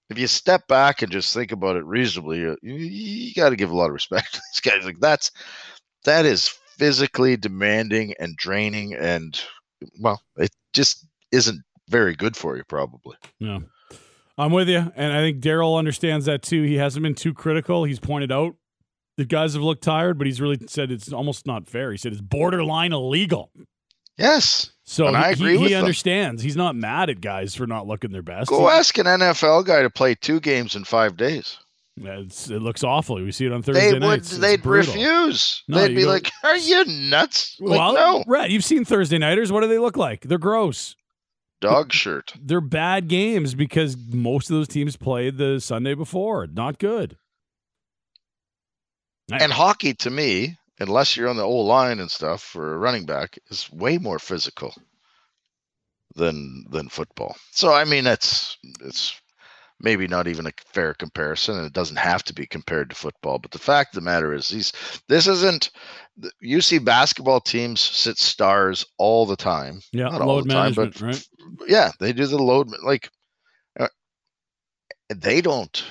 if 0.09 0.19
you 0.19 0.27
step 0.27 0.67
back 0.67 1.01
and 1.01 1.11
just 1.11 1.33
think 1.33 1.53
about 1.53 1.77
it 1.77 1.85
reasonably, 1.85 2.39
you, 2.39 2.57
you, 2.61 2.73
you 2.75 3.33
got 3.33 3.51
to 3.51 3.55
give 3.55 3.71
a 3.71 3.75
lot 3.75 3.87
of 3.87 3.93
respect 3.93 4.33
to 4.33 4.41
these 4.53 4.59
guys. 4.61 4.83
Like 4.83 4.99
that's 4.99 5.31
that 6.03 6.25
is 6.25 6.49
physically 6.77 7.37
demanding 7.37 8.13
and 8.19 8.35
draining, 8.35 8.93
and 8.93 9.39
well, 9.99 10.21
it 10.37 10.51
just 10.73 11.05
isn't 11.31 11.61
very 11.89 12.15
good 12.15 12.35
for 12.35 12.57
you, 12.57 12.63
probably. 12.63 13.15
No. 13.39 13.63
I'm 14.37 14.51
with 14.51 14.69
you. 14.69 14.91
And 14.95 15.11
I 15.13 15.19
think 15.19 15.41
Daryl 15.41 15.77
understands 15.77 16.25
that 16.25 16.41
too. 16.41 16.63
He 16.63 16.75
hasn't 16.75 17.03
been 17.03 17.15
too 17.15 17.33
critical. 17.33 17.83
He's 17.83 17.99
pointed 17.99 18.31
out 18.31 18.55
the 19.17 19.25
guys 19.25 19.53
have 19.53 19.63
looked 19.63 19.83
tired, 19.83 20.17
but 20.17 20.27
he's 20.27 20.39
really 20.39 20.59
said 20.67 20.91
it's 20.91 21.11
almost 21.11 21.45
not 21.45 21.67
fair. 21.67 21.91
He 21.91 21.97
said 21.97 22.13
it's 22.13 22.21
borderline 22.21 22.93
illegal. 22.93 23.51
Yes. 24.17 24.71
So 24.85 25.07
And 25.07 25.17
I 25.17 25.27
he, 25.27 25.33
agree 25.33 25.57
he, 25.57 25.67
he 25.69 25.75
understands. 25.75 26.41
He's 26.41 26.55
not 26.55 26.75
mad 26.75 27.09
at 27.09 27.21
guys 27.21 27.53
for 27.55 27.67
not 27.67 27.85
looking 27.87 28.11
their 28.11 28.21
best. 28.21 28.49
Go 28.49 28.67
He- 28.69 28.73
ask 28.73 28.97
an 28.97 29.05
NFL 29.05 29.65
guy 29.65 29.81
to 29.81 29.89
play 29.89 30.15
two 30.15 30.39
games 30.39 30.75
in 30.75 30.83
five 30.83 31.17
days. 31.17 31.57
It's, 32.01 32.49
it 32.49 32.61
looks 32.61 32.83
awful. 32.83 33.15
We 33.17 33.31
see 33.31 33.45
it 33.45 33.51
on 33.51 33.61
Thursday 33.61 33.87
They 33.87 33.93
would. 33.93 33.99
nights. 34.01 34.31
It's 34.31 34.39
They'd 34.39 34.61
brutal. 34.63 34.93
refuse. 34.93 35.63
No, 35.67 35.79
they'd 35.79 35.95
be 35.95 36.03
go- 36.03 36.09
like, 36.09 36.31
"Are 36.43 36.55
you 36.57 36.85
nuts?" 36.85 37.57
Like, 37.59 37.77
well, 37.79 37.93
no, 37.93 38.23
Brett, 38.25 38.49
you've 38.51 38.63
seen 38.63 38.85
Thursday 38.85 39.17
nighters. 39.17 39.51
What 39.51 39.61
do 39.61 39.67
they 39.67 39.79
look 39.79 39.97
like? 39.97 40.21
They're 40.21 40.37
gross. 40.37 40.95
dog 41.61 41.91
shirt. 41.91 42.33
They're 42.41 42.61
bad 42.61 43.07
games 43.09 43.53
because 43.53 43.97
most 43.97 44.49
of 44.49 44.55
those 44.55 44.67
teams 44.69 44.95
played 44.95 45.37
the 45.37 45.59
Sunday 45.59 45.93
before. 45.93 46.47
Not 46.47 46.79
good. 46.79 47.17
And 49.31 49.51
hockey, 49.51 49.93
to 49.95 50.09
me, 50.09 50.57
unless 50.79 51.15
you're 51.15 51.27
on 51.29 51.35
the 51.37 51.43
old 51.43 51.67
line 51.67 51.99
and 51.99 52.09
stuff 52.09 52.41
for 52.41 52.73
a 52.73 52.77
running 52.77 53.05
back, 53.05 53.37
is 53.49 53.69
way 53.71 53.97
more 53.97 54.17
physical 54.19 54.73
than 56.15 56.65
than 56.69 56.89
football. 56.89 57.35
So 57.51 57.71
I 57.73 57.83
mean, 57.83 58.07
it's 58.07 58.57
it's 58.81 59.19
maybe 59.79 60.07
not 60.07 60.27
even 60.27 60.45
a 60.45 60.51
fair 60.65 60.93
comparison, 60.93 61.57
and 61.57 61.65
it 61.65 61.73
doesn't 61.73 61.97
have 61.97 62.23
to 62.25 62.33
be 62.33 62.45
compared 62.45 62.89
to 62.89 62.95
football. 62.95 63.39
But 63.39 63.51
the 63.51 63.59
fact 63.59 63.95
of 63.95 64.03
the 64.03 64.09
matter 64.09 64.33
is, 64.33 64.49
these 64.49 64.73
this 65.07 65.27
isn't. 65.27 65.71
see 66.61 66.79
basketball 66.79 67.39
teams 67.39 67.81
sit 67.81 68.17
stars 68.17 68.85
all 68.97 69.25
the 69.25 69.35
time. 69.37 69.81
yeah, 69.91 70.09
not 70.09 70.21
all 70.21 70.43
the 70.43 70.49
time, 70.49 70.73
but 70.73 70.99
right? 71.01 71.27
yeah, 71.67 71.91
they 71.99 72.13
do 72.13 72.25
the 72.27 72.41
load 72.41 72.69
like 72.83 73.09
uh, 73.79 73.87
they 75.09 75.41
don't 75.41 75.83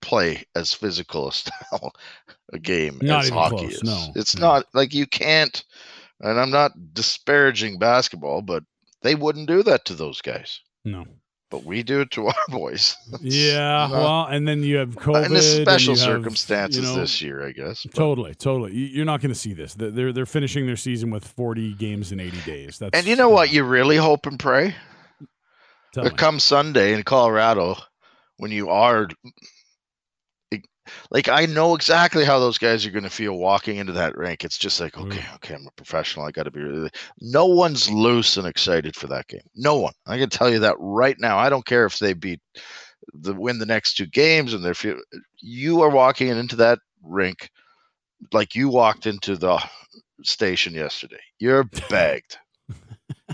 play 0.00 0.44
as 0.54 0.72
physical 0.72 1.28
a 1.28 1.32
style 1.32 1.92
a 2.52 2.58
game 2.58 2.98
Not 3.02 3.24
as 3.24 3.30
hockey 3.30 3.56
close, 3.56 3.74
is. 3.74 3.84
no, 3.84 4.12
it's 4.14 4.36
no. 4.36 4.46
not 4.46 4.66
like 4.72 4.94
you 4.94 5.06
can't. 5.06 5.64
And 6.20 6.40
I'm 6.40 6.50
not 6.50 6.72
disparaging 6.94 7.78
basketball, 7.78 8.40
but 8.40 8.64
they 9.02 9.14
wouldn't 9.14 9.48
do 9.48 9.62
that 9.64 9.84
to 9.86 9.94
those 9.94 10.22
guys. 10.22 10.60
No. 10.82 11.04
But 11.56 11.64
we 11.64 11.82
do 11.82 12.02
it 12.02 12.10
to 12.10 12.26
our 12.26 12.34
boys. 12.50 12.94
It's 13.14 13.34
Yeah, 13.34 13.58
not- 13.88 13.90
well, 13.92 14.24
and 14.26 14.46
then 14.46 14.62
you 14.62 14.76
have 14.76 14.90
COVID. 14.90 15.24
in 15.26 15.32
the 15.32 15.38
and 15.38 15.62
special 15.62 15.94
have, 15.94 16.04
circumstances 16.04 16.76
you 16.76 16.82
know, 16.94 17.00
this 17.00 17.22
year, 17.22 17.46
I 17.46 17.52
guess. 17.52 17.84
but- 17.84 17.94
Totally, 17.94 18.34
totally. 18.34 18.74
You- 18.74 18.86
You're 18.88 19.04
not 19.06 19.22
going 19.22 19.32
to 19.32 19.38
see 19.38 19.54
this. 19.54 19.72
They're- 19.72 19.90
They're 19.90 20.12
they're 20.12 20.26
finishing 20.26 20.66
their 20.66 20.76
season 20.76 21.10
with 21.10 21.26
40 21.26 21.72
games 21.72 22.12
in 22.12 22.20
80 22.20 22.42
days. 22.42 22.78
That's 22.78 22.98
and 22.98 23.06
you 23.06 23.16
know 23.16 23.30
what? 23.30 23.50
You 23.50 23.64
really 23.64 23.96
hope 23.96 24.26
and 24.26 24.38
pray. 24.38 24.74
Tell 25.92 26.04
But 26.04 26.12
me. 26.12 26.18
come 26.18 26.40
Sunday 26.40 26.92
in 26.92 27.04
Colorado, 27.04 27.76
when 28.36 28.50
you 28.50 28.68
are 28.68 29.08
like, 31.10 31.28
I 31.28 31.46
know 31.46 31.74
exactly 31.74 32.24
how 32.24 32.38
those 32.38 32.58
guys 32.58 32.84
are 32.86 32.90
going 32.90 33.04
to 33.04 33.10
feel 33.10 33.34
walking 33.38 33.76
into 33.76 33.92
that 33.92 34.16
rink. 34.16 34.44
It's 34.44 34.58
just 34.58 34.80
like, 34.80 34.94
Mm. 34.94 35.06
okay, 35.06 35.24
okay, 35.36 35.54
I'm 35.54 35.66
a 35.66 35.70
professional. 35.76 36.26
I 36.26 36.30
got 36.30 36.44
to 36.44 36.50
be. 36.50 36.60
Really... 36.60 36.90
No 37.20 37.46
one's 37.46 37.90
loose 37.90 38.36
and 38.36 38.46
excited 38.46 38.94
for 38.96 39.06
that 39.08 39.26
game. 39.28 39.40
No 39.54 39.78
one. 39.78 39.92
I 40.06 40.18
can 40.18 40.28
tell 40.30 40.50
you 40.50 40.58
that 40.60 40.76
right 40.78 41.16
now. 41.18 41.38
I 41.38 41.48
don't 41.48 41.66
care 41.66 41.86
if 41.86 41.98
they 41.98 42.12
beat 42.14 42.40
the 43.12 43.34
win 43.34 43.58
the 43.58 43.66
next 43.66 43.94
two 43.94 44.06
games 44.06 44.52
and 44.54 44.64
they're. 44.64 44.74
feel- 44.74 45.00
You 45.40 45.82
are 45.82 45.90
walking 45.90 46.28
into 46.28 46.56
that 46.56 46.78
rink 47.02 47.50
like 48.32 48.54
you 48.54 48.68
walked 48.68 49.06
into 49.06 49.36
the 49.36 49.62
station 50.22 50.74
yesterday. 50.74 51.20
You're 51.38 51.64
bagged. 51.90 52.38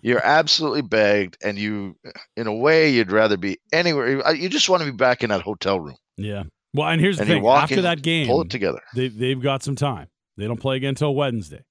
You're 0.03 0.25
absolutely 0.25 0.83
bagged, 0.83 1.37
and 1.45 1.59
you, 1.59 1.97
in 2.37 2.47
a 2.47 2.53
way, 2.55 2.91
you'd 2.91 3.12
rather 3.12 3.37
be 3.37 3.59
anywhere. 3.73 4.33
You 4.35 4.49
just 4.49 4.69
want 4.69 4.83
to 4.83 4.91
be 4.91 4.97
back 4.97 5.23
in 5.23 5.29
that 5.31 5.43
hotel 5.43 5.79
room 5.81 5.97
Yeah. 6.17 6.45
Well, 6.75 6.89
and 6.89 7.01
here's 7.01 7.17
the 7.17 7.23
and 7.23 7.29
you 7.31 7.37
thing. 7.37 7.47
After 7.47 7.83
that 7.83 8.03
game, 8.03 8.27
pull 8.27 8.43
it 8.43 8.51
together, 8.51 8.81
they 8.95 9.09
they've 9.09 9.41
got 9.41 9.63
some 9.63 9.77
time. 9.77 10.09
They 10.37 10.47
don't 10.47 10.61
play 10.61 10.77
again 10.77 10.91
until 10.91 11.15
Wednesday. 11.15 11.63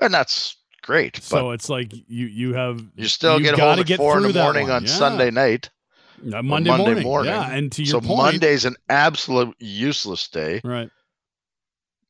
and 0.00 0.14
that's 0.14 0.56
great. 0.82 1.14
But 1.14 1.22
So 1.22 1.50
it's 1.50 1.68
like 1.68 1.92
you 1.92 2.26
you 2.26 2.54
have 2.54 2.80
you 2.94 3.08
still 3.08 3.38
get 3.40 3.58
home 3.58 3.78
at 3.80 3.86
get 3.86 3.96
four 3.98 4.16
in 4.18 4.22
the 4.22 4.32
morning 4.32 4.70
on 4.70 4.82
Yeah. 4.84 4.88
Sunday 4.90 5.30
night, 5.30 5.68
Uh, 6.20 6.42
Monday, 6.42 6.70
Monday 6.70 6.84
morning. 6.84 7.02
morning. 7.02 7.32
Yeah, 7.32 7.50
and 7.50 7.72
to 7.72 7.82
your 7.82 7.90
so 7.90 8.00
point, 8.00 8.18
Monday's 8.32 8.64
an 8.64 8.76
absolute 8.88 9.56
useless 9.58 10.28
day. 10.28 10.60
right? 10.64 10.88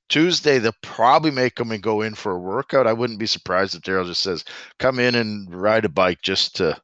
Tuesday 0.08 0.58
they'll 0.58 0.72
probably 0.82 1.30
make 1.30 1.54
them 1.56 1.72
and 1.72 1.82
go 1.82 2.02
in 2.02 2.14
for 2.14 2.32
a 2.32 2.38
workout. 2.38 2.86
I 2.86 2.92
wouldn't 2.92 3.18
be 3.18 3.26
surprised 3.26 3.74
if 3.74 3.80
Daryl 3.80 4.06
just 4.06 4.22
says, 4.22 4.44
"Come 4.78 4.98
in 4.98 5.14
and 5.14 5.52
ride 5.54 5.86
a 5.86 5.88
bike 5.88 6.20
just 6.22 6.56
to 6.56 6.78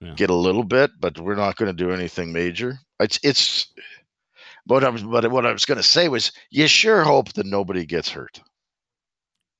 Yeah. 0.00 0.14
get 0.14 0.30
a 0.30 0.34
little 0.34 0.64
bit," 0.64 0.90
but 0.98 1.20
we're 1.20 1.36
not 1.36 1.54
going 1.56 1.74
to 1.74 1.84
do 1.84 1.92
anything 1.92 2.32
major. 2.32 2.78
It's 2.98 3.20
it's. 3.22 3.68
But 4.66 4.82
I 4.84 4.88
was, 4.88 5.02
but 5.02 5.30
what 5.30 5.46
I 5.46 5.52
was 5.52 5.64
going 5.64 5.76
to 5.76 5.82
say 5.82 6.08
was, 6.08 6.32
you 6.50 6.66
sure 6.66 7.04
hope 7.04 7.32
that 7.34 7.46
nobody 7.46 7.86
gets 7.86 8.10
hurt 8.10 8.40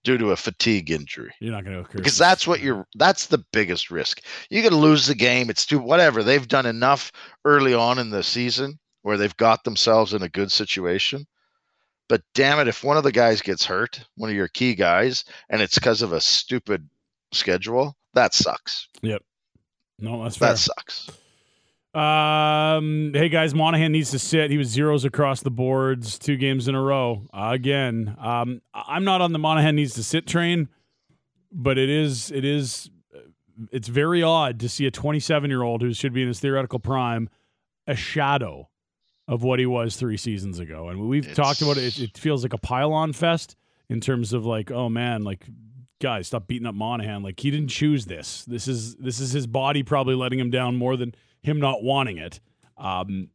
due 0.02 0.18
to 0.18 0.30
a 0.30 0.36
fatigue 0.36 0.90
injury 0.90 1.32
You're 1.40 1.52
not 1.52 1.64
going 1.64 1.76
to 1.76 1.82
occur 1.82 1.98
because 1.98 2.18
that's 2.18 2.46
what 2.46 2.60
you're. 2.60 2.86
That's 2.96 3.26
the 3.26 3.44
biggest 3.52 3.90
risk. 3.90 4.22
You're 4.50 4.62
going 4.62 4.72
to 4.72 4.78
lose 4.78 5.06
the 5.06 5.14
game. 5.14 5.50
It's 5.50 5.66
too 5.66 5.78
whatever. 5.78 6.22
They've 6.22 6.46
done 6.46 6.66
enough 6.66 7.12
early 7.44 7.74
on 7.74 7.98
in 7.98 8.10
the 8.10 8.22
season 8.22 8.78
where 9.02 9.16
they've 9.16 9.36
got 9.36 9.62
themselves 9.64 10.14
in 10.14 10.22
a 10.22 10.28
good 10.28 10.50
situation. 10.50 11.26
But 12.08 12.22
damn 12.34 12.60
it, 12.60 12.68
if 12.68 12.84
one 12.84 12.96
of 12.96 13.02
the 13.04 13.12
guys 13.12 13.40
gets 13.40 13.64
hurt, 13.64 14.00
one 14.16 14.30
of 14.30 14.36
your 14.36 14.48
key 14.48 14.74
guys, 14.74 15.24
and 15.48 15.60
it's 15.60 15.74
because 15.74 16.02
of 16.02 16.12
a 16.12 16.20
stupid 16.20 16.88
schedule, 17.32 17.96
That 18.14 18.32
sucks. 18.32 18.88
Yep. 19.02 19.22
No, 19.98 20.22
that's 20.22 20.36
fair. 20.36 20.50
That 20.50 20.58
sucks. 20.58 21.10
Um, 21.96 23.12
hey 23.14 23.30
guys, 23.30 23.54
Monahan 23.54 23.90
needs 23.90 24.11
to 24.11 24.18
sit. 24.18 24.50
He 24.50 24.59
was 24.59 24.68
zeros 24.68 25.06
across 25.06 25.40
the 25.40 25.50
boards 25.50 26.18
two 26.18 26.37
games 26.37 26.68
in 26.68 26.74
a 26.74 26.82
row. 26.82 27.22
Uh, 27.32 27.52
again, 27.54 28.14
um, 28.20 28.61
I'm 28.74 29.04
not 29.04 29.22
on 29.22 29.32
the 29.32 29.38
Monahan 29.38 29.76
needs 29.76 29.94
to 29.94 30.04
sit 30.04 30.26
train, 30.26 30.68
but 31.50 31.78
it 31.78 31.88
is 31.88 32.30
it 32.30 32.44
is 32.44 32.90
it's 33.72 33.88
very 33.88 34.22
odd 34.22 34.61
to 34.61 34.68
see 34.68 34.87
a 34.87 34.90
27 34.90 35.48
year 35.48 35.62
old 35.62 35.80
who 35.80 35.94
should 35.94 36.12
be 36.12 36.20
in 36.20 36.28
his 36.28 36.38
theoretical 36.38 36.78
prime 36.78 37.30
a 37.87 37.96
shadow 37.96 38.68
of 39.26 39.42
what 39.42 39.59
he 39.59 39.64
was 39.64 39.96
three 39.96 40.18
seasons 40.18 40.59
ago. 40.59 40.90
And 40.90 41.09
we've 41.09 41.35
talked 41.35 41.62
about 41.62 41.78
it. 41.78 41.98
it. 41.98 42.11
It 42.11 42.18
feels 42.18 42.42
like 42.42 42.52
a 42.52 42.59
pile-on 42.59 43.14
fest 43.14 43.56
in 43.88 44.00
terms 44.00 44.35
of 44.35 44.44
like, 44.44 44.70
oh 44.70 44.90
man, 44.90 45.22
like 45.22 45.46
guys, 45.98 46.26
stop 46.26 46.46
beating 46.46 46.66
up 46.66 46.74
Monahan. 46.74 47.22
Like 47.22 47.40
he 47.40 47.50
didn't 47.50 47.68
choose 47.68 48.04
this. 48.04 48.44
This 48.44 48.68
is 48.68 48.96
this 48.96 49.18
is 49.18 49.32
his 49.32 49.46
body 49.46 49.82
probably 49.82 50.14
letting 50.14 50.38
him 50.38 50.50
down 50.50 50.76
more 50.76 50.98
than 50.98 51.14
him 51.46 51.59
not 51.61 51.82
wanting 51.82 52.18
it. 52.18 52.40
Um, 52.76 53.28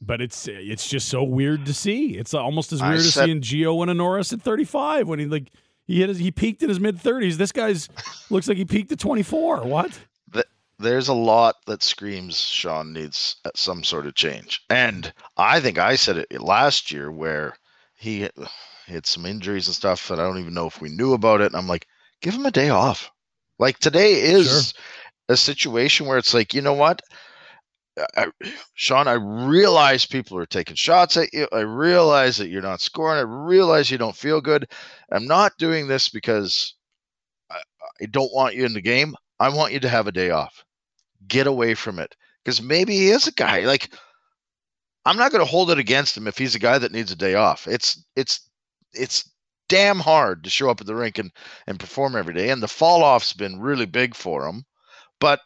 but 0.00 0.20
it's 0.20 0.48
it's 0.48 0.88
just 0.88 1.08
so 1.08 1.22
weird 1.22 1.66
to 1.66 1.74
see. 1.74 2.16
It's 2.16 2.34
almost 2.34 2.72
as 2.72 2.80
weird 2.82 2.94
as 2.96 3.14
said- 3.14 3.26
seeing 3.26 3.40
Gio 3.40 3.76
win 3.78 3.88
a 3.88 3.94
Norris 3.94 4.32
at 4.32 4.40
35 4.42 5.06
when 5.08 5.18
he 5.18 5.26
like 5.26 5.50
he 5.86 6.00
hit 6.00 6.08
his, 6.08 6.18
he 6.18 6.30
peaked 6.30 6.62
in 6.62 6.68
his 6.68 6.78
mid 6.80 6.96
30s. 6.98 7.34
This 7.34 7.52
guy's 7.52 7.88
looks 8.30 8.46
like 8.48 8.56
he 8.58 8.64
peaked 8.64 8.92
at 8.92 8.98
24. 8.98 9.62
What? 9.64 9.98
There's 10.80 11.08
a 11.08 11.12
lot 11.14 11.56
that 11.66 11.82
screams 11.82 12.38
Sean 12.38 12.92
needs 12.92 13.34
uh, 13.44 13.50
some 13.56 13.82
sort 13.82 14.06
of 14.06 14.14
change. 14.14 14.62
And 14.70 15.12
I 15.36 15.58
think 15.58 15.76
I 15.76 15.96
said 15.96 16.18
it 16.30 16.40
last 16.40 16.92
year 16.92 17.10
where 17.10 17.56
he 17.96 18.20
had- 18.20 18.32
he 18.86 18.94
had 18.94 19.04
some 19.04 19.26
injuries 19.26 19.66
and 19.66 19.74
stuff, 19.74 20.08
and 20.10 20.20
I 20.20 20.24
don't 20.24 20.38
even 20.38 20.54
know 20.54 20.66
if 20.68 20.80
we 20.80 20.88
knew 20.88 21.14
about 21.14 21.40
it. 21.40 21.46
And 21.46 21.56
I'm 21.56 21.66
like, 21.66 21.88
give 22.22 22.32
him 22.32 22.46
a 22.46 22.52
day 22.52 22.68
off. 22.70 23.10
Like 23.58 23.78
today 23.80 24.12
is 24.22 24.72
a 25.28 25.36
situation 25.36 26.06
where 26.06 26.16
it's 26.16 26.32
like, 26.32 26.54
you 26.54 26.62
know 26.62 26.74
what? 26.74 27.02
I, 28.16 28.26
Sean, 28.74 29.08
I 29.08 29.14
realize 29.14 30.06
people 30.06 30.38
are 30.38 30.46
taking 30.46 30.76
shots 30.76 31.16
at 31.16 31.32
you. 31.32 31.48
I 31.52 31.60
realize 31.60 32.36
that 32.36 32.48
you're 32.48 32.62
not 32.62 32.80
scoring. 32.80 33.18
I 33.18 33.22
realize 33.22 33.90
you 33.90 33.98
don't 33.98 34.16
feel 34.16 34.40
good. 34.40 34.70
I'm 35.10 35.26
not 35.26 35.58
doing 35.58 35.88
this 35.88 36.08
because 36.08 36.74
I, 37.50 37.60
I 38.00 38.06
don't 38.06 38.32
want 38.32 38.54
you 38.54 38.64
in 38.64 38.74
the 38.74 38.80
game. 38.80 39.14
I 39.40 39.48
want 39.48 39.72
you 39.72 39.80
to 39.80 39.88
have 39.88 40.06
a 40.06 40.12
day 40.12 40.30
off. 40.30 40.64
Get 41.26 41.46
away 41.46 41.74
from 41.74 41.98
it. 41.98 42.14
Because 42.44 42.62
maybe 42.62 42.94
he 42.94 43.10
is 43.10 43.26
a 43.26 43.32
guy. 43.32 43.60
Like, 43.60 43.90
I'm 45.04 45.16
not 45.16 45.32
going 45.32 45.44
to 45.44 45.50
hold 45.50 45.70
it 45.70 45.78
against 45.78 46.16
him 46.16 46.26
if 46.26 46.38
he's 46.38 46.54
a 46.54 46.60
guy 46.60 46.78
that 46.78 46.92
needs 46.92 47.12
a 47.12 47.16
day 47.16 47.34
off. 47.34 47.66
It's 47.66 48.04
it's 48.16 48.48
it's 48.92 49.30
damn 49.68 49.98
hard 49.98 50.44
to 50.44 50.50
show 50.50 50.70
up 50.70 50.80
at 50.80 50.86
the 50.86 50.94
rink 50.94 51.18
and, 51.18 51.30
and 51.66 51.78
perform 51.78 52.16
every 52.16 52.34
day. 52.34 52.50
And 52.50 52.62
the 52.62 52.68
fall 52.68 53.02
off's 53.02 53.32
been 53.32 53.60
really 53.60 53.86
big 53.86 54.14
for 54.14 54.46
him. 54.46 54.64
But 55.20 55.40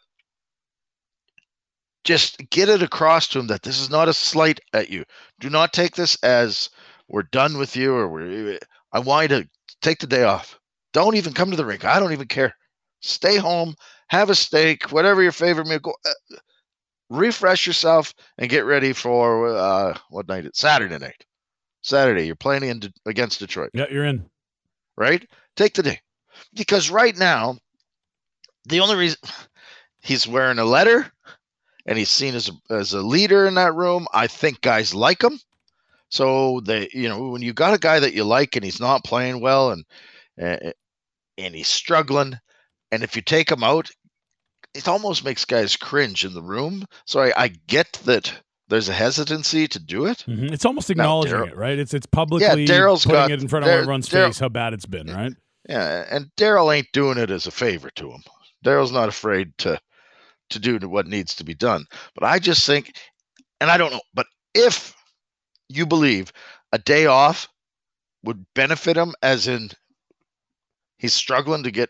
just 2.03 2.37
get 2.49 2.69
it 2.69 2.83
across 2.83 3.27
to 3.29 3.39
him 3.39 3.47
that 3.47 3.63
this 3.63 3.79
is 3.79 3.89
not 3.89 4.09
a 4.09 4.13
slight 4.13 4.59
at 4.73 4.89
you. 4.89 5.05
Do 5.39 5.49
not 5.49 5.73
take 5.73 5.95
this 5.95 6.15
as 6.23 6.69
we're 7.07 7.23
done 7.23 7.57
with 7.57 7.75
you 7.75 7.93
or 7.95 8.07
we're 8.09 8.59
I 8.91 8.99
want 8.99 9.31
you 9.31 9.41
to 9.43 9.49
take 9.81 9.99
the 9.99 10.07
day 10.07 10.23
off. 10.23 10.59
Don't 10.93 11.15
even 11.15 11.33
come 11.33 11.51
to 11.51 11.57
the 11.57 11.65
rink. 11.65 11.85
I 11.85 11.99
don't 11.99 12.13
even 12.13 12.27
care. 12.27 12.55
Stay 13.01 13.37
home, 13.37 13.75
have 14.09 14.29
a 14.29 14.35
steak, 14.35 14.91
whatever 14.91 15.21
your 15.23 15.31
favorite 15.31 15.67
meal. 15.67 15.79
Go, 15.79 15.93
uh, 16.05 16.35
refresh 17.09 17.67
yourself 17.67 18.13
and 18.37 18.49
get 18.49 18.65
ready 18.65 18.93
for 18.93 19.47
uh, 19.55 19.97
what 20.09 20.27
night? 20.27 20.45
It's 20.45 20.59
Saturday 20.59 20.97
night. 20.97 21.25
Saturday, 21.81 22.25
you're 22.25 22.35
playing 22.35 22.63
in 22.63 22.79
De- 22.79 22.93
against 23.05 23.39
Detroit, 23.39 23.71
Yeah, 23.73 23.85
you're 23.91 24.05
in. 24.05 24.25
right? 24.95 25.27
Take 25.57 25.73
the 25.73 25.83
day 25.83 25.99
because 26.53 26.89
right 26.89 27.17
now, 27.17 27.57
the 28.65 28.79
only 28.79 28.95
reason 28.95 29.17
he's 30.01 30.27
wearing 30.27 30.59
a 30.59 30.65
letter 30.65 31.11
and 31.85 31.97
he's 31.97 32.09
seen 32.09 32.35
as 32.35 32.49
a, 32.49 32.73
as 32.73 32.93
a 32.93 33.01
leader 33.01 33.45
in 33.45 33.55
that 33.55 33.75
room. 33.75 34.07
I 34.13 34.27
think 34.27 34.61
guys 34.61 34.93
like 34.93 35.23
him. 35.23 35.39
So 36.09 36.59
they, 36.61 36.89
you 36.93 37.09
know, 37.09 37.29
when 37.29 37.41
you 37.41 37.53
got 37.53 37.73
a 37.73 37.79
guy 37.79 37.99
that 37.99 38.13
you 38.13 38.23
like 38.23 38.55
and 38.55 38.63
he's 38.63 38.79
not 38.79 39.03
playing 39.03 39.41
well 39.41 39.71
and 39.71 39.83
uh, 40.41 40.71
and 41.37 41.55
he's 41.55 41.67
struggling, 41.67 42.37
and 42.91 43.03
if 43.03 43.15
you 43.15 43.21
take 43.21 43.51
him 43.51 43.63
out, 43.63 43.89
it 44.75 44.87
almost 44.87 45.25
makes 45.25 45.45
guys 45.45 45.75
cringe 45.75 46.23
in 46.25 46.33
the 46.33 46.41
room. 46.41 46.85
So 47.05 47.19
I, 47.21 47.33
I 47.35 47.47
get 47.67 47.91
that 48.05 48.33
there's 48.69 48.89
a 48.89 48.93
hesitancy 48.93 49.67
to 49.67 49.79
do 49.79 50.05
it. 50.05 50.23
Mhm. 50.27 50.51
It's 50.51 50.65
almost 50.65 50.89
Now, 50.89 50.93
acknowledging 50.93 51.43
it, 51.51 51.57
right? 51.57 51.77
It's 51.77 51.93
it's 51.93 52.05
publicly 52.05 52.65
Daryl's 52.67 53.05
putting 53.05 53.19
got- 53.21 53.31
it 53.31 53.41
in 53.41 53.47
front 53.47 53.65
of 53.65 53.71
everyone's 53.71 54.07
Daryl- 54.09 54.27
face 54.27 54.39
how 54.39 54.49
bad 54.49 54.73
it's 54.73 54.85
been, 54.85 55.07
right? 55.07 55.33
Yeah, 55.67 56.05
and 56.11 56.27
Daryl 56.37 56.75
ain't 56.75 56.91
doing 56.93 57.17
it 57.17 57.31
as 57.31 57.47
a 57.47 57.51
favor 57.51 57.89
to 57.95 58.11
him. 58.11 58.21
Daryl's 58.65 58.91
not 58.91 59.09
afraid 59.09 59.57
to 59.59 59.79
to 60.49 60.59
do 60.59 60.77
what 60.87 61.07
needs 61.07 61.35
to 61.35 61.43
be 61.43 61.53
done. 61.53 61.85
But 62.15 62.25
I 62.25 62.39
just 62.39 62.65
think, 62.65 62.95
and 63.59 63.69
I 63.69 63.77
don't 63.77 63.91
know, 63.91 64.01
but 64.13 64.27
if 64.53 64.95
you 65.69 65.85
believe 65.85 66.31
a 66.71 66.77
day 66.77 67.05
off 67.05 67.47
would 68.23 68.45
benefit 68.53 68.97
him, 68.97 69.13
as 69.21 69.47
in 69.47 69.69
he's 70.97 71.13
struggling 71.13 71.63
to 71.63 71.71
get 71.71 71.89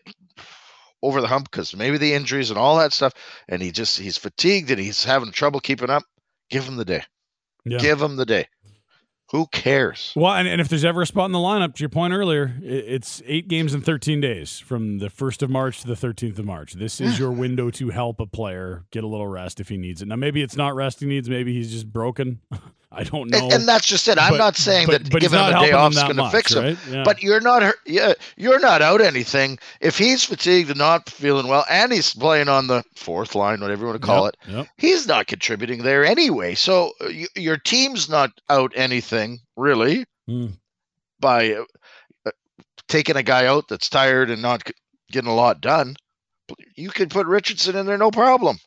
over 1.02 1.20
the 1.20 1.28
hump 1.28 1.50
because 1.50 1.76
maybe 1.76 1.98
the 1.98 2.14
injuries 2.14 2.50
and 2.50 2.58
all 2.58 2.78
that 2.78 2.92
stuff, 2.92 3.12
and 3.48 3.62
he 3.62 3.70
just 3.70 3.98
he's 3.98 4.16
fatigued 4.16 4.70
and 4.70 4.80
he's 4.80 5.04
having 5.04 5.30
trouble 5.30 5.60
keeping 5.60 5.90
up, 5.90 6.02
give 6.50 6.64
him 6.64 6.76
the 6.76 6.84
day. 6.84 7.02
Yeah. 7.64 7.78
Give 7.78 8.00
him 8.00 8.16
the 8.16 8.26
day. 8.26 8.48
Who 9.34 9.48
cares? 9.48 10.12
Well, 10.14 10.32
and, 10.32 10.46
and 10.46 10.60
if 10.60 10.68
there's 10.68 10.84
ever 10.84 11.02
a 11.02 11.06
spot 11.06 11.24
in 11.26 11.32
the 11.32 11.38
lineup, 11.38 11.74
to 11.74 11.80
your 11.80 11.88
point 11.88 12.14
earlier, 12.14 12.54
it's 12.62 13.20
eight 13.26 13.48
games 13.48 13.74
in 13.74 13.80
13 13.80 14.20
days 14.20 14.60
from 14.60 14.98
the 14.98 15.08
1st 15.08 15.42
of 15.42 15.50
March 15.50 15.80
to 15.80 15.88
the 15.88 15.94
13th 15.94 16.38
of 16.38 16.44
March. 16.44 16.74
This 16.74 17.00
is 17.00 17.18
your 17.18 17.32
window 17.32 17.68
to 17.70 17.90
help 17.90 18.20
a 18.20 18.26
player 18.26 18.84
get 18.92 19.02
a 19.02 19.08
little 19.08 19.26
rest 19.26 19.58
if 19.58 19.70
he 19.70 19.76
needs 19.76 20.02
it. 20.02 20.06
Now, 20.06 20.14
maybe 20.14 20.40
it's 20.40 20.56
not 20.56 20.76
rest 20.76 21.00
he 21.00 21.06
needs. 21.06 21.28
Maybe 21.28 21.52
he's 21.52 21.72
just 21.72 21.92
broken. 21.92 22.42
I 22.94 23.04
don't 23.04 23.30
know. 23.30 23.38
And, 23.38 23.52
and 23.52 23.68
that's 23.68 23.86
just 23.86 24.06
it. 24.08 24.18
I'm 24.18 24.32
But- 24.32 24.38
not 24.38 24.56
saying 24.56 24.86
but- 24.86 25.02
that 25.04 25.10
but 25.12 25.20
giving 25.20 25.38
him 25.38 25.54
a 25.54 25.60
day 25.60 25.72
off 25.72 25.92
is 25.92 26.02
going 26.02 26.16
to 26.16 26.30
fix 26.30 26.54
him. 26.54 26.64
right? 26.64 26.78
Yeah. 26.90 27.02
But 27.04 27.22
you're 27.22 27.40
not. 27.40 27.74
Yeah, 27.86 28.14
you're 28.36 28.60
not 28.60 28.82
out 28.82 29.00
anything. 29.00 29.58
If 29.80 29.98
he's 29.98 30.24
fatigued 30.24 30.70
and 30.70 30.78
not 30.78 31.08
feeling 31.10 31.48
well, 31.48 31.64
and 31.68 31.92
he's 31.92 32.14
playing 32.14 32.48
on 32.48 32.66
the 32.68 32.82
fourth 32.96 33.34
line, 33.34 33.60
whatever 33.60 33.82
you 33.82 33.88
want 33.88 34.00
to 34.00 34.06
call 34.06 34.24
Yep, 34.24 34.34
it, 34.46 34.50
Yep. 34.52 34.66
he's 34.78 35.06
not 35.06 35.26
contributing 35.26 35.82
there 35.82 36.04
anyway. 36.04 36.54
So 36.54 36.92
uh, 37.00 37.08
your 37.36 37.56
team's 37.56 38.08
not 38.08 38.30
out 38.48 38.72
anything 38.74 39.40
really 39.56 40.04
Mm. 40.28 40.54
by 41.20 41.52
uh, 41.52 41.64
uh, 42.26 42.30
taking 42.88 43.16
a 43.16 43.22
guy 43.22 43.46
out 43.46 43.68
that's 43.68 43.88
tired 43.90 44.30
and 44.30 44.40
not 44.40 44.70
getting 45.10 45.30
a 45.30 45.34
lot 45.34 45.60
done. 45.60 45.96
You 46.76 46.90
could 46.90 47.10
put 47.10 47.26
Richardson 47.26 47.76
in 47.76 47.86
there, 47.86 47.96
no 47.98 48.10
problem, 48.10 48.58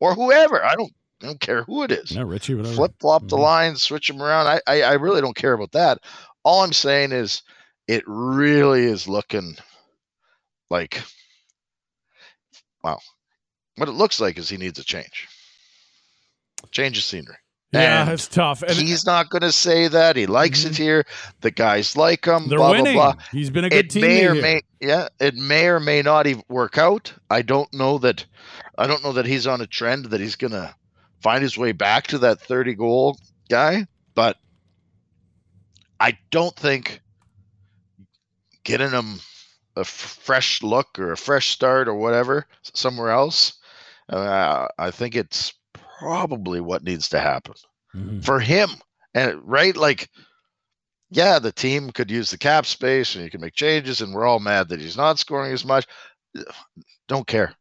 or 0.00 0.14
whoever. 0.14 0.64
I 0.64 0.74
don't. 0.74 0.92
I 1.22 1.26
don't 1.26 1.40
care 1.40 1.62
who 1.64 1.82
it 1.84 1.92
is 1.92 2.12
No, 2.14 2.24
Ritchie, 2.24 2.54
whatever. 2.54 2.74
flip 2.74 2.92
flop 3.00 3.28
the 3.28 3.36
Mhm. 3.36 3.40
lines, 3.42 3.82
switch 3.82 4.08
them 4.08 4.20
around. 4.20 4.46
I, 4.48 4.60
I 4.66 4.82
I 4.82 4.92
really 4.94 5.20
don't 5.20 5.36
care 5.36 5.52
about 5.52 5.72
that. 5.72 5.98
All 6.44 6.62
I'm 6.62 6.72
saying 6.72 7.12
is, 7.12 7.42
it 7.86 8.02
really 8.06 8.84
is 8.84 9.06
looking 9.06 9.56
like, 10.70 11.00
wow, 12.82 12.98
what 13.76 13.88
it 13.88 13.92
looks 13.92 14.20
like 14.20 14.38
is 14.38 14.48
he 14.48 14.56
needs 14.56 14.78
a 14.78 14.84
change, 14.84 15.28
change 16.72 16.98
of 16.98 17.04
scenery. 17.04 17.36
Yeah, 17.72 18.02
And 18.02 18.10
it's 18.10 18.28
tough. 18.28 18.62
And 18.62 18.72
He's 18.72 19.06
not 19.06 19.30
going 19.30 19.40
to 19.42 19.52
say 19.52 19.88
that. 19.88 20.14
He 20.16 20.26
likes 20.26 20.66
it 20.66 20.76
here. 20.76 21.04
The 21.40 21.50
guys 21.50 21.96
like 21.96 22.26
him. 22.26 22.48
they're 22.48 22.58
blah 22.58 22.72
winning. 22.72 22.94
blah 22.94 23.14
blah. 23.14 23.22
He's 23.32 23.48
been 23.48 23.64
a 23.64 23.70
good 23.70 23.86
It 23.86 23.90
team. 23.90 24.02
may 24.02 24.26
or 24.26 24.34
may 24.34 24.60
yeah, 24.80 25.08
it 25.20 25.34
may 25.36 25.68
or 25.68 25.80
may 25.80 26.02
not 26.02 26.26
even 26.26 26.42
work 26.50 26.76
out. 26.76 27.14
I 27.30 27.40
don't 27.42 27.72
know 27.72 27.96
that. 27.98 28.26
I 28.76 28.86
don't 28.86 29.02
know 29.02 29.12
that 29.12 29.24
he's 29.26 29.46
on 29.46 29.60
a 29.62 29.66
trend 29.66 30.06
that 30.06 30.20
he's 30.20 30.36
going 30.36 30.50
to 30.50 30.74
find 31.22 31.42
his 31.42 31.56
way 31.56 31.72
back 31.72 32.08
to 32.08 32.18
that 32.18 32.40
30 32.40 32.74
goal 32.74 33.16
guy, 33.48 33.86
but 34.14 34.36
I 36.00 36.18
don't 36.30 36.54
think 36.56 37.00
getting 38.64 38.90
him 38.90 39.20
a 39.76 39.80
f- 39.80 39.86
fresh 39.88 40.62
look 40.62 40.98
or 40.98 41.12
a 41.12 41.16
fresh 41.16 41.48
start 41.48 41.88
or 41.88 41.94
whatever 41.94 42.46
somewhere 42.74 43.10
else. 43.10 43.54
Uh, 44.08 44.66
I 44.78 44.90
think 44.90 45.14
it's 45.16 45.52
probably 45.98 46.60
what 46.60 46.82
needs 46.84 47.08
to 47.10 47.20
happen 47.20 47.54
Mhm. 47.94 48.24
for 48.24 48.40
him. 48.40 48.70
And 49.14 49.40
right, 49.44 49.76
like, 49.76 50.08
yeah, 51.10 51.38
the 51.38 51.52
team 51.52 51.90
could 51.90 52.10
use 52.10 52.30
the 52.30 52.38
cap 52.38 52.66
space 52.66 53.14
and 53.14 53.24
you 53.24 53.30
can 53.30 53.40
make 53.40 53.54
changes, 53.54 54.00
and 54.00 54.12
we're 54.14 54.26
all 54.26 54.40
mad 54.40 54.68
that 54.68 54.80
he's 54.80 54.96
not 54.96 55.18
scoring 55.18 55.52
as 55.52 55.64
much. 55.64 55.86
Don't 57.08 57.26
care. 57.26 57.54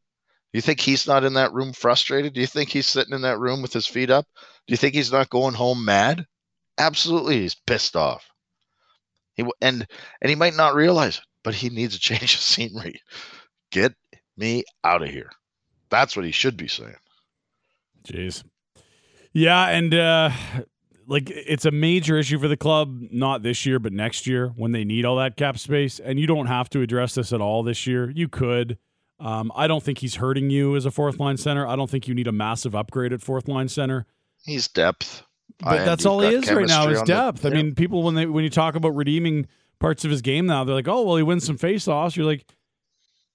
You 0.54 0.62
think 0.62 0.80
he's 0.80 1.08
not 1.08 1.24
in 1.24 1.34
that 1.34 1.54
room 1.54 1.74
frustrated? 1.74 2.34
Do 2.34 2.42
you 2.42 2.48
think 2.48 2.70
he's 2.70 2.88
sitting 2.88 3.14
in 3.14 3.22
that 3.22 3.40
room 3.40 3.62
with 3.62 3.72
his 3.72 3.88
feet 3.88 4.10
up? 4.10 4.26
Do 4.68 4.74
you 4.74 4.78
think 4.78 4.94
he's 4.94 5.12
not 5.12 5.30
going 5.30 5.54
home 5.54 5.86
mad? 5.86 6.26
Absolutely, 6.78 7.42
he's 7.42 7.56
pissed 7.56 7.96
off. 7.96 8.26
He 9.36 9.46
and 9.62 9.88
and 10.22 10.30
he 10.30 10.36
might 10.36 10.56
not 10.56 10.76
realize 10.76 11.18
it, 11.18 11.24
but 11.44 11.56
he 11.56 11.70
needs 11.70 11.96
a 11.96 12.00
change 12.10 12.34
of 12.34 12.42
scenery. 12.42 13.02
Get 13.72 13.94
me 14.38 14.64
out 14.84 15.04
of 15.04 15.10
here. 15.10 15.30
That's 15.90 16.16
what 16.16 16.26
he 16.26 16.32
should 16.32 16.58
be 16.58 16.68
saying. 16.68 16.96
Jeez. 18.06 18.44
Yeah, 19.34 19.68
and 19.68 19.94
uh 19.94 20.32
like 21.08 21.30
it's 21.30 21.66
a 21.66 21.72
major 21.72 22.18
issue 22.18 22.40
for 22.40 22.48
the 22.48 22.58
club, 22.58 22.98
not 23.12 23.44
this 23.44 23.66
year, 23.66 23.80
but 23.80 23.94
next 23.94 24.28
year 24.28 24.48
when 24.56 24.72
they 24.72 24.84
need 24.84 25.06
all 25.06 25.18
that 25.18 25.38
cap 25.38 25.58
space. 25.58 26.00
And 26.00 26.20
you 26.20 26.28
don't 26.28 26.48
have 26.48 26.70
to 26.72 26.82
address 26.82 27.16
this 27.16 27.34
at 27.34 27.42
all 27.42 27.64
this 27.64 27.88
year. 27.88 28.10
You 28.10 28.28
could. 28.28 28.78
Um, 29.22 29.52
I 29.56 29.68
don't 29.68 29.84
think 29.84 30.00
he's 30.00 30.16
hurting 30.16 30.50
you 30.50 30.76
as 30.76 30.86
a 30.86 30.92
fourth 30.92 31.20
line 31.20 31.38
center. 31.38 31.68
I 31.68 31.76
don't 31.76 31.90
think 31.90 32.08
you 32.08 32.16
need 32.16 32.28
a 32.28 32.32
massive 32.32 32.74
upgrade 32.76 33.14
at 33.14 33.22
fourth 33.22 33.48
line 33.48 33.68
center. 33.70 34.06
He's 34.44 34.68
depth. 34.68 35.24
But 35.60 35.80
And 35.80 35.88
that's 35.88 36.06
all 36.08 36.22
he 36.22 36.30
is 36.34 36.52
right 36.52 36.68
now 36.68 36.86
chemistry 36.86 36.94
is 36.94 37.00
on 37.02 37.06
the- 37.06 37.14
depth. 37.14 37.46
I 37.46 37.50
yeah. 37.50 37.56
mean, 37.56 37.76
people 37.76 38.02
when 38.04 38.16
they 38.16 38.26
when 38.26 38.44
you 38.44 38.50
talk 38.50 38.74
about 38.76 38.96
redeeming 38.96 39.48
parts 39.80 40.04
of 40.06 40.12
his 40.12 40.22
game 40.24 40.48
now, 40.48 40.64
they're 40.64 40.74
like, 40.76 40.88
oh 40.88 41.04
well, 41.04 41.18
he 41.18 41.24
wins 41.24 41.46
some 41.46 41.58
faceoffs. 41.58 42.16
You're 42.16 42.26
like, 42.26 42.46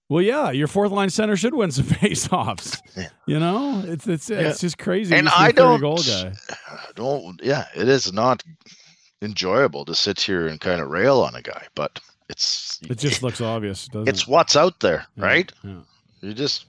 well, 0.09 0.22
yeah, 0.22 0.51
your 0.51 0.66
fourth 0.66 0.90
line 0.92 1.11
center 1.11 1.37
should 1.37 1.55
win 1.55 1.70
some 1.70 1.85
faceoffs. 1.87 2.81
Yeah. 2.96 3.09
You 3.27 3.38
know, 3.38 3.85
it's 3.87 4.09
it's 4.09 4.29
Yeah. 4.29 4.40
it's 4.40 4.61
just 4.61 4.79
crazy. 4.79 5.14
and 5.14 5.29
He's 5.29 5.37
a 5.37 5.40
I 5.40 5.46
30 5.53 5.55
don't, 5.55 5.81
goal 5.81 5.99
guy. 5.99 6.33
don't. 6.96 7.40
Yeah, 7.44 7.66
it 7.77 7.88
is 7.88 8.12
not 8.12 8.42
enjoyable 9.22 9.85
to 9.85 9.94
sit 9.94 10.20
here 10.20 10.46
and 10.46 10.61
kind 10.61 10.81
of 10.81 10.88
rail 10.88 11.20
on 11.20 11.35
a 11.35 11.42
guy, 11.42 11.66
but 11.75 12.01
it's 12.29 12.79
It 12.83 12.99
just 12.99 13.23
looks 13.23 13.41
obvious, 13.41 13.87
doesn't 13.89 14.09
it's 14.09 14.23
it? 14.23 14.29
what's 14.29 14.57
out 14.57 14.81
there, 14.81 15.07
Yeah, 15.17 15.25
right? 15.25 15.53
Yeah. 15.62 15.81
You 16.21 16.35
just 16.35 16.67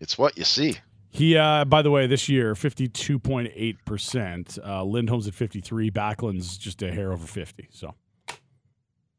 it's 0.00 0.16
what 0.18 0.36
you 0.38 0.44
see. 0.44 0.76
He, 1.12 1.36
uh, 1.36 1.64
by 1.64 1.82
the 1.82 1.90
way, 1.90 2.06
this 2.06 2.28
year, 2.28 2.54
52.8%. 2.54 4.58
Uh, 4.64 4.84
Lindholm's 4.84 5.26
at 5.26 5.34
53. 5.34 5.90
Backlund's 5.90 6.56
just 6.56 6.82
a 6.82 6.92
hair 6.92 7.12
over 7.12 7.26
50. 7.26 7.68
So 7.72 7.94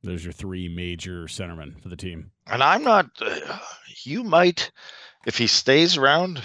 there's 0.01 0.23
your 0.23 0.31
three 0.31 0.69
major 0.73 1.23
centermen 1.25 1.81
for 1.81 1.89
the 1.89 1.97
team. 1.97 2.31
And 2.47 2.63
I'm 2.63 2.83
not. 2.83 3.07
Uh, 3.19 3.57
you 4.03 4.23
might, 4.23 4.71
if 5.25 5.37
he 5.37 5.47
stays 5.47 5.97
around, 5.97 6.41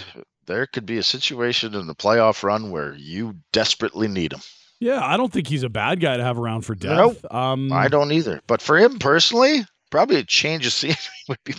there 0.47 0.67
could 0.67 0.85
be 0.85 0.97
a 0.97 1.03
situation 1.03 1.73
in 1.75 1.87
the 1.87 1.95
playoff 1.95 2.43
run 2.43 2.69
where 2.69 2.93
you 2.95 3.35
desperately 3.53 4.09
need 4.09 4.33
him. 4.33 4.41
Yeah, 4.79 5.03
I 5.03 5.17
don't 5.17 5.31
think 5.33 5.47
he's 5.47 5.63
a 5.63 5.69
bad 5.69 5.99
guy 5.99 6.17
to 6.17 6.23
have 6.23 6.37
around 6.37 6.61
for 6.61 6.75
Nope. 6.81 7.13
depth. 7.21 7.33
Um, 7.33 7.71
I 7.73 7.87
don't 7.87 8.11
either. 8.11 8.41
But 8.47 8.61
for 8.61 8.77
him 8.77 8.99
personally, 8.99 9.65
probably 9.89 10.17
a 10.17 10.23
change 10.23 10.65
of 10.67 10.73
scenery 10.73 10.97
would 11.29 11.43
be 11.43 11.55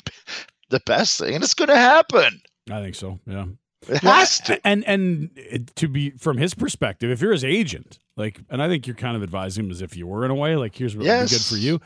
the 0.70 0.80
best 0.86 1.18
thing, 1.18 1.34
and 1.34 1.42
it's 1.42 1.54
going 1.54 1.68
to 1.68 1.76
happen. 1.76 2.40
I 2.70 2.80
think 2.80 2.94
so. 2.94 3.18
Yeah. 3.26 3.46
It 3.88 4.02
Well, 4.02 4.12
has 4.14 4.40
to. 4.42 4.64
And 4.66 4.84
and 4.86 5.30
to 5.76 5.88
be 5.88 6.10
from 6.10 6.36
his 6.36 6.54
perspective, 6.54 7.10
if 7.10 7.20
you're 7.20 7.32
his 7.32 7.44
agent, 7.44 7.98
like, 8.16 8.40
and 8.50 8.62
I 8.62 8.68
think 8.68 8.86
you're 8.86 8.96
kind 8.96 9.16
of 9.16 9.22
advising 9.22 9.64
him 9.66 9.70
as 9.70 9.80
if 9.82 9.96
you 9.96 10.06
were 10.06 10.24
in 10.24 10.30
a 10.30 10.34
way, 10.34 10.56
like, 10.56 10.74
here's 10.76 10.96
what 10.96 11.06
would 11.06 11.24
be 11.24 11.28
good 11.30 11.40
for 11.40 11.56
you. 11.56 11.80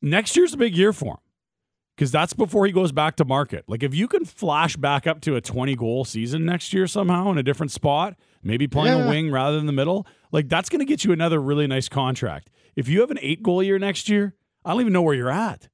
Next 0.00 0.36
year's 0.36 0.54
a 0.54 0.56
big 0.56 0.76
year 0.76 0.92
for 0.92 1.14
him 1.14 1.18
because 1.96 2.10
that's 2.12 2.32
before 2.32 2.66
he 2.66 2.72
goes 2.72 2.92
back 2.92 3.16
to 3.16 3.24
market. 3.24 3.64
Like, 3.68 3.82
if 3.82 3.94
you 3.94 4.06
can 4.08 4.24
flash 4.24 4.76
back 4.76 5.06
up 5.06 5.20
to 5.22 5.34
a 5.36 5.40
20 5.40 5.74
goal 5.76 6.04
season 6.04 6.44
next 6.46 6.72
year 6.72 6.86
somehow 6.86 7.30
in 7.32 7.38
a 7.38 7.42
different 7.42 7.72
spot, 7.72 8.14
maybe 8.42 8.66
playing 8.68 9.00
a 9.02 9.08
wing 9.08 9.30
rather 9.32 9.56
than 9.56 9.66
the 9.66 9.72
middle, 9.72 10.06
like, 10.34 10.48
that's 10.48 10.68
going 10.68 10.80
to 10.80 10.84
get 10.84 11.04
you 11.04 11.12
another 11.12 11.40
really 11.40 11.66
nice 11.66 11.88
contract. 11.88 12.50
If 12.76 12.88
you 12.88 13.00
have 13.00 13.10
an 13.10 13.18
eight 13.22 13.42
goal 13.42 13.62
year 13.62 13.78
next 13.78 14.08
year, 14.08 14.34
I 14.64 14.72
don't 14.72 14.80
even 14.80 14.92
know 14.92 15.02
where 15.02 15.14
you're 15.14 15.30
at. 15.30 15.68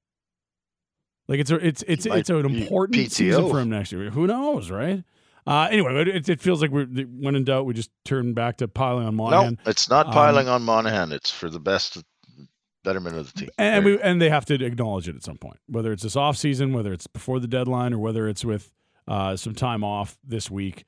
Like 1.29 1.39
it's 1.39 1.51
a, 1.53 1.65
it's 1.65 1.85
it's 1.87 2.07
it's 2.07 2.29
an 2.29 2.45
important 2.45 3.13
season 3.13 3.45
PTO. 3.45 3.51
for 3.51 3.61
him 3.61 3.71
next 3.71 3.93
year. 3.93 4.11
Who 4.11 4.27
knows, 4.27 4.69
right? 4.69 5.05
Uh, 5.47 5.69
anyway, 5.71 5.95
it, 6.09 6.29
it 6.29 6.41
feels 6.41 6.61
like 6.61 6.73
we're 6.73 6.87
when 6.87 7.37
in 7.37 7.45
doubt, 7.45 7.67
we 7.67 7.73
just 7.73 7.91
turn 8.05 8.35
back 8.35 8.57
to 8.59 8.69
piling 8.69 9.07
on 9.07 9.15
Monahan. 9.15 9.59
No, 9.65 9.71
it's 9.71 9.89
not 9.89 10.09
Um, 10.09 10.13
piling 10.13 10.49
on 10.49 10.63
Monahan. 10.63 11.13
It's 11.13 11.31
for 11.31 11.49
the 11.49 11.61
best 11.61 12.03
betterment 12.83 13.17
of 13.17 13.33
the 13.33 13.41
team. 13.41 13.51
and 13.59 13.85
we 13.85 14.01
and 14.03 14.21
they 14.21 14.29
have 14.29 14.45
to 14.47 14.55
acknowledge 14.65 15.09
it 15.09 15.15
at 15.15 15.23
some 15.23 15.39
point, 15.39 15.59
whether 15.69 15.93
it's 15.93 16.03
this 16.03 16.17
off 16.17 16.37
season, 16.37 16.73
whether 16.73 16.93
it's 16.93 17.07
before 17.07 17.39
the 17.39 17.49
deadline, 17.49 17.95
or 17.95 17.99
whether 17.99 18.29
it's 18.29 18.45
with 18.45 18.73
uh, 19.07 19.37
some 19.37 19.55
time 19.55 19.85
off 19.85 20.19
this 20.27 20.51
week. 20.51 20.85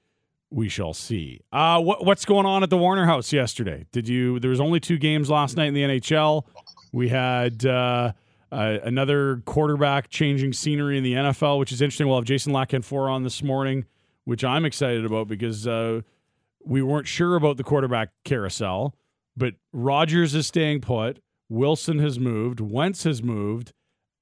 We 0.52 0.68
shall 0.68 0.92
see. 0.92 1.40
Uh, 1.50 1.80
what, 1.80 2.04
what's 2.04 2.26
going 2.26 2.44
on 2.44 2.62
at 2.62 2.68
the 2.68 2.76
Warner 2.76 3.06
House 3.06 3.32
yesterday? 3.32 3.86
Did 3.90 4.06
you? 4.06 4.38
There 4.38 4.50
was 4.50 4.60
only 4.60 4.80
two 4.80 4.98
games 4.98 5.30
last 5.30 5.56
night 5.56 5.68
in 5.68 5.74
the 5.74 5.82
NHL. 5.82 6.44
We 6.92 7.08
had 7.08 7.64
uh, 7.64 8.12
uh, 8.52 8.78
another 8.84 9.42
quarterback 9.46 10.10
changing 10.10 10.52
scenery 10.52 10.98
in 10.98 11.04
the 11.04 11.14
NFL, 11.14 11.58
which 11.58 11.72
is 11.72 11.80
interesting. 11.80 12.06
We'll 12.06 12.18
have 12.18 12.26
Jason 12.26 12.52
La 12.52 12.66
Canfora 12.66 13.10
on 13.10 13.22
this 13.22 13.42
morning, 13.42 13.86
which 14.24 14.44
I'm 14.44 14.66
excited 14.66 15.06
about 15.06 15.26
because 15.26 15.66
uh, 15.66 16.02
we 16.62 16.82
weren't 16.82 17.08
sure 17.08 17.34
about 17.36 17.56
the 17.56 17.64
quarterback 17.64 18.10
carousel, 18.24 18.94
but 19.34 19.54
Rodgers 19.72 20.34
is 20.34 20.46
staying 20.46 20.82
put. 20.82 21.22
Wilson 21.48 21.98
has 21.98 22.18
moved. 22.18 22.60
Wentz 22.60 23.04
has 23.04 23.22
moved. 23.22 23.72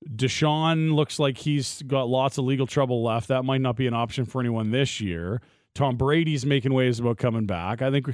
Deshaun 0.08 0.94
looks 0.94 1.18
like 1.18 1.38
he's 1.38 1.82
got 1.82 2.08
lots 2.08 2.38
of 2.38 2.44
legal 2.44 2.68
trouble 2.68 3.02
left. 3.02 3.26
That 3.28 3.44
might 3.44 3.60
not 3.60 3.74
be 3.74 3.88
an 3.88 3.94
option 3.94 4.24
for 4.24 4.40
anyone 4.40 4.70
this 4.70 5.00
year. 5.00 5.40
Tom 5.74 5.96
Brady's 5.96 6.44
making 6.44 6.72
waves 6.74 6.98
about 7.00 7.18
coming 7.18 7.46
back. 7.46 7.80
I 7.82 7.90
think 7.90 8.08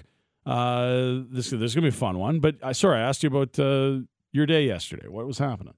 uh, 0.45 1.23
this 1.31 1.51
this 1.51 1.63
is 1.63 1.75
gonna 1.75 1.87
be 1.87 1.89
a 1.89 1.93
fun 1.93 2.19
one. 2.19 2.41
But 2.41 2.57
uh, 2.63 2.73
sorry, 2.73 2.99
I 2.99 3.03
asked 3.09 3.23
you 3.23 3.29
about 3.29 3.59
uh, 3.59 4.01
your 4.33 4.47
day 4.47 4.67
yesterday. 4.67 5.09
What 5.09 5.27
was 5.27 5.39
happening? 5.39 5.75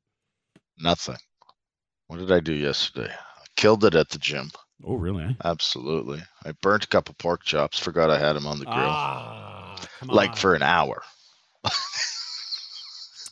Nothing. 0.80 1.16
What 2.08 2.18
did 2.18 2.32
I 2.32 2.40
do 2.40 2.52
yesterday? 2.54 3.10
I 3.12 3.44
killed 3.56 3.84
it 3.84 3.94
at 3.94 4.08
the 4.10 4.18
gym. 4.18 4.50
Oh, 4.84 4.94
really? 4.94 5.24
eh? 5.24 5.32
Absolutely. 5.44 6.22
I 6.44 6.52
burnt 6.62 6.84
a 6.84 6.88
couple 6.88 7.14
pork 7.18 7.42
chops. 7.44 7.78
Forgot 7.78 8.10
I 8.10 8.18
had 8.18 8.34
them 8.34 8.46
on 8.46 8.58
the 8.60 8.64
grill. 8.64 8.76
Ah, 8.78 9.76
like 10.04 10.30
on. 10.30 10.36
for 10.36 10.54
an 10.54 10.62
hour. 10.62 11.02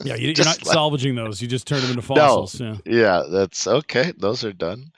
yeah, 0.05 0.15
you, 0.17 0.33
you're 0.37 0.45
not 0.45 0.65
like- 0.65 0.73
salvaging 0.75 1.15
those. 1.15 1.41
You 1.41 1.49
just 1.49 1.67
turn 1.67 1.81
them 1.81 1.91
into 1.91 2.03
fossils. 2.03 2.61
Yeah. 2.61 2.77
Yeah, 2.85 3.23
that's 3.31 3.67
okay. 3.67 4.13
Those 4.19 4.45
are 4.45 4.53
done. 4.53 4.91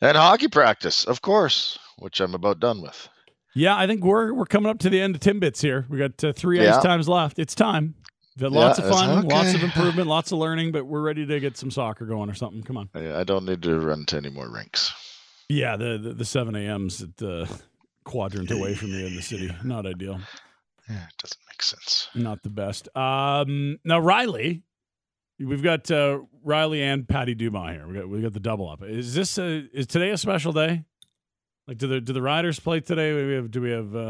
And 0.00 0.16
hockey 0.16 0.48
practice, 0.48 1.04
of 1.04 1.22
course, 1.22 1.78
which 2.02 2.20
I'm 2.20 2.34
about 2.34 2.60
done 2.60 2.82
with. 2.82 3.08
Yeah, 3.54 3.76
I 3.76 3.86
think 3.86 4.02
we're 4.04 4.32
we're 4.34 4.46
coming 4.46 4.70
up 4.70 4.78
to 4.80 4.90
the 4.90 5.00
end 5.00 5.14
of 5.14 5.20
Timbits 5.20 5.60
here. 5.62 5.86
We 5.88 5.98
got 5.98 6.22
uh, 6.24 6.32
three 6.32 6.62
Yeah. 6.62 6.76
ice 6.76 6.82
times 6.82 7.08
left. 7.08 7.38
It's 7.38 7.54
time. 7.54 7.94
We've 8.38 8.50
lots 8.50 8.78
Yeah, 8.78 8.86
of 8.86 8.90
fun, 8.94 9.28
lots 9.28 9.52
of 9.54 9.62
improvement, 9.68 10.08
lots 10.08 10.32
of 10.32 10.38
learning, 10.38 10.72
but 10.72 10.86
we're 10.86 11.02
ready 11.02 11.26
to 11.26 11.38
get 11.38 11.56
some 11.58 11.70
soccer 11.70 12.06
going 12.06 12.30
or 12.30 12.34
something. 12.34 12.62
Come 12.62 12.78
on. 12.78 12.88
I, 12.94 13.20
I 13.20 13.24
don't 13.24 13.44
need 13.44 13.62
to 13.64 13.78
run 13.78 14.06
to 14.06 14.16
any 14.16 14.30
more 14.30 14.48
rinks. 14.50 14.90
Yeah, 15.50 15.76
the 15.76 15.98
the, 15.98 16.14
the 16.14 16.24
seven 16.24 16.54
a.m.s 16.56 17.02
at 17.02 17.16
the 17.18 17.48
quadrant 18.04 18.50
away 18.50 18.74
from 18.74 18.88
you 18.88 19.06
in 19.06 19.14
the 19.14 19.22
city. 19.22 19.50
Not 19.64 19.86
ideal. 19.86 20.18
Yeah, 20.88 21.04
it 21.04 21.14
doesn't 21.22 21.40
make 21.50 21.62
sense. 21.62 22.08
Not 22.14 22.42
the 22.42 22.48
best. 22.50 22.88
Um, 22.96 23.78
now 23.84 24.00
Riley, 24.00 24.62
we've 25.38 25.62
got 25.62 25.90
uh, 25.90 26.20
Riley 26.42 26.82
and 26.82 27.06
Patty 27.06 27.34
Dumas 27.34 27.72
here. 27.76 27.86
We 27.86 27.94
got 27.94 28.08
we 28.08 28.20
got 28.22 28.32
the 28.32 28.40
double 28.40 28.68
up. 28.70 28.82
Is 28.82 29.14
this 29.14 29.36
a, 29.36 29.66
is 29.74 29.86
today 29.86 30.08
a 30.10 30.16
special 30.16 30.52
day? 30.52 30.84
Like, 31.68 31.78
do 31.78 31.86
the 31.86 32.00
do 32.00 32.12
the 32.12 32.22
Riders 32.22 32.58
play 32.60 32.80
today? 32.80 33.10
Do 33.10 33.26
we 33.28 33.34
have 33.34 33.50
do 33.50 33.60
we 33.60 33.70
have? 33.70 33.94
Uh, 33.94 33.98
I 34.00 34.08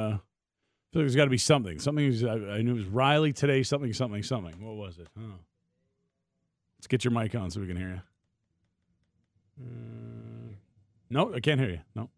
feel 0.93 1.03
like 1.03 1.05
there's 1.05 1.17
got 1.17 1.25
to 1.25 1.31
be 1.31 1.39
something. 1.39 1.79
Something. 1.79 2.07
is- 2.07 2.25
I, 2.25 2.33
I 2.35 2.63
knew 2.63 2.73
it 2.73 2.75
was 2.75 2.87
Riley 2.87 3.33
today. 3.33 3.63
Something. 3.63 3.93
Something. 3.93 4.23
Something. 4.23 4.55
What 4.65 4.77
was 4.77 4.99
it? 4.99 5.09
Huh. 5.19 5.37
Let's 6.79 6.87
get 6.87 7.05
your 7.05 7.13
mic 7.13 7.35
on 7.35 7.51
so 7.51 7.61
we 7.61 7.67
can 7.67 7.77
hear 7.77 7.89
you. 7.89 8.01
Uh, 9.61 10.55
no, 11.11 11.35
I 11.35 11.41
can't 11.41 11.61
hear 11.61 11.71
you. 11.71 11.81
No. 11.95 12.09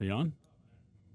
Are 0.00 0.04
you 0.06 0.12
on? 0.12 0.32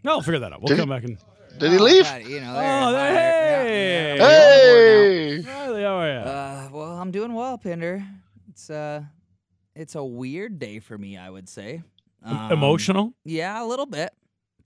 No, 0.04 0.12
I'll 0.12 0.22
figure 0.22 0.40
that 0.40 0.52
out. 0.52 0.62
We'll 0.62 0.68
Did 0.68 0.76
he- 0.76 0.80
come 0.82 0.90
back 0.90 1.04
and. 1.04 1.18
Did 1.60 1.72
he 1.72 1.78
Oh, 1.78 1.84
leave? 1.84 2.04
Patty, 2.04 2.26
you 2.32 2.42
know, 2.42 2.54
Oh, 2.56 2.96
hey! 2.96 4.16
yeah, 4.16 4.16
yeah. 4.16 4.28
Hey! 4.28 5.40
Riley, 5.46 5.84
how 5.84 5.96
are 6.00 6.10
you? 6.10 6.18
Uh, 6.18 6.70
well, 6.72 6.98
I'm 7.00 7.12
doing 7.12 7.34
well, 7.34 7.58
Pinder. 7.60 8.04
It's 8.50 8.70
uh, 8.72 9.04
it's 9.76 9.94
a 9.96 10.04
weird 10.04 10.58
day 10.60 10.80
for 10.80 10.98
me, 10.98 11.16
I 11.16 11.30
would 11.30 11.48
say. 11.48 11.84
Um, 12.24 12.52
Emotional 12.52 13.14
Yeah, 13.26 13.64
a 13.64 13.66
little 13.66 13.86
bit. 13.86 14.12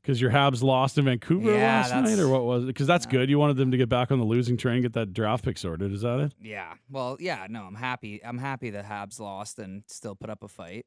because 0.02 0.22
your 0.22 0.32
Habs 0.32 0.62
lost 0.64 0.98
in 0.98 1.06
Vancouver 1.06 1.52
Yeah, 1.52 1.82
last 1.88 1.94
night, 1.94 2.20
or 2.20 2.30
what 2.30 2.44
was 2.46 2.64
it? 2.64 2.68
Because 2.68 2.88
that's 2.88 3.06
good. 3.06 3.30
You 3.30 3.40
wanted 3.40 3.58
them 3.58 3.72
to 3.72 3.78
get 3.78 3.90
back 3.90 4.12
on 4.12 4.20
the 4.20 4.26
losing 4.26 4.58
train, 4.58 4.82
get 4.82 4.94
that 4.94 5.14
draft 5.14 5.44
pick 5.44 5.58
sorted. 5.58 5.92
Is 5.92 6.02
that 6.02 6.20
it? 6.20 6.34
Yeah. 6.42 6.74
Well, 6.90 7.18
yeah. 7.20 7.48
No, 7.50 7.64
I'm 7.64 7.76
happy. 7.76 8.24
I'm 8.24 8.38
happy 8.38 8.70
the 8.70 8.84
Habs 8.84 9.20
lost 9.20 9.60
and 9.60 9.84
still 9.88 10.16
put 10.16 10.30
up 10.30 10.44
a 10.44 10.48
fight. 10.48 10.86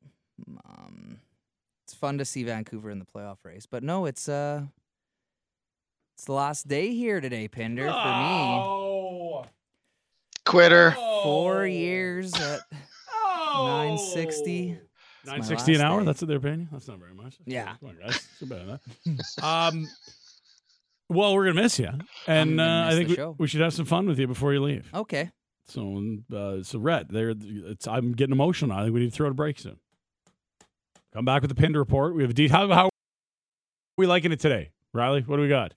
Um, 0.64 1.18
it's 1.85 1.92
fun 1.94 2.18
to 2.18 2.24
see 2.24 2.44
Vancouver 2.44 2.90
in 2.90 2.98
the 2.98 3.04
playoff 3.04 3.38
race, 3.44 3.66
but 3.66 3.83
no, 3.83 4.06
it's 4.06 4.28
uh, 4.28 4.62
it's 6.16 6.24
the 6.26 6.33
last 6.33 6.68
day 6.68 6.94
here 6.94 7.20
today, 7.20 7.48
Pinder, 7.48 7.87
for 7.88 7.92
Oh. 7.94 9.44
Quitter. 10.46 10.92
Four 11.22 11.66
years 11.66 12.33
at 12.35 12.61
960. 13.54 14.78
Nine 15.26 15.42
sixty 15.42 15.74
an 15.74 15.80
hour. 15.80 16.00
day. 16.00 16.06
That's 16.06 16.20
what 16.22 16.28
they're 16.28 16.40
paying 16.40 16.61
you. 16.61 16.68
That's 16.72 16.88
not 16.88 16.98
very 16.98 17.14
much. 17.14 17.38
That's 17.38 17.42
Yeah. 17.46 17.74
Come 17.80 17.90
on, 17.90 17.96
guys. 18.00 18.26
Bad 18.42 18.61
of 18.68 18.80
that. 19.04 19.42
um. 19.44 19.88
Well, 21.09 21.35
we're 21.35 21.46
gonna 21.46 21.61
miss 21.62 21.78
you, 21.78 21.90
and 22.28 22.61
uh, 22.61 22.87
I 22.88 22.92
think 22.92 23.09
we, 23.09 23.24
we 23.38 23.46
should 23.48 23.61
have 23.61 23.74
some 23.74 23.85
fun 23.85 24.06
with 24.06 24.18
you 24.18 24.28
before 24.28 24.52
you 24.52 24.62
leave. 24.62 24.88
Okay. 24.94 25.30
So, 25.66 26.02
uh, 26.35 26.62
so 26.62 26.78
Rhett, 26.78 27.09
there, 27.09 27.35
it's 27.37 27.87
I'm 27.88 28.12
getting 28.12 28.33
emotional. 28.33 28.76
I 28.76 28.83
think 28.85 28.94
we 28.94 29.00
need 29.00 29.11
to 29.11 29.16
throw 29.16 29.26
it 29.26 29.30
a 29.33 29.35
break 29.35 29.59
soon. 29.59 29.78
Come 31.12 31.24
back 31.24 31.42
with 31.42 31.48
the 31.48 31.54
pinned 31.54 31.76
report. 31.76 32.14
We 32.14 32.22
have 32.22 32.30
a 32.30 32.35
deep. 32.35 32.50
How, 32.50 32.68
how 32.68 32.87
are 32.87 32.90
we 33.96 34.06
liking 34.06 34.30
it 34.33 34.40
today, 34.40 34.70
Riley? 34.92 35.22
What 35.22 35.37
do 35.37 35.42
we 35.42 35.48
got? 35.48 35.74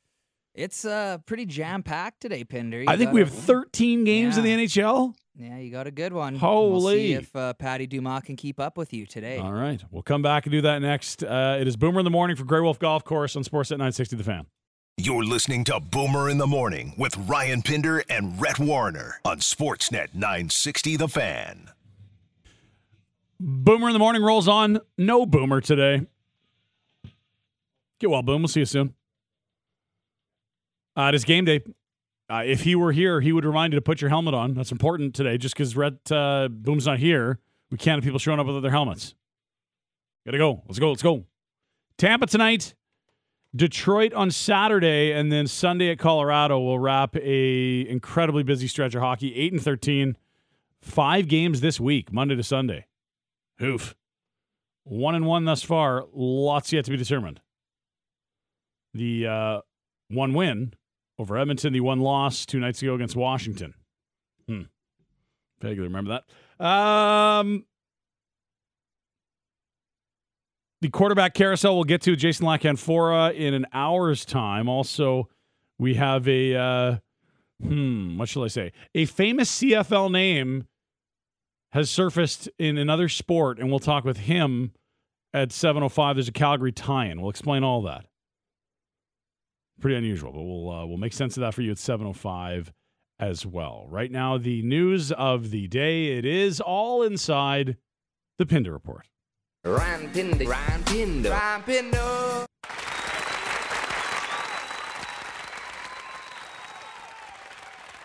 It's 0.53 0.85
uh 0.85 1.17
pretty 1.25 1.45
jam 1.45 1.81
packed 1.83 2.21
today, 2.21 2.43
Pinder. 2.43 2.81
You 2.81 2.85
I 2.87 2.95
think 2.97 3.07
got 3.09 3.13
we 3.15 3.21
a- 3.21 3.25
have 3.25 3.33
13 3.33 4.03
games 4.03 4.37
in 4.37 4.43
the 4.43 4.51
NHL. 4.51 5.13
Yeah, 5.35 5.57
you 5.57 5.71
got 5.71 5.87
a 5.87 5.91
good 5.91 6.13
one. 6.13 6.33
We'll 6.33 6.39
Holy. 6.41 6.95
see 6.97 7.13
if 7.13 7.35
uh, 7.35 7.53
Patty 7.53 7.87
Dumas 7.87 8.21
can 8.23 8.35
keep 8.35 8.59
up 8.59 8.77
with 8.77 8.93
you 8.93 9.07
today. 9.07 9.39
All 9.39 9.51
right, 9.51 9.83
we'll 9.89 10.03
come 10.03 10.21
back 10.21 10.45
and 10.45 10.51
do 10.51 10.61
that 10.61 10.77
next. 10.83 11.23
Uh, 11.23 11.57
it 11.59 11.67
is 11.67 11.75
Boomer 11.75 11.99
in 12.01 12.03
the 12.05 12.11
morning 12.11 12.35
for 12.35 12.43
Grey 12.43 12.59
Wolf 12.59 12.77
Golf 12.77 13.03
Course 13.03 13.35
on 13.35 13.43
Sportsnet 13.43 13.71
960 13.79 14.15
The 14.17 14.23
Fan. 14.23 14.45
You're 14.97 15.23
listening 15.23 15.63
to 15.63 15.79
Boomer 15.79 16.29
in 16.29 16.37
the 16.37 16.45
Morning 16.45 16.93
with 16.99 17.17
Ryan 17.17 17.63
Pinder 17.63 18.03
and 18.07 18.39
Rhett 18.39 18.59
Warner 18.59 19.19
on 19.25 19.39
Sportsnet 19.39 20.13
960 20.13 20.97
The 20.97 21.07
Fan. 21.07 21.71
Boomer 23.39 23.87
in 23.89 23.93
the 23.93 23.99
morning 23.99 24.21
rolls 24.21 24.47
on. 24.47 24.81
No 24.99 25.25
boomer 25.25 25.61
today. 25.61 26.05
Get 27.99 28.11
well, 28.11 28.21
Boom. 28.21 28.43
We'll 28.43 28.49
see 28.49 28.59
you 28.59 28.67
soon. 28.67 28.93
Uh, 30.95 31.09
it 31.09 31.15
is 31.15 31.23
game 31.23 31.45
day. 31.45 31.61
Uh, 32.29 32.43
if 32.45 32.61
he 32.61 32.75
were 32.75 32.91
here, 32.91 33.19
he 33.21 33.31
would 33.31 33.45
remind 33.45 33.73
you 33.73 33.77
to 33.77 33.81
put 33.81 34.01
your 34.01 34.09
helmet 34.09 34.33
on. 34.33 34.53
That's 34.53 34.71
important 34.71 35.13
today. 35.13 35.37
Just 35.37 35.55
because 35.55 35.75
Rhett 35.75 36.11
uh, 36.11 36.47
Boom's 36.49 36.85
not 36.85 36.99
here, 36.99 37.39
we 37.69 37.77
can't 37.77 37.97
have 37.97 38.03
people 38.03 38.19
showing 38.19 38.39
up 38.39 38.47
with 38.47 38.61
their 38.61 38.71
helmets. 38.71 39.13
Gotta 40.25 40.37
go. 40.37 40.63
Let's 40.67 40.79
go. 40.79 40.89
Let's 40.89 41.03
go. 41.03 41.25
Tampa 41.97 42.27
tonight. 42.27 42.75
Detroit 43.55 44.13
on 44.13 44.31
Saturday, 44.31 45.11
and 45.11 45.31
then 45.31 45.45
Sunday 45.45 45.91
at 45.91 45.99
Colorado 45.99 46.59
will 46.59 46.79
wrap 46.79 47.15
a 47.17 47.87
incredibly 47.87 48.41
busy 48.41 48.67
stretch 48.67 48.95
of 48.95 49.01
hockey. 49.01 49.35
Eight 49.35 49.53
and 49.53 49.61
thirteen, 49.61 50.17
five 50.81 51.27
games 51.27 51.61
this 51.61 51.79
week, 51.79 52.11
Monday 52.11 52.35
to 52.35 52.41
Sunday. 52.41 52.87
Hoof. 53.59 53.95
One 54.85 55.13
and 55.13 55.27
one 55.27 55.45
thus 55.45 55.61
far. 55.61 56.05
Lots 56.13 56.73
yet 56.73 56.85
to 56.85 56.91
be 56.91 56.97
determined. 56.97 57.41
The 58.95 59.27
uh, 59.27 59.61
one 60.09 60.33
win 60.33 60.73
over 61.23 61.37
Edmonton, 61.37 61.71
the 61.71 61.79
one 61.79 62.01
loss 62.01 62.45
two 62.45 62.59
nights 62.59 62.81
ago 62.81 62.95
against 62.95 63.15
Washington. 63.15 63.73
Hmm. 64.47 64.63
Vaguely 65.61 65.83
remember 65.83 66.19
that. 66.59 66.65
Um, 66.65 67.65
the 70.81 70.89
quarterback 70.89 71.33
carousel 71.33 71.75
we'll 71.75 71.85
get 71.85 72.01
to 72.01 72.17
Jason 72.17 72.45
La 72.45 72.57
Canfora 72.57 73.33
in 73.33 73.53
an 73.53 73.65
hour's 73.71 74.25
time. 74.25 74.67
Also, 74.67 75.29
we 75.79 75.93
have 75.93 76.27
a 76.27 76.55
uh, 76.55 76.95
hmm, 77.63 78.17
what 78.17 78.27
shall 78.27 78.43
I 78.43 78.49
say? 78.49 78.73
A 78.93 79.05
famous 79.05 79.49
CFL 79.59 80.11
name 80.11 80.67
has 81.71 81.89
surfaced 81.89 82.49
in 82.59 82.77
another 82.77 83.07
sport, 83.07 83.59
and 83.59 83.69
we'll 83.69 83.79
talk 83.79 84.03
with 84.03 84.17
him 84.17 84.73
at 85.33 85.49
7:05. 85.49 86.15
There's 86.15 86.27
a 86.27 86.33
Calgary 86.33 86.73
tie-in. 86.73 87.21
We'll 87.21 87.29
explain 87.29 87.63
all 87.63 87.81
that. 87.83 88.05
Pretty 89.83 89.97
unusual, 89.97 90.31
but 90.31 90.41
we'll 90.43 90.71
uh, 90.71 90.85
we'll 90.85 90.95
make 90.95 91.11
sense 91.11 91.35
of 91.35 91.41
that 91.41 91.53
for 91.53 91.61
you 91.61 91.71
at 91.71 91.77
7:05 91.77 92.71
as 93.19 93.45
well. 93.45 93.85
Right 93.89 94.09
now, 94.09 94.37
the 94.37 94.61
news 94.61 95.11
of 95.11 95.51
the 95.51 95.67
day. 95.67 96.17
It 96.17 96.23
is 96.23 96.61
all 96.61 97.03
inside 97.03 97.75
the 98.37 98.45
Pinder 98.45 98.71
Report. 98.71 99.05
Ryan 99.65 100.09
Pinder. 100.13 100.45
Ryan 100.45 100.83
Pinder. 100.83 101.29
Ryan 101.31 101.63
Pinder. 101.63 102.45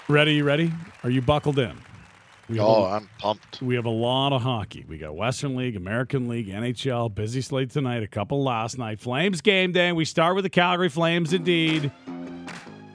Ready? 0.08 0.42
Ready? 0.42 0.72
Are 1.04 1.10
you 1.10 1.22
buckled 1.22 1.60
in? 1.60 1.76
We 2.48 2.56
have, 2.58 2.66
Oh, 2.66 2.84
a, 2.84 2.90
I'm 2.96 3.10
pumped. 3.18 3.60
we 3.60 3.74
have 3.74 3.84
a 3.84 3.90
lot 3.90 4.32
of 4.32 4.40
hockey. 4.42 4.84
We 4.88 4.96
got 4.98 5.14
Western 5.14 5.54
League, 5.56 5.76
American 5.76 6.28
League, 6.28 6.48
NHL. 6.48 7.14
Busy 7.14 7.40
slate 7.42 7.70
tonight. 7.70 8.02
A 8.02 8.06
couple 8.08 8.42
last 8.42 8.78
night. 8.78 9.00
Flames 9.00 9.40
game 9.42 9.72
day. 9.72 9.92
We 9.92 10.04
start 10.06 10.34
with 10.34 10.44
the 10.44 10.50
Calgary 10.50 10.88
Flames, 10.88 11.32
indeed, 11.32 11.92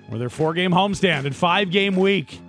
with 0.10 0.20
their 0.20 0.30
four-game 0.30 0.72
homestand 0.72 1.26
and 1.26 1.36
five-game 1.36 1.96
week. 1.96 2.40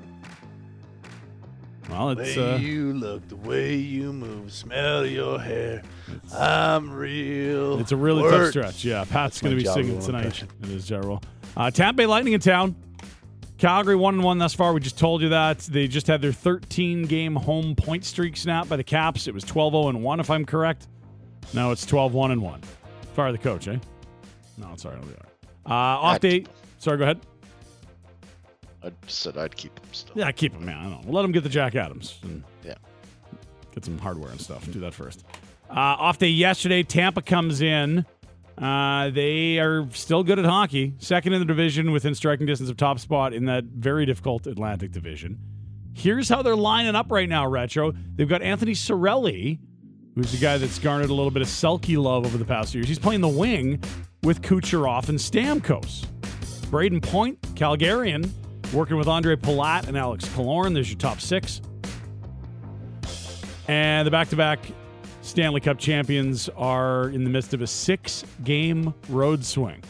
Well, 1.90 2.14
The 2.14 2.22
it's 2.22 2.36
way 2.36 2.52
uh, 2.54 2.56
you 2.56 2.94
look, 2.94 3.28
the 3.28 3.36
way 3.36 3.74
you 3.76 4.12
move, 4.12 4.50
smell 4.52 5.04
your 5.04 5.38
hair. 5.38 5.82
I'm 6.34 6.90
real. 6.90 7.78
It's 7.78 7.92
a 7.92 7.96
really 7.96 8.22
tough 8.22 8.48
stretch. 8.48 8.84
Yeah, 8.84 9.04
Pat's 9.04 9.42
going 9.42 9.56
to 9.56 9.62
be 9.62 9.68
singing 9.68 10.00
tonight. 10.00 10.24
impression. 10.24 10.48
It 10.62 10.70
is 10.70 10.88
Ja 10.88 10.98
Rule. 11.00 11.22
Uh, 11.56 11.70
Tampa 11.70 11.98
Bay 11.98 12.06
Lightning 12.06 12.32
in 12.32 12.40
town. 12.40 12.74
Calgary 13.64 13.96
one 13.96 14.16
and 14.16 14.22
one 14.22 14.37
thus 14.37 14.53
far. 14.53 14.74
We 14.74 14.81
just 14.81 14.98
told 14.98 15.22
you 15.22 15.31
that 15.31 15.61
they 15.61 15.88
just 15.88 16.07
had 16.07 16.20
their 16.20 16.33
13 16.33 17.05
game 17.05 17.35
home 17.35 17.74
point 17.74 18.05
streak 18.05 18.37
snapped 18.37 18.68
by 18.68 18.77
the 18.77 18.85
Caps. 18.85 19.27
It 19.27 19.33
was 19.33 19.42
12-0 19.42 19.88
and 19.88 20.03
one, 20.03 20.20
if 20.20 20.29
I'm 20.29 20.44
correct. 20.44 20.87
Now 21.55 21.70
it's 21.70 21.87
12-1 21.87 22.33
and 22.33 22.42
one. 22.42 22.61
Fire 23.14 23.33
the 23.33 23.38
coach, 23.38 23.66
eh? 23.68 23.79
No, 24.59 24.68
sorry, 24.77 24.96
I'll 24.96 25.03
be 25.05 25.14
all 25.14 25.16
right. 25.24 25.70
Uh, 25.72 25.98
off 25.98 26.14
I'd 26.16 26.24
him. 26.24 26.46
Sorry, 26.77 26.98
go 26.98 27.05
ahead. 27.05 27.20
I 28.83 28.90
said 29.07 29.38
I'd 29.38 29.57
keep 29.57 29.79
him 29.79 29.88
still. 29.92 30.18
Yeah, 30.18 30.31
keep 30.31 30.53
him, 30.53 30.66
man. 30.66 30.77
I 30.77 30.83
don't 30.83 30.90
know. 30.90 31.00
We'll 31.07 31.14
let 31.14 31.24
him 31.24 31.33
get 31.33 31.42
the 31.42 31.48
Jack 31.48 31.74
Adams 31.74 32.18
and 32.22 32.44
Yeah. 32.62 32.74
get 33.74 33.83
some 33.87 33.96
hardware 33.96 34.31
and 34.31 34.38
stuff. 34.42 34.70
Do 34.70 34.81
that 34.81 34.92
first. 34.92 35.24
Uh, 35.70 35.72
off 35.72 36.18
day 36.18 36.29
yesterday, 36.29 36.83
Tampa 36.83 37.22
comes 37.22 37.62
in. 37.62 38.05
Uh, 38.56 39.10
they 39.10 39.58
are 39.58 39.88
still 39.92 40.22
good 40.22 40.38
at 40.38 40.44
hockey, 40.44 40.94
second 40.98 41.32
in 41.32 41.40
the 41.40 41.44
division 41.44 41.90
within 41.90 42.14
striking 42.14 42.46
distance 42.46 42.70
of 42.70 42.76
top 42.76 43.00
spot 43.00 43.32
in 43.32 43.46
that 43.46 43.64
very 43.64 44.06
difficult 44.06 44.46
Atlantic 44.46 44.92
division. 44.92 45.38
Here's 45.92 46.28
how 46.28 46.42
they're 46.42 46.56
lining 46.56 46.94
up 46.94 47.10
right 47.10 47.28
now, 47.28 47.46
Retro. 47.46 47.92
They've 48.14 48.28
got 48.28 48.42
Anthony 48.42 48.72
Cirelli, 48.72 49.58
who's 50.14 50.32
the 50.32 50.38
guy 50.38 50.58
that's 50.58 50.78
garnered 50.78 51.10
a 51.10 51.14
little 51.14 51.30
bit 51.30 51.42
of 51.42 51.48
Selke 51.48 51.96
love 51.96 52.24
over 52.26 52.38
the 52.38 52.44
past 52.44 52.74
years. 52.74 52.86
He's 52.86 52.98
playing 52.98 53.20
the 53.20 53.28
wing 53.28 53.82
with 54.22 54.42
Kucherov 54.42 55.08
and 55.08 55.18
Stamkos. 55.18 56.06
Brayden 56.70 57.02
Point, 57.02 57.40
Calgarian, 57.54 58.28
working 58.72 58.96
with 58.96 59.08
Andre 59.08 59.36
Palat 59.36 59.88
and 59.88 59.96
Alex 59.96 60.26
Killorn. 60.28 60.74
There's 60.74 60.90
your 60.90 60.98
top 60.98 61.20
six. 61.20 61.60
And 63.66 64.06
the 64.06 64.10
back 64.10 64.28
to 64.30 64.36
back 64.36 64.60
Stanley 65.24 65.60
Cup 65.60 65.78
champions 65.78 66.50
are 66.50 67.08
in 67.08 67.24
the 67.24 67.30
midst 67.30 67.54
of 67.54 67.62
a 67.62 67.66
six 67.66 68.24
game 68.44 68.92
road 69.08 69.42
swing. 69.42 69.82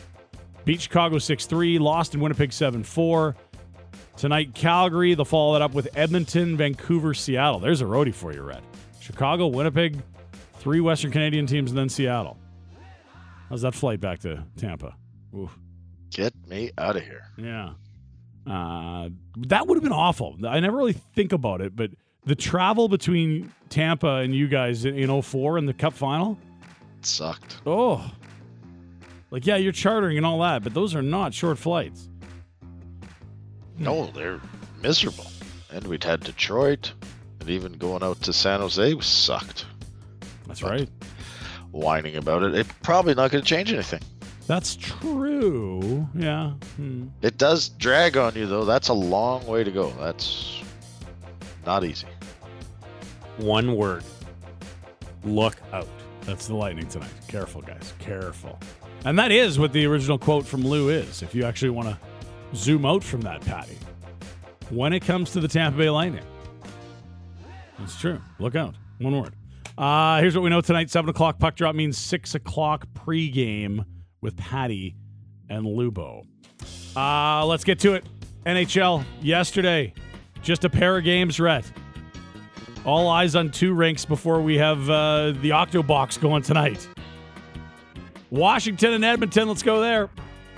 Beat 0.64 0.80
Chicago 0.80 1.18
6 1.18 1.46
3, 1.46 1.78
lost 1.80 2.14
in 2.14 2.20
Winnipeg 2.20 2.52
7 2.52 2.84
4. 2.84 3.34
Tonight, 4.16 4.54
Calgary. 4.54 5.14
They'll 5.14 5.24
follow 5.24 5.54
that 5.54 5.60
up 5.60 5.74
with 5.74 5.88
Edmonton, 5.96 6.56
Vancouver, 6.56 7.14
Seattle. 7.14 7.58
There's 7.58 7.80
a 7.80 7.84
roadie 7.84 8.14
for 8.14 8.32
you, 8.32 8.42
Rhett. 8.42 8.62
Chicago, 9.00 9.48
Winnipeg, 9.48 10.00
three 10.60 10.80
Western 10.80 11.10
Canadian 11.10 11.46
teams, 11.46 11.72
and 11.72 11.78
then 11.78 11.88
Seattle. 11.88 12.38
How's 13.50 13.62
that 13.62 13.74
flight 13.74 14.00
back 14.00 14.20
to 14.20 14.44
Tampa? 14.56 14.94
Oof. 15.36 15.50
Get 16.10 16.32
me 16.46 16.70
out 16.78 16.96
of 16.96 17.02
here. 17.02 17.24
Yeah. 17.36 17.72
Uh, 18.46 19.08
that 19.38 19.66
would 19.66 19.74
have 19.74 19.82
been 19.82 19.92
awful. 19.92 20.36
I 20.46 20.60
never 20.60 20.76
really 20.76 20.92
think 20.92 21.32
about 21.32 21.60
it, 21.60 21.74
but 21.74 21.90
the 22.26 22.34
travel 22.34 22.88
between 22.88 23.52
Tampa 23.68 24.16
and 24.16 24.34
you 24.34 24.48
guys 24.48 24.84
in, 24.84 24.96
in 24.98 25.22
04 25.22 25.58
in 25.58 25.66
the 25.66 25.74
cup 25.74 25.92
final, 25.94 26.38
It 26.98 27.06
sucked. 27.06 27.58
oh. 27.66 28.10
Like, 29.30 29.46
yeah, 29.46 29.56
you're 29.56 29.72
chartering 29.72 30.16
and 30.16 30.24
all 30.24 30.38
that, 30.40 30.62
but 30.62 30.74
those 30.74 30.94
are 30.94 31.02
not 31.02 31.34
short 31.34 31.58
flights. 31.58 32.08
No, 33.78 34.06
they're 34.12 34.40
miserable. 34.80 35.26
And 35.72 35.84
we'd 35.88 36.04
had 36.04 36.20
Detroit, 36.20 36.92
and 37.40 37.50
even 37.50 37.72
going 37.72 38.02
out 38.04 38.20
to 38.22 38.32
San 38.32 38.60
Jose 38.60 38.94
was 38.94 39.06
sucked. 39.06 39.66
That's 40.46 40.60
But- 40.60 40.70
right. 40.70 40.88
Whining 41.72 42.14
about 42.14 42.44
it. 42.44 42.54
It's 42.54 42.72
probably 42.84 43.14
not 43.14 43.32
going 43.32 43.42
to 43.42 43.48
change 43.48 43.72
anything. 43.72 44.00
That's 44.46 44.76
true. 44.76 46.06
Yeah. 46.14 46.50
Hmm. 46.76 47.06
It 47.22 47.36
does 47.38 47.70
drag 47.70 48.16
on 48.16 48.36
you, 48.36 48.46
though. 48.46 48.64
That's 48.64 48.88
a 48.88 48.92
long 48.94 49.44
way 49.46 49.64
to 49.64 49.70
go. 49.72 49.90
That's 49.98 50.60
not 51.66 51.82
easy. 51.82 52.06
One 53.38 53.76
word. 53.76 54.04
Look 55.24 55.56
out. 55.72 55.88
That's 56.22 56.46
the 56.46 56.54
Lightning 56.54 56.88
tonight. 56.88 57.10
Careful, 57.28 57.60
guys. 57.62 57.92
Careful. 57.98 58.58
And 59.04 59.18
that 59.18 59.30
is 59.32 59.58
what 59.58 59.72
the 59.72 59.84
original 59.86 60.18
quote 60.18 60.46
from 60.46 60.64
Lou 60.64 60.88
is, 60.88 61.22
if 61.22 61.34
you 61.34 61.44
actually 61.44 61.70
want 61.70 61.88
to 61.88 61.98
zoom 62.56 62.86
out 62.86 63.04
from 63.04 63.20
that, 63.22 63.40
Patty. 63.42 63.76
When 64.70 64.92
it 64.92 65.00
comes 65.00 65.30
to 65.32 65.40
the 65.40 65.48
Tampa 65.48 65.78
Bay 65.78 65.90
Lightning, 65.90 66.24
it's 67.82 68.00
true. 68.00 68.20
Look 68.38 68.54
out. 68.54 68.74
One 68.98 69.20
word. 69.20 69.34
Uh, 69.76 70.20
here's 70.20 70.34
what 70.34 70.42
we 70.42 70.50
know 70.50 70.60
tonight 70.60 70.88
7 70.88 71.10
o'clock 71.10 71.38
puck 71.38 71.56
drop 71.56 71.74
means 71.74 71.98
6 71.98 72.36
o'clock 72.36 72.86
pregame 72.94 73.84
with 74.20 74.36
Patty 74.36 74.94
and 75.50 75.66
Lubo. 75.66 76.24
Uh, 76.96 77.44
let's 77.44 77.64
get 77.64 77.78
to 77.80 77.94
it. 77.94 78.04
NHL 78.46 79.04
yesterday, 79.20 79.92
just 80.42 80.64
a 80.64 80.70
pair 80.70 80.96
of 80.96 81.04
games, 81.04 81.40
Rhett. 81.40 81.70
All 82.84 83.08
eyes 83.08 83.34
on 83.34 83.50
two 83.50 83.72
rinks 83.72 84.04
before 84.04 84.42
we 84.42 84.58
have 84.58 84.90
uh, 84.90 85.32
the 85.40 85.50
Octobox 85.50 86.20
going 86.20 86.42
tonight. 86.42 86.86
Washington 88.30 88.92
and 88.92 89.04
Edmonton. 89.04 89.48
Let's 89.48 89.62
go 89.62 89.80
there. 89.80 90.10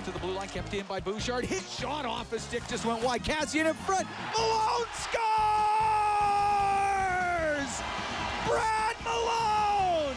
to 0.05 0.11
the 0.11 0.19
blue 0.19 0.33
line, 0.33 0.49
kept 0.49 0.75
in 0.75 0.85
by 0.87 0.99
Bouchard. 0.99 1.45
Hit 1.45 1.62
shot 1.62 2.05
off 2.05 2.33
his 2.33 2.43
stick, 2.43 2.67
just 2.69 2.85
went 2.85 3.01
wide. 3.05 3.23
Kassian 3.23 3.67
in 3.67 3.75
front. 3.75 4.09
Malone 4.37 4.87
scores! 4.95 5.16
Brad 8.49 8.97
Malone! 9.05 10.16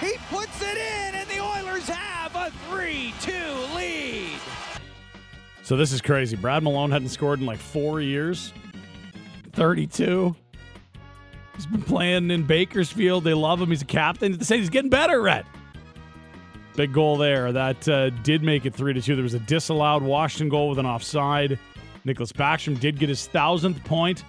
He 0.00 0.16
puts 0.28 0.60
it 0.60 0.76
in, 0.76 1.14
and 1.14 1.28
the 1.30 1.40
Oilers 1.40 1.88
have 1.88 2.36
a 2.36 2.50
3 2.68 3.14
2 3.20 3.32
lead. 3.74 4.38
So 5.62 5.76
this 5.76 5.92
is 5.92 6.02
crazy. 6.02 6.36
Brad 6.36 6.62
Malone 6.62 6.90
hadn't 6.90 7.08
scored 7.08 7.40
in 7.40 7.46
like 7.46 7.60
four 7.60 8.02
years. 8.02 8.52
32. 9.52 10.34
He's 11.60 11.66
been 11.66 11.82
playing 11.82 12.30
in 12.30 12.44
Bakersfield. 12.44 13.22
They 13.22 13.34
love 13.34 13.60
him. 13.60 13.68
He's 13.68 13.82
a 13.82 13.84
captain. 13.84 14.32
They 14.32 14.44
say 14.46 14.56
he's 14.56 14.70
getting 14.70 14.88
better, 14.88 15.20
Rhett. 15.20 15.44
Big 16.74 16.90
goal 16.90 17.18
there. 17.18 17.52
That 17.52 17.86
uh, 17.86 18.08
did 18.08 18.42
make 18.42 18.64
it 18.64 18.74
3 18.74 18.94
to 18.94 19.02
2. 19.02 19.14
There 19.14 19.22
was 19.22 19.34
a 19.34 19.40
disallowed 19.40 20.02
Washington 20.02 20.48
goal 20.48 20.70
with 20.70 20.78
an 20.78 20.86
offside. 20.86 21.58
Nicklas 22.06 22.32
Backstrom 22.32 22.80
did 22.80 22.98
get 22.98 23.10
his 23.10 23.26
thousandth 23.26 23.84
point 23.84 24.24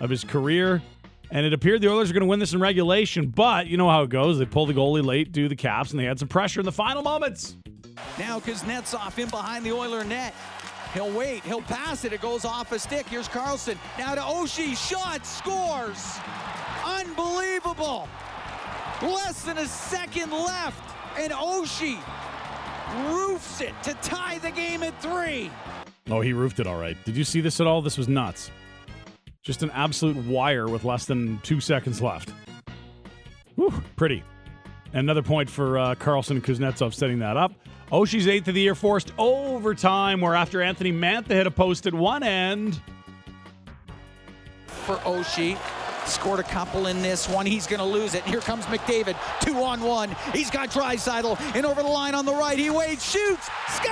of 0.00 0.10
his 0.10 0.24
career. 0.24 0.82
And 1.30 1.46
it 1.46 1.54
appeared 1.54 1.80
the 1.80 1.88
Oilers 1.88 2.10
were 2.10 2.12
going 2.12 2.20
to 2.20 2.28
win 2.28 2.38
this 2.38 2.52
in 2.52 2.60
regulation, 2.60 3.28
but 3.28 3.66
you 3.66 3.78
know 3.78 3.88
how 3.88 4.02
it 4.02 4.10
goes. 4.10 4.38
They 4.38 4.44
pull 4.44 4.66
the 4.66 4.74
goalie 4.74 5.02
late, 5.02 5.32
do 5.32 5.48
the 5.48 5.56
caps, 5.56 5.92
and 5.92 5.98
they 5.98 6.04
had 6.04 6.18
some 6.18 6.28
pressure 6.28 6.60
in 6.60 6.66
the 6.66 6.72
final 6.72 7.02
moments. 7.02 7.56
Now 8.18 8.40
Kuznetsov 8.40 9.18
in 9.18 9.30
behind 9.30 9.64
the 9.64 9.72
Oiler 9.72 10.04
net. 10.04 10.34
He'll 10.92 11.10
wait. 11.12 11.44
He'll 11.44 11.62
pass 11.62 12.04
it. 12.04 12.12
It 12.12 12.20
goes 12.20 12.44
off 12.44 12.72
a 12.72 12.78
stick. 12.78 13.06
Here's 13.06 13.28
Carlson. 13.28 13.78
Now 13.98 14.14
to 14.14 14.20
Oshie. 14.20 14.76
Shot. 14.76 15.24
Scores. 15.24 16.18
Unbelievable. 16.88 18.08
Less 19.02 19.42
than 19.42 19.58
a 19.58 19.66
second 19.66 20.32
left. 20.32 20.82
And 21.18 21.32
Oshie 21.32 21.98
roofs 23.10 23.60
it 23.60 23.74
to 23.82 23.94
tie 23.94 24.38
the 24.38 24.50
game 24.50 24.82
at 24.82 25.00
three. 25.02 25.50
Oh, 26.10 26.20
he 26.20 26.32
roofed 26.32 26.60
it 26.60 26.66
all 26.66 26.80
right. 26.80 26.96
Did 27.04 27.16
you 27.16 27.24
see 27.24 27.40
this 27.40 27.60
at 27.60 27.66
all? 27.66 27.82
This 27.82 27.98
was 27.98 28.08
nuts. 28.08 28.50
Just 29.42 29.62
an 29.62 29.70
absolute 29.72 30.16
wire 30.26 30.68
with 30.68 30.84
less 30.84 31.04
than 31.04 31.38
two 31.42 31.60
seconds 31.60 32.00
left. 32.00 32.32
Whew, 33.56 33.72
pretty. 33.96 34.22
And 34.92 35.00
another 35.00 35.22
point 35.22 35.50
for 35.50 35.78
uh, 35.78 35.94
Carlson 35.96 36.36
and 36.36 36.44
Kuznetsov 36.44 36.94
setting 36.94 37.18
that 37.18 37.36
up. 37.36 37.52
Oshie's 37.90 38.26
eighth 38.26 38.48
of 38.48 38.54
the 38.54 38.60
year 38.60 38.74
forced 38.74 39.12
overtime, 39.18 40.20
where 40.20 40.34
after 40.34 40.62
Anthony 40.62 40.92
Mantha 40.92 41.28
hit 41.28 41.46
a 41.46 41.50
post 41.50 41.86
at 41.86 41.94
one 41.94 42.22
end. 42.22 42.80
For 44.66 44.96
Oshie. 44.96 45.58
Scored 46.08 46.40
a 46.40 46.44
couple 46.44 46.86
in 46.86 47.02
this 47.02 47.28
one. 47.28 47.44
He's 47.44 47.66
going 47.66 47.80
to 47.80 47.86
lose 47.86 48.14
it. 48.14 48.24
Here 48.24 48.40
comes 48.40 48.64
McDavid. 48.66 49.14
Two 49.40 49.62
on 49.62 49.80
one. 49.80 50.16
He's 50.32 50.50
got 50.50 50.70
Draisaitl 50.70 51.38
and 51.54 51.66
over 51.66 51.82
the 51.82 51.88
line 51.88 52.14
on 52.14 52.24
the 52.24 52.34
right. 52.34 52.58
He 52.58 52.70
waits, 52.70 53.08
shoots, 53.08 53.48
scores! 53.68 53.88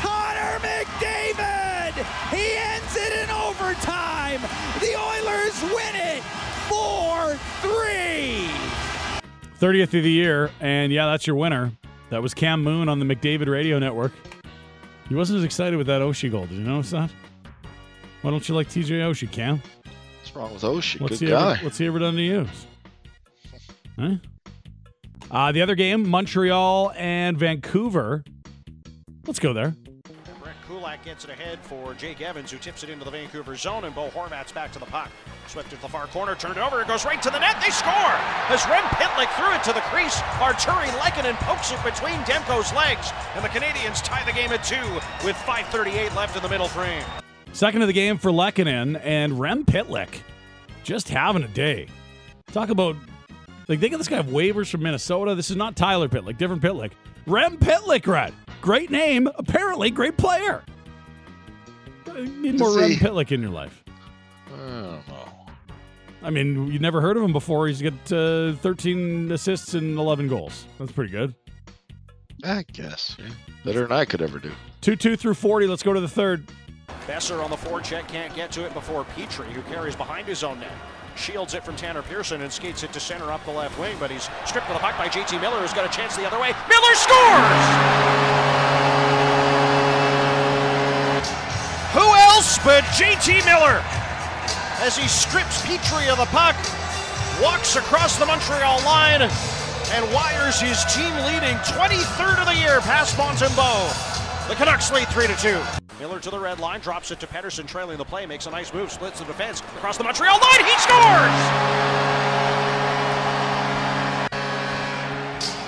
Connor 0.00 0.58
McDavid! 0.60 1.92
He 2.30 2.54
ends 2.56 2.96
it 2.96 3.12
in 3.24 3.30
overtime. 3.30 4.40
The 4.80 4.96
Oilers 4.96 5.62
win 5.74 5.96
it 5.96 6.22
4 6.68 7.36
3. 7.62 8.48
30th 9.58 9.82
of 9.82 9.90
the 10.04 10.10
year, 10.10 10.50
and 10.60 10.92
yeah, 10.92 11.06
that's 11.06 11.26
your 11.26 11.36
winner. 11.36 11.72
That 12.10 12.22
was 12.22 12.32
Cam 12.32 12.62
Moon 12.62 12.88
on 12.88 13.00
the 13.00 13.04
McDavid 13.04 13.48
Radio 13.48 13.78
Network. 13.78 14.12
He 15.08 15.14
wasn't 15.14 15.38
as 15.38 15.44
excited 15.44 15.76
with 15.76 15.88
that 15.88 16.00
Oshie 16.00 16.30
goal. 16.30 16.46
Did 16.46 16.58
you 16.58 16.64
notice 16.64 16.90
that? 16.90 17.10
Why 18.22 18.30
don't 18.30 18.48
you 18.48 18.54
like 18.54 18.68
TJ 18.68 19.00
Oshie, 19.00 19.30
Cam? 19.30 19.60
What's 20.20 20.36
wrong 20.36 20.52
with 20.52 20.62
Oshie? 20.62 21.00
What's 21.00 21.18
Good 21.18 21.26
he 21.26 21.32
guy. 21.32 21.54
Ever, 21.54 21.64
what's 21.64 21.78
he 21.78 21.86
ever 21.86 21.98
done 21.98 22.14
to 22.14 22.22
you? 22.22 22.46
Huh? 23.98 24.14
Uh, 25.30 25.50
the 25.50 25.60
other 25.60 25.74
game, 25.74 26.08
Montreal 26.08 26.92
and 26.96 27.36
Vancouver. 27.36 28.22
Let's 29.26 29.40
go 29.40 29.52
there. 29.52 29.74
Brett 30.40 30.54
Kulak 30.68 31.04
gets 31.04 31.24
it 31.24 31.30
ahead 31.30 31.58
for 31.62 31.94
Jake 31.94 32.20
Evans, 32.20 32.52
who 32.52 32.58
tips 32.58 32.84
it 32.84 32.90
into 32.90 33.04
the 33.04 33.10
Vancouver 33.10 33.56
zone, 33.56 33.84
and 33.84 33.94
Bo 33.94 34.08
Horvat's 34.10 34.52
back 34.52 34.70
to 34.72 34.78
the 34.78 34.86
puck. 34.86 35.10
Swift 35.48 35.70
to 35.70 35.80
the 35.80 35.88
far 35.88 36.06
corner, 36.06 36.36
turned 36.36 36.56
it 36.56 36.62
over, 36.62 36.80
it 36.80 36.86
goes 36.86 37.04
right 37.04 37.20
to 37.22 37.30
the 37.30 37.38
net, 37.38 37.56
they 37.60 37.70
score! 37.70 37.92
As 37.92 38.64
Rem 38.66 38.84
Pitlick 38.84 39.30
threw 39.36 39.52
it 39.52 39.64
to 39.64 39.72
the 39.72 39.80
crease, 39.90 40.20
Artturi 40.38 40.86
Lehkonen 41.00 41.34
pokes 41.40 41.72
it 41.72 41.82
between 41.82 42.18
Demko's 42.20 42.72
legs, 42.72 43.10
and 43.34 43.44
the 43.44 43.48
Canadiens 43.48 44.02
tie 44.02 44.24
the 44.24 44.32
game 44.32 44.52
at 44.52 44.62
two 44.62 44.82
with 45.26 45.36
5.38 45.36 46.14
left 46.14 46.36
in 46.36 46.42
the 46.42 46.48
middle 46.48 46.68
frame. 46.68 47.04
Second 47.52 47.82
of 47.82 47.86
the 47.88 47.92
game 47.92 48.18
for 48.18 48.30
Lehkonen 48.30 49.00
and 49.04 49.38
Rem 49.38 49.64
Pitlick. 49.64 50.20
Just 50.84 51.08
having 51.08 51.42
a 51.42 51.48
day. 51.48 51.86
Talk 52.46 52.70
about, 52.70 52.96
like, 53.68 53.78
they 53.80 53.88
got 53.88 53.98
this 53.98 54.08
guy 54.08 54.18
of 54.18 54.26
waivers 54.26 54.70
from 54.70 54.82
Minnesota. 54.82 55.34
This 55.34 55.50
is 55.50 55.56
not 55.56 55.76
Tyler 55.76 56.08
Pitlick, 56.08 56.38
different 56.38 56.62
Pitlick. 56.62 56.92
Rem 57.26 57.56
Pitlick, 57.56 58.06
Rhett. 58.06 58.32
Great 58.60 58.90
name, 58.90 59.28
apparently 59.36 59.90
great 59.90 60.16
player. 60.16 60.62
Uh, 62.08 62.12
Need 62.14 62.58
more 62.58 62.76
Rem 62.78 62.92
Pitlick 62.92 63.32
in 63.32 63.42
your 63.42 63.50
life. 63.50 63.82
I 64.46 64.56
don't 64.56 65.08
know. 65.08 65.28
I 66.22 66.30
mean, 66.30 66.70
you 66.70 66.78
never 66.78 67.00
heard 67.00 67.16
of 67.16 67.22
him 67.22 67.32
before. 67.32 67.66
He's 67.68 67.82
got 67.82 68.12
uh, 68.12 68.52
13 68.54 69.30
assists 69.32 69.74
and 69.74 69.98
11 69.98 70.28
goals. 70.28 70.66
That's 70.78 70.92
pretty 70.92 71.10
good. 71.10 71.34
I 72.44 72.64
guess. 72.72 73.16
Yeah. 73.18 73.28
Better 73.64 73.82
than 73.82 73.92
I 73.92 74.04
could 74.04 74.22
ever 74.22 74.38
do. 74.38 74.52
2 74.80 74.96
2 74.96 75.16
through 75.16 75.34
40. 75.34 75.66
Let's 75.66 75.82
go 75.82 75.92
to 75.92 76.00
the 76.00 76.08
third. 76.08 76.44
Boeser 77.06 77.42
on 77.42 77.50
the 77.50 77.56
forecheck 77.56 78.08
can't 78.08 78.34
get 78.34 78.52
to 78.52 78.64
it 78.64 78.72
before 78.74 79.04
Petry, 79.04 79.46
who 79.46 79.62
carries 79.62 79.96
behind 79.96 80.26
his 80.26 80.44
own 80.44 80.60
net. 80.60 80.72
Shields 81.16 81.54
it 81.54 81.64
from 81.64 81.76
Tanner 81.76 82.02
Pearson 82.02 82.40
and 82.42 82.52
skates 82.52 82.82
it 82.82 82.92
to 82.92 83.00
center 83.00 83.30
up 83.32 83.44
the 83.44 83.50
left 83.50 83.78
wing, 83.78 83.96
but 84.00 84.10
he's 84.10 84.28
stripped 84.46 84.68
of 84.68 84.74
the 84.74 84.80
puck 84.80 84.96
by 84.96 85.08
JT 85.08 85.40
Miller, 85.40 85.60
who's 85.60 85.72
got 85.72 85.84
a 85.84 85.94
chance 85.94 86.16
the 86.16 86.26
other 86.26 86.40
way. 86.40 86.54
Miller 86.68 86.94
scores! 86.94 88.22
Who 91.92 92.08
else 92.32 92.58
but 92.64 92.84
JT 92.96 93.44
Miller? 93.44 93.82
As 94.80 94.96
he 94.96 95.06
strips 95.06 95.60
Petry 95.62 96.10
of 96.10 96.18
the 96.18 96.26
puck, 96.26 96.56
walks 97.42 97.76
across 97.76 98.18
the 98.18 98.26
Montreal 98.26 98.82
line, 98.84 99.22
and 99.22 100.14
wires 100.14 100.60
his 100.60 100.82
team 100.86 101.12
leading 101.26 101.56
23rd 101.68 102.38
of 102.40 102.46
the 102.46 102.56
year 102.56 102.80
past 102.80 103.16
Montembeault. 103.16 104.21
The 104.52 104.56
Canucks 104.56 104.92
lead 104.92 105.08
3 105.08 105.28
to 105.28 105.36
2. 105.36 105.62
Miller 105.98 106.20
to 106.20 106.28
the 106.28 106.38
red 106.38 106.60
line, 106.60 106.80
drops 106.80 107.10
it 107.10 107.18
to 107.20 107.26
Pettersson, 107.26 107.66
trailing 107.66 107.96
the 107.96 108.04
play, 108.04 108.26
makes 108.26 108.46
a 108.46 108.50
nice 108.50 108.70
move, 108.74 108.92
splits 108.92 109.18
the 109.18 109.24
defense 109.24 109.60
across 109.60 109.96
the 109.96 110.04
Montreal 110.04 110.38
line. 110.38 110.64
He 110.66 110.78
scores! 110.78 111.32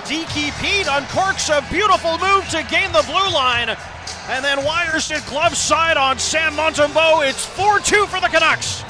Deaky 0.05 0.61
Pete 0.61 0.85
uncorks 0.85 1.49
a 1.49 1.67
beautiful 1.73 2.19
move 2.19 2.47
to 2.49 2.61
gain 2.69 2.91
the 2.91 3.01
blue 3.07 3.33
line, 3.33 3.69
and 4.29 4.45
then 4.45 4.63
wires 4.63 5.09
it 5.09 5.25
glove 5.25 5.57
side 5.57 5.97
on 5.97 6.19
Sam 6.19 6.53
Montembeault. 6.53 7.27
It's 7.27 7.43
4 7.43 7.79
2 7.79 8.05
for 8.05 8.21
the 8.21 8.27
Canucks. 8.27 8.83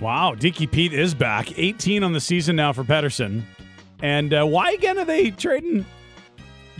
Wow, 0.00 0.34
Dicky 0.34 0.66
Pete 0.66 0.94
is 0.94 1.12
back. 1.12 1.58
18 1.58 2.02
on 2.02 2.14
the 2.14 2.20
season 2.20 2.56
now 2.56 2.72
for 2.72 2.82
Pettersson. 2.82 3.42
And 4.00 4.32
uh, 4.32 4.46
why 4.46 4.70
again 4.70 4.96
are 4.96 5.04
they 5.04 5.32
trading 5.32 5.84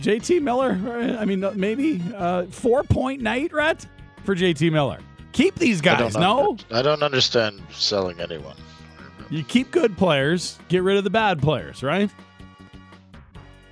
JT 0.01 0.41
Miller? 0.41 1.17
I 1.19 1.25
mean, 1.25 1.43
uh, 1.43 1.53
maybe 1.55 2.01
uh, 2.15 2.45
four 2.45 2.83
point 2.83 3.21
night, 3.21 3.51
Rhett, 3.53 3.85
for 4.23 4.35
JT 4.35 4.71
Miller. 4.71 4.99
Keep 5.31 5.55
these 5.55 5.81
guys, 5.81 6.13
don't 6.13 6.21
no? 6.21 6.57
I 6.71 6.81
don't 6.81 7.03
understand 7.03 7.61
selling 7.71 8.19
anyone. 8.19 8.55
You 9.29 9.43
keep 9.43 9.71
good 9.71 9.97
players, 9.97 10.57
get 10.69 10.83
rid 10.83 10.97
of 10.97 11.03
the 11.03 11.09
bad 11.09 11.41
players, 11.41 11.83
right? 11.83 12.09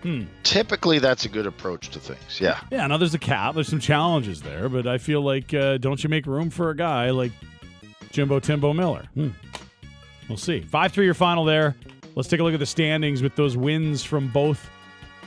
Hmm. 0.04 0.26
Typically, 0.44 1.00
that's 1.00 1.26
a 1.26 1.30
good 1.30 1.48
approach 1.48 1.90
to 1.90 2.00
things. 2.00 2.40
Yeah. 2.40 2.60
Yeah, 2.72 2.86
now 2.86 2.98
there's 2.98 3.16
a 3.16 3.20
cap. 3.20 3.56
There's 3.56 3.68
some 3.68 3.80
challenges 3.80 4.42
there, 4.42 4.70
but 4.70 4.86
I 4.86 5.00
feel 5.00 5.22
like 5.22 5.52
uh, 5.54 5.78
don't 5.78 6.04
you 6.04 6.10
make 6.10 6.28
room 6.28 6.52
for 6.52 6.70
a 6.70 6.76
guy 6.76 7.10
like 7.10 7.32
Jimbo 8.12 8.40
Timbo 8.40 8.74
Miller? 8.74 9.06
Hmm. 9.16 9.30
We'll 10.30 10.38
see. 10.38 10.62
5 10.62 10.92
3 10.92 11.06
your 11.06 11.14
final 11.14 11.46
there. 11.46 11.76
Let's 12.16 12.30
take 12.30 12.40
a 12.40 12.44
look 12.44 12.54
at 12.54 12.60
the 12.60 12.66
standings 12.66 13.24
with 13.24 13.36
those 13.36 13.58
wins 13.58 14.04
from 14.04 14.28
both 14.28 14.70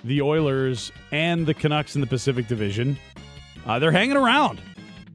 the 0.05 0.23
Oilers 0.23 0.93
and 1.13 1.47
the 1.47 1.55
Canucks 1.55 1.95
in 1.95 2.01
the 2.01 2.07
Pacific 2.07 2.47
Division. 2.49 2.99
Uh, 3.67 3.79
they're 3.79 3.93
hanging 3.93 4.17
around. 4.17 4.61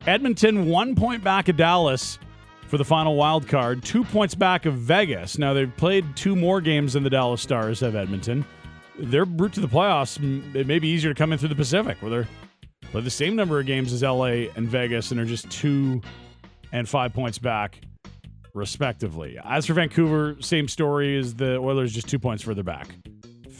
Edmonton, 0.05 0.67
one 0.67 0.95
point 0.95 1.23
back 1.23 1.47
of 1.47 1.57
Dallas 1.57 2.19
for 2.67 2.77
the 2.77 2.85
final 2.85 3.15
wild 3.15 3.47
card, 3.47 3.83
two 3.83 4.03
points 4.03 4.35
back 4.35 4.65
of 4.65 4.73
Vegas. 4.73 5.37
Now, 5.37 5.53
they've 5.53 5.75
played 5.77 6.15
two 6.15 6.35
more 6.35 6.59
games 6.59 6.93
than 6.93 7.03
the 7.03 7.09
Dallas 7.09 7.41
Stars 7.41 7.79
have 7.79 7.95
Edmonton. 7.95 8.45
Their 8.97 9.25
route 9.25 9.53
to 9.53 9.59
the 9.61 9.67
playoffs, 9.67 10.17
it 10.55 10.67
may 10.67 10.79
be 10.79 10.87
easier 10.87 11.13
to 11.13 11.17
come 11.17 11.31
in 11.31 11.39
through 11.39 11.49
the 11.49 11.55
Pacific, 11.55 11.97
where 12.01 12.11
they're 12.11 12.27
play 12.91 13.01
the 13.01 13.09
same 13.09 13.35
number 13.35 13.59
of 13.59 13.65
games 13.65 13.91
as 13.91 14.03
LA 14.03 14.49
and 14.55 14.67
Vegas 14.67 15.09
and 15.11 15.19
are 15.19 15.25
just 15.25 15.49
two 15.49 15.99
and 16.71 16.87
five 16.87 17.11
points 17.13 17.39
back, 17.39 17.79
respectively. 18.53 19.37
As 19.43 19.65
for 19.65 19.73
Vancouver, 19.73 20.35
same 20.41 20.67
story 20.67 21.17
as 21.17 21.33
the 21.33 21.57
Oilers, 21.57 21.91
just 21.91 22.07
two 22.07 22.19
points 22.19 22.43
further 22.43 22.61
back. 22.63 22.87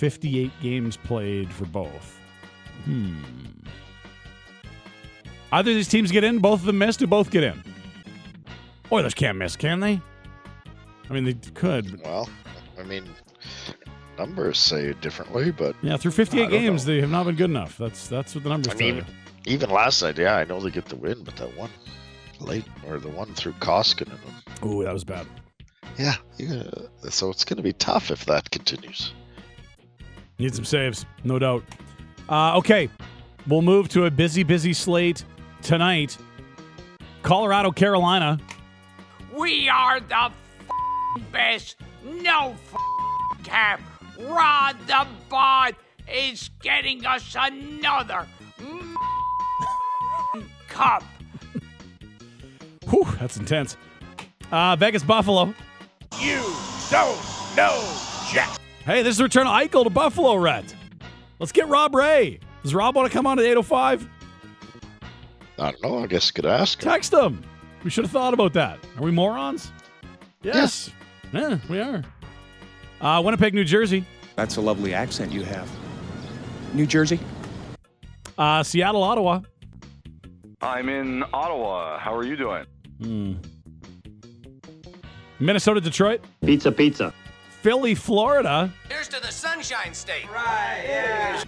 58 0.04 0.52
games 0.62 0.98
played 0.98 1.50
for 1.50 1.64
both. 1.64 2.20
Hmm. 2.84 3.16
Either 5.54 5.74
these 5.74 5.88
teams 5.88 6.12
get 6.12 6.26
in, 6.26 6.40
both 6.40 6.60
of 6.60 6.66
them 6.66 6.78
missed, 6.78 7.02
or 7.02 7.08
both 7.08 7.32
get 7.32 7.42
in. 7.42 7.64
Oilers 8.92 9.14
can't 9.14 9.38
miss, 9.38 9.56
can 9.56 9.80
they? 9.80 10.02
I 11.10 11.14
mean, 11.14 11.24
they 11.24 11.36
could. 11.54 12.02
Well, 12.04 12.28
I 12.78 12.84
mean, 12.84 13.06
numbers 14.18 14.60
say 14.60 14.90
a 14.90 14.94
different 14.96 15.32
but 15.56 15.74
Yeah, 15.82 15.96
through 15.96 16.12
58 16.12 16.50
games, 16.50 16.86
know. 16.86 16.94
they 16.96 17.00
have 17.00 17.10
not 17.10 17.26
been 17.26 17.36
good 17.36 17.50
enough. 17.50 17.78
That's 17.78 18.10
that's 18.10 18.36
what 18.36 18.44
the 18.44 18.50
numbers 18.50 18.74
I 18.74 18.76
mean, 18.76 18.98
you. 18.98 19.06
even 19.46 19.70
last 19.70 20.04
night, 20.04 20.18
yeah, 20.18 20.36
I 20.36 20.44
know 20.44 20.60
they 20.60 20.70
get 20.70 20.88
the 20.88 20.98
win, 20.98 21.24
but 21.24 21.38
that 21.38 21.56
one 21.56 21.70
late 22.42 22.66
or 22.86 23.00
the 23.00 23.08
one 23.08 23.34
through 23.36 23.54
Koskinen. 23.54 24.20
Ooh, 24.66 24.84
that 24.84 24.92
was 24.92 25.06
bad. 25.06 25.28
Yeah, 25.98 26.16
yeah. 26.38 26.64
So 27.10 27.30
it's 27.30 27.46
going 27.46 27.56
to 27.56 27.64
be 27.64 27.72
tough 27.72 28.12
if 28.12 28.26
that 28.26 28.52
continues. 28.52 29.14
Need 30.40 30.56
some 30.56 30.66
saves, 30.66 31.06
no 31.24 31.40
doubt. 31.40 31.64
Uh, 32.30 32.58
okay, 32.58 32.90
we'll 33.48 33.62
move 33.62 33.90
to 33.90 34.06
a 34.06 34.12
busy, 34.12 34.44
busy 34.44 34.74
slate 34.74 35.24
tonight. 35.62 36.18
Colorado, 37.22 37.72
Carolina. 37.72 38.40
We 39.38 39.70
are 39.70 40.00
the 40.00 40.26
f***ing 40.26 41.26
best. 41.32 41.78
No 42.04 42.56
f***ing 42.74 43.44
cap. 43.44 43.82
Rod 44.20 44.76
the 44.88 45.08
Bod 45.30 45.76
is 46.12 46.50
getting 46.62 47.06
us 47.06 47.36
another 47.40 48.28
cup. 50.68 51.04
Whew, 52.90 53.08
that's 53.20 53.38
intense. 53.38 53.78
Uh, 54.52 54.76
Vegas 54.76 55.04
Buffalo. 55.04 55.54
You 56.22 56.42
don't 56.92 57.18
know 57.56 57.98
Jack. 58.32 58.60
Hey, 58.86 59.02
this 59.02 59.16
is 59.16 59.22
return 59.22 59.48
of 59.48 59.54
Eichel 59.54 59.84
to 59.86 59.90
Buffalo, 59.90 60.36
Rhett. 60.36 60.76
Let's 61.40 61.52
get 61.52 61.68
Rob 61.70 61.96
Ray. 61.96 62.40
Does 62.64 62.74
Rob 62.76 62.96
want 62.96 63.10
to 63.10 63.14
come 63.14 63.26
on 63.26 63.40
at 63.40 63.46
805? 63.46 64.10
I 65.60 65.72
don't 65.72 65.84
know. 65.84 66.00
I 66.04 66.08
guess 66.08 66.28
you 66.30 66.34
could 66.34 66.46
ask. 66.46 66.82
him. 66.82 66.90
Text 66.92 67.14
him. 67.14 67.42
We 67.84 67.90
should 67.90 68.04
have 68.04 68.12
thought 68.12 68.34
about 68.34 68.54
that. 68.54 68.80
Are 68.98 69.04
we 69.04 69.12
morons? 69.12 69.72
Yes. 70.42 70.90
Yeah, 71.32 71.58
we 71.70 71.80
are. 71.80 72.04
Uh, 73.02 73.22
Winnipeg, 73.24 73.54
New 73.54 73.64
Jersey. 73.64 74.06
That's 74.36 74.58
a 74.58 74.62
lovely 74.62 74.94
accent 74.94 75.32
you 75.32 75.44
have. 75.44 75.70
New 76.74 76.86
Jersey? 76.86 77.20
Uh, 78.38 78.64
Seattle, 78.64 79.04
Ottawa. 79.04 79.42
I'm 80.62 80.90
in 80.90 81.24
Ottawa. 81.34 82.00
How 82.00 82.16
are 82.16 82.24
you 82.26 82.36
doing? 82.36 82.66
Hmm. 83.02 83.34
Minnesota, 85.40 85.82
Detroit. 85.82 86.22
Pizza, 86.42 86.72
pizza. 86.72 87.14
Philly, 87.64 87.96
Florida. 87.96 88.74
Here's 88.90 89.08
to 89.08 89.22
the 89.22 89.32
Sunshine 89.32 89.94
State. 89.94 90.30
Right, 90.30 90.84
yeah. 90.86 91.44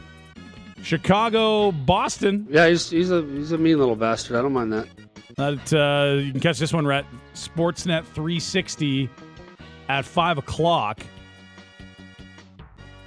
Chicago, 0.81 1.73
Boston. 1.73 2.47
Yeah, 2.49 2.69
he's 2.69 2.89
he's 2.89 3.11
a 3.11 3.21
he's 3.21 3.51
a 3.51 3.57
mean 3.57 3.77
little 3.79 3.97
bastard. 3.97 4.37
I 4.37 4.41
don't 4.41 4.53
mind 4.53 4.71
that. 4.71 4.87
That, 5.35 5.73
uh, 5.73 6.21
you 6.21 6.31
can 6.31 6.39
catch 6.39 6.57
this 6.57 6.71
one, 6.71 6.87
Rhett. 6.87 7.05
Sportsnet 7.33 8.05
360 8.05 9.09
at 9.89 10.05
5 10.05 10.37
o'clock. 10.37 11.01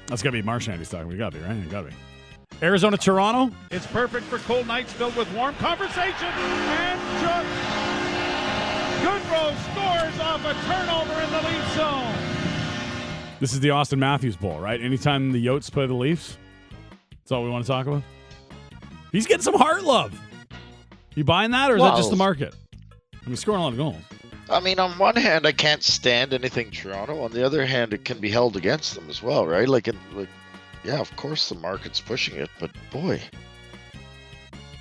That's 0.08 0.22
got 0.22 0.28
to 0.30 0.32
be 0.32 0.42
Marchand 0.42 0.78
he's 0.78 0.90
talking. 0.90 1.08
We 1.08 1.16
got 1.16 1.32
to 1.32 1.38
be, 1.38 1.44
right? 1.44 1.56
It 1.56 1.70
got 1.70 1.82
to 1.82 1.88
be. 1.88 1.94
Arizona, 2.60 2.98
Toronto. 2.98 3.54
It's 3.70 3.86
perfect 3.86 4.26
for 4.26 4.36
cold 4.40 4.66
nights 4.66 4.92
filled 4.92 5.16
with 5.16 5.32
warm 5.32 5.54
conversation. 5.54 6.28
And 6.28 7.00
Chuck 7.22 7.46
Goodrow 9.00 9.56
scores 9.72 10.20
off 10.20 10.44
a 10.44 10.52
turnover 10.66 11.22
in 11.22 11.30
the 11.30 11.42
lead 11.48 11.72
zone. 11.74 12.17
This 13.40 13.52
is 13.52 13.60
the 13.60 13.68
Auston 13.68 13.98
Matthews 13.98 14.36
Bowl, 14.36 14.58
right? 14.58 14.80
Anytime 14.80 15.30
the 15.30 15.44
Yotes 15.44 15.70
play 15.70 15.86
the 15.86 15.94
Leafs, 15.94 16.36
that's 17.10 17.30
all 17.30 17.44
we 17.44 17.50
want 17.50 17.64
to 17.64 17.68
talk 17.68 17.86
about. 17.86 18.02
He's 19.12 19.26
getting 19.26 19.42
some 19.42 19.54
Hart 19.54 19.84
love. 19.84 20.18
You 21.14 21.24
buying 21.24 21.52
that, 21.52 21.70
or 21.70 21.76
is 21.76 21.82
that 21.82 21.96
just 21.96 22.10
the 22.10 22.16
market? 22.16 22.54
I 22.74 23.28
mean, 23.28 23.36
scoring 23.36 23.60
a 23.60 23.64
lot 23.64 23.72
of 23.72 23.78
goals. 23.78 23.96
I 24.50 24.60
mean, 24.60 24.78
on 24.78 24.98
one 24.98 25.16
hand, 25.16 25.46
I 25.46 25.52
can't 25.52 25.82
stand 25.82 26.32
anything 26.32 26.70
Toronto. 26.70 27.22
On 27.22 27.30
the 27.32 27.44
other 27.44 27.66
hand, 27.66 27.92
it 27.92 28.04
can 28.04 28.18
be 28.18 28.30
held 28.30 28.56
against 28.56 28.94
them 28.94 29.08
as 29.10 29.22
well, 29.22 29.46
right? 29.46 29.68
Like, 29.68 29.88
in, 29.88 29.98
like, 30.14 30.28
yeah, 30.84 30.98
of 30.98 31.14
course 31.16 31.48
the 31.48 31.54
market's 31.56 32.00
pushing 32.00 32.36
it, 32.36 32.48
but 32.58 32.70
boy, 32.90 33.20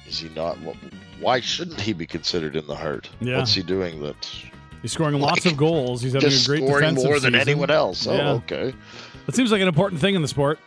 is 0.08 0.20
he 0.20 0.30
not? 0.30 0.58
Why 1.20 1.41
shouldn't 1.41 1.82
he 1.82 1.93
be 1.93 2.05
considered 2.05 2.55
in 2.55 2.66
the 2.66 2.76
Hart? 2.76 3.10
Yeah. 3.20 3.38
What's 3.38 3.53
he 3.53 3.62
doing 3.62 4.01
that? 4.03 4.30
He's 4.88 4.93
scoring 4.93 5.19
lots 5.19 5.45
of 5.45 5.57
goals. 5.67 6.01
He's 6.01 6.13
having 6.13 6.27
a 6.27 6.31
Just 6.31 6.47
great 6.47 6.63
scoring 6.63 6.79
defensive 6.95 7.03
more 7.09 7.19
than 7.19 7.33
season. 7.33 7.49
anyone 7.49 7.69
else. 7.69 8.07
Oh, 8.07 8.15
Yeah. 8.15 8.29
okay. 8.31 8.73
That 9.25 9.35
seems 9.35 9.51
like 9.51 9.59
an 9.61 9.67
important 9.67 9.99
thing 9.99 10.15
in 10.15 10.21
the 10.21 10.29
sport. 10.29 10.59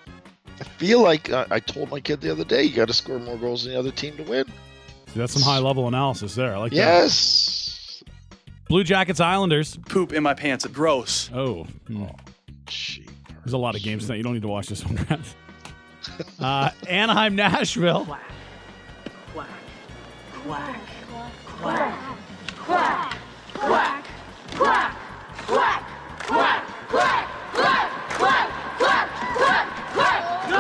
I 0.61 0.65
feel 0.65 1.01
like 1.01 1.31
uh, 1.31 1.47
I 1.51 1.59
told 1.59 1.91
my 1.91 2.01
kid 2.01 2.21
the 2.21 2.31
other 2.31 2.45
day, 2.45 2.65
you 2.65 2.77
got 2.77 2.89
to 2.89 2.93
score 2.93 3.19
more 3.19 3.39
goals 3.39 3.65
than 3.65 3.73
the 3.73 3.79
other 3.79 3.91
team 3.91 4.15
to 4.19 4.23
win. 4.25 4.45
See, 5.07 5.19
that's 5.19 5.33
some 5.33 5.41
high 5.41 5.57
level 5.59 5.89
analysis 5.89 6.35
there. 6.35 6.55
I 6.55 6.59
like 6.59 6.73
that. 6.73 6.77
Yes. 6.77 8.03
Blue 8.69 8.85
Jackets, 8.85 9.21
Islanders. 9.21 9.79
Poop 9.89 10.13
in 10.13 10.23
my 10.23 10.35
pants. 10.35 10.67
Gross. 10.67 11.31
Oh. 11.35 11.65
hmm. 11.87 12.05
There's 12.67 13.55
a 13.55 13.57
lot 13.59 13.75
of 13.75 13.83
games 13.83 14.05
tonight. 14.05 14.17
You 14.19 14.23
don't 14.23 14.35
need 14.35 14.43
to 14.43 14.49
watch 14.49 14.67
this 14.69 14.85
one, 14.85 14.97
Grant. 14.97 15.35
uh, 16.39 16.71
Anaheim, 16.87 17.35
Nashville. 17.37 18.05
Quack, 18.05 18.21
quack, 19.33 19.49
quack, 20.45 21.33
quack, 21.47 22.10
quack, 26.91 27.29
quack, 27.53 27.91
quack, 28.11 28.51
quack, 28.79 29.09
quack, 29.37 29.69
quack, 29.93 30.51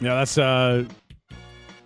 Yeah, 0.00 0.14
that's 0.14 0.38
uh, 0.38 0.84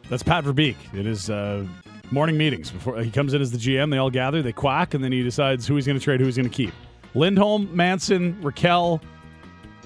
that's 0.09 0.23
Pat 0.23 0.45
Verbeek. 0.45 0.77
It 0.93 1.07
is 1.07 1.31
uh, 1.31 1.67
morning 2.11 2.37
meetings 2.37 2.71
before 2.71 3.03
he 3.03 3.11
comes 3.11 3.33
in 3.35 3.41
as 3.41 3.51
the 3.51 3.59
GM. 3.59 3.91
They 3.91 3.97
all 3.97 4.11
gather, 4.11 4.43
they 4.43 4.53
quack, 4.53 4.95
and 4.95 5.03
then 5.03 5.11
he 5.13 5.23
decides 5.23 5.67
who 5.67 5.77
he's 5.77 5.87
going 5.87 5.99
to 5.99 6.05
trade, 6.05 6.21
who 6.21 6.27
he's 6.27 6.37
going 6.37 6.49
to 6.49 6.55
keep. 6.55 6.73
Lindholm, 7.15 7.75
Manson, 7.75 8.35
Rakell, 8.43 9.01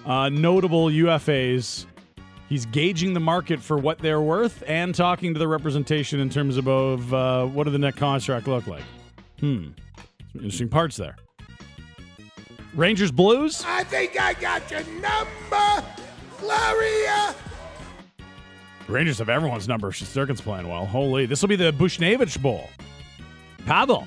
uh, 0.07 0.29
notable 0.29 0.87
UFAs. 0.87 1.87
He's 2.49 2.67
gauging 2.67 3.13
the 3.13 3.21
market 3.21 3.61
for 3.61 3.77
what 3.77 3.99
they're 3.99 4.23
worth 4.23 4.63
and 4.67 4.95
talking 4.95 5.35
to 5.35 5.39
the 5.39 5.47
representation 5.47 6.19
in 6.19 6.31
terms 6.31 6.57
of 6.57 7.15
uh, 7.15 7.47
what 7.47 7.65
do 7.65 7.71
the 7.71 7.79
net 7.79 7.97
contract 7.97 8.49
look 8.49 8.67
like. 8.67 8.85
Hmm, 9.41 9.69
interesting 10.39 10.69
parts 10.69 10.97
there. 10.97 11.17
Rangers, 12.75 13.11
Blues. 13.11 13.65
I 13.67 13.85
think 13.85 14.21
I 14.21 14.35
got 14.35 14.71
your 14.71 14.85
number, 15.01 15.85
Gloria. 16.39 17.35
Rangers 18.87 19.19
have 19.19 19.29
everyone's 19.29 19.69
number. 19.69 19.91
Shesterkin's 19.91 20.41
playing 20.41 20.69
well. 20.69 20.87
Holy, 20.87 21.27
this 21.27 21.43
will 21.43 21.49
be 21.49 21.57
the 21.57 21.73
Buchnevich 21.73 22.41
Bowl. 22.41 22.71
Pavel. 23.67 24.07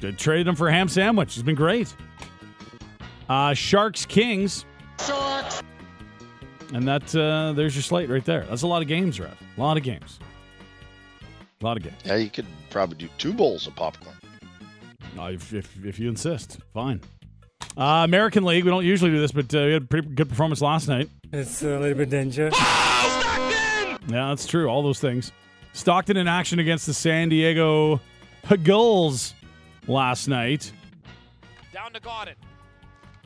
They 0.00 0.12
traded 0.12 0.46
him 0.46 0.54
for 0.54 0.68
a 0.68 0.72
ham 0.72 0.88
sandwich. 0.88 1.34
He's 1.34 1.42
been 1.42 1.54
great. 1.54 1.94
Uh, 3.28 3.54
Sharks, 3.54 4.04
Kings. 4.06 4.64
Sharks. 5.04 5.62
And 6.74 6.86
that 6.86 7.14
uh, 7.14 7.52
there's 7.54 7.74
your 7.74 7.82
slate 7.82 8.10
right 8.10 8.24
there. 8.24 8.44
That's 8.44 8.62
a 8.62 8.66
lot 8.66 8.82
of 8.82 8.88
games, 8.88 9.18
Rhett. 9.18 9.36
A 9.56 9.60
lot 9.60 9.76
of 9.76 9.82
games. 9.82 10.18
A 11.60 11.64
lot 11.64 11.76
of 11.76 11.82
games. 11.82 11.96
Yeah, 12.04 12.16
you 12.16 12.30
could 12.30 12.46
probably 12.70 12.96
do 12.96 13.08
two 13.18 13.32
bowls 13.32 13.66
of 13.66 13.74
popcorn. 13.74 14.14
Uh, 15.16 15.24
if, 15.26 15.52
if, 15.52 15.84
if 15.84 15.98
you 15.98 16.08
insist, 16.08 16.58
fine. 16.74 17.00
Uh, 17.76 18.02
American 18.04 18.44
League. 18.44 18.64
We 18.64 18.70
don't 18.70 18.84
usually 18.84 19.10
do 19.10 19.20
this, 19.20 19.30
but 19.30 19.54
uh, 19.54 19.58
we 19.58 19.72
had 19.72 19.82
a 19.82 19.86
pretty 19.86 20.08
good 20.08 20.28
performance 20.28 20.60
last 20.60 20.88
night. 20.88 21.08
It's 21.32 21.62
a 21.62 21.78
little 21.78 21.96
bit 21.96 22.10
dangerous. 22.10 22.56
Stockton! 22.56 23.98
Yeah, 24.08 24.28
that's 24.28 24.46
true. 24.46 24.68
All 24.68 24.82
those 24.82 25.00
things. 25.00 25.30
Stockton 25.72 26.16
in 26.16 26.26
action 26.26 26.58
against 26.58 26.86
the 26.86 26.94
San 26.94 27.28
Diego 27.28 28.00
Gulls 28.64 29.34
last 29.86 30.26
night. 30.26 30.72
Down 31.72 31.92
to 31.92 32.00
Got 32.00 32.28
it. 32.28 32.38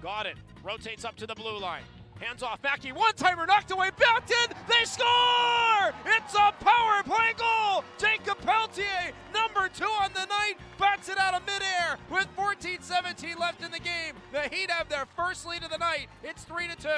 Got 0.02 0.26
it. 0.26 0.36
Rotates 0.62 1.04
up 1.04 1.16
to 1.16 1.26
the 1.26 1.34
blue 1.34 1.58
line. 1.58 1.82
Hands 2.22 2.42
off. 2.44 2.62
Mackey. 2.62 2.92
One 2.92 3.12
timer 3.14 3.46
knocked 3.46 3.72
away. 3.72 3.90
Backed 3.98 4.30
in. 4.30 4.56
They 4.68 4.84
score! 4.84 5.92
It's 6.06 6.34
a 6.34 6.52
power 6.64 7.02
play 7.02 7.32
goal. 7.36 7.82
Jakob 7.98 8.38
Pelletier, 8.42 9.12
number 9.34 9.68
two 9.68 9.84
on 9.84 10.12
the 10.14 10.24
night, 10.26 10.54
bats 10.78 11.08
it 11.08 11.18
out 11.18 11.34
of 11.34 11.42
midair 11.44 11.98
with 12.10 12.28
14-17 12.36 13.38
left 13.40 13.62
in 13.64 13.72
the 13.72 13.80
game. 13.80 14.14
The 14.32 14.42
Heat 14.54 14.70
have 14.70 14.88
their 14.88 15.06
first 15.16 15.46
lead 15.46 15.64
of 15.64 15.70
the 15.70 15.78
night. 15.78 16.06
It's 16.22 16.44
three 16.44 16.68
to 16.68 16.76
two. 16.76 16.88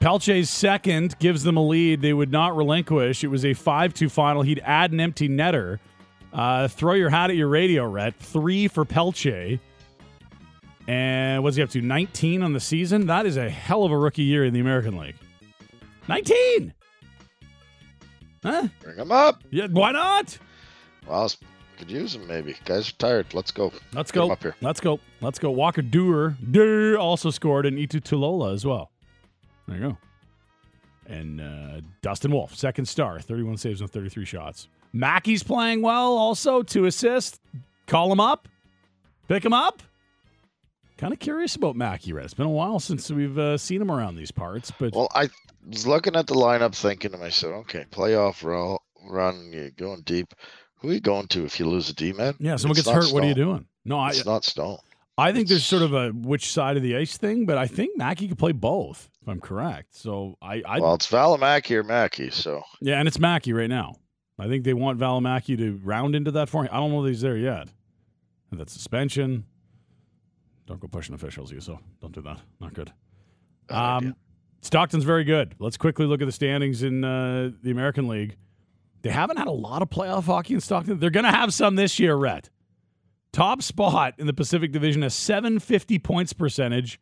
Pelche's 0.00 0.50
second 0.50 1.18
gives 1.18 1.42
them 1.44 1.56
a 1.56 1.66
lead 1.66 2.02
they 2.02 2.12
would 2.12 2.30
not 2.30 2.54
relinquish. 2.54 3.24
It 3.24 3.28
was 3.28 3.46
a 3.46 3.54
5 3.54 3.94
2 3.94 4.10
final. 4.10 4.42
He'd 4.42 4.60
add 4.62 4.92
an 4.92 5.00
empty 5.00 5.30
netter. 5.30 5.78
Uh, 6.34 6.68
throw 6.68 6.92
your 6.92 7.08
hat 7.08 7.30
at 7.30 7.36
your 7.36 7.48
radio, 7.48 7.86
Rhett. 7.88 8.14
Three 8.16 8.68
for 8.68 8.84
Pelche. 8.84 9.58
And 10.86 11.42
what's 11.42 11.56
he 11.56 11.62
up 11.62 11.70
to? 11.70 11.80
19 11.80 12.42
on 12.42 12.52
the 12.52 12.60
season? 12.60 13.06
That 13.06 13.26
is 13.26 13.36
a 13.36 13.48
hell 13.48 13.84
of 13.84 13.92
a 13.92 13.98
rookie 13.98 14.22
year 14.22 14.44
in 14.44 14.52
the 14.52 14.60
American 14.60 14.96
League. 14.98 15.16
19! 16.08 16.74
Huh? 18.42 18.68
Bring 18.82 18.96
him 18.98 19.10
up. 19.10 19.42
Yeah, 19.50 19.68
why 19.70 19.92
not? 19.92 20.36
Well, 21.06 21.30
could 21.78 21.90
use 21.90 22.14
him 22.14 22.26
maybe. 22.26 22.54
Guys 22.66 22.90
are 22.90 22.94
tired. 22.94 23.32
Let's 23.32 23.50
go. 23.50 23.72
Let's 23.94 24.12
Get 24.12 24.20
go. 24.20 24.30
up 24.30 24.42
here. 24.42 24.54
Let's 24.60 24.80
go. 24.80 25.00
Let's 25.20 25.38
go. 25.38 25.50
Walker 25.50 25.82
Duehr, 25.82 26.36
Duehr 26.50 26.98
also 26.98 27.30
scored, 27.30 27.64
and 27.66 27.78
Eetu 27.78 28.00
Tuulola 28.02 28.52
as 28.52 28.66
well. 28.66 28.90
There 29.66 29.76
you 29.76 29.82
go. 29.88 29.98
And 31.06 31.40
uh, 31.40 31.80
Dustin 32.02 32.32
Wolf, 32.32 32.54
second 32.54 32.86
star, 32.86 33.20
31 33.20 33.56
saves 33.56 33.82
on 33.82 33.88
33 33.88 34.24
shots. 34.24 34.68
Mackey's 34.92 35.42
playing 35.42 35.82
well, 35.82 36.16
also 36.16 36.62
two 36.62 36.84
assists. 36.84 37.40
Call 37.86 38.10
him 38.12 38.20
up, 38.20 38.48
pick 39.28 39.44
him 39.44 39.52
up. 39.52 39.82
Kind 40.96 41.12
of 41.12 41.18
curious 41.18 41.56
about 41.56 41.74
Mackey. 41.76 42.12
Rhett. 42.12 42.24
It's 42.24 42.34
been 42.34 42.46
a 42.46 42.50
while 42.50 42.78
since 42.78 43.10
we've 43.10 43.38
uh, 43.38 43.58
seen 43.58 43.82
him 43.82 43.90
around 43.90 44.16
these 44.16 44.30
parts, 44.30 44.70
but 44.78 44.92
Well, 44.94 45.08
I 45.14 45.28
was 45.68 45.86
looking 45.86 46.14
at 46.14 46.26
the 46.26 46.34
lineup, 46.34 46.74
thinking 46.74 47.10
to 47.10 47.18
myself, 47.18 47.54
okay, 47.62 47.84
playoff 47.90 48.44
run, 48.44 48.78
run, 49.08 49.50
you're 49.52 49.70
going 49.70 50.02
deep. 50.02 50.34
Who 50.76 50.90
are 50.90 50.94
you 50.94 51.00
going 51.00 51.26
to 51.28 51.44
if 51.44 51.58
you 51.58 51.66
lose 51.66 51.88
a 51.90 51.94
D 51.94 52.12
man? 52.12 52.34
yeah, 52.38 52.56
someone 52.56 52.78
It's 52.78 52.86
gets 52.86 53.06
hurt. 53.06 53.12
What 53.14 53.24
are 53.24 53.28
you 53.28 53.34
doing? 53.34 53.66
No, 53.84 53.98
I, 53.98 54.10
It's 54.10 54.24
not 54.24 54.44
Stone. 54.44 54.78
I 55.16 55.32
think 55.32 55.48
there's 55.48 55.64
sort 55.64 55.82
of 55.82 55.94
a 55.94 56.10
which 56.10 56.52
side 56.52 56.76
of 56.76 56.82
the 56.82 56.96
ice 56.96 57.16
thing, 57.16 57.46
but 57.46 57.56
I 57.56 57.66
think 57.66 57.96
Mackey 57.96 58.28
could 58.28 58.38
play 58.38 58.52
both. 58.52 59.08
If 59.22 59.28
I'm 59.28 59.40
correct, 59.40 59.96
so 59.96 60.36
I, 60.42 60.62
I 60.66 60.80
well, 60.80 60.94
it's 60.94 61.06
Valimaki 61.06 61.72
or 61.72 61.82
Mackey, 61.84 62.30
so 62.30 62.62
Yeah, 62.80 62.98
and 62.98 63.08
it's 63.08 63.18
Mackey 63.18 63.52
right 63.52 63.70
now. 63.70 63.94
I 64.38 64.48
think 64.48 64.64
they 64.64 64.74
want 64.74 64.98
Valimaki 64.98 65.56
to 65.56 65.80
round 65.84 66.14
into 66.16 66.32
that 66.32 66.48
for 66.48 66.64
him. 66.64 66.68
I 66.72 66.76
don't 66.76 66.90
know 66.90 67.02
that 67.02 67.08
he's 67.10 67.20
there 67.20 67.36
yet. 67.36 67.68
That 68.50 68.70
suspension. 68.70 69.44
Don't 70.66 70.80
go 70.80 70.88
pushing 70.88 71.14
officials, 71.14 71.52
you 71.52 71.60
so 71.60 71.78
don't 72.00 72.14
do 72.14 72.22
that. 72.22 72.40
Not 72.60 72.74
good. 72.74 72.92
Um, 73.68 74.14
Stockton's 74.62 75.04
very 75.04 75.24
good. 75.24 75.54
Let's 75.58 75.76
quickly 75.76 76.06
look 76.06 76.22
at 76.22 76.26
the 76.26 76.32
standings 76.32 76.82
in 76.82 77.04
uh, 77.04 77.50
the 77.62 77.70
American 77.70 78.08
League. 78.08 78.36
They 79.02 79.10
haven't 79.10 79.36
had 79.36 79.46
a 79.48 79.52
lot 79.52 79.82
of 79.82 79.90
playoff 79.90 80.24
hockey 80.24 80.54
in 80.54 80.60
Stockton. 80.60 80.98
They're 80.98 81.10
going 81.10 81.24
to 81.24 81.30
have 81.30 81.52
some 81.52 81.76
this 81.76 81.98
year, 81.98 82.16
Rhett. 82.16 82.48
Top 83.32 83.60
spot 83.62 84.14
in 84.18 84.26
the 84.26 84.32
Pacific 84.32 84.72
Division, 84.72 85.02
a 85.02 85.10
750 85.10 85.98
points 85.98 86.32
percentage. 86.32 86.98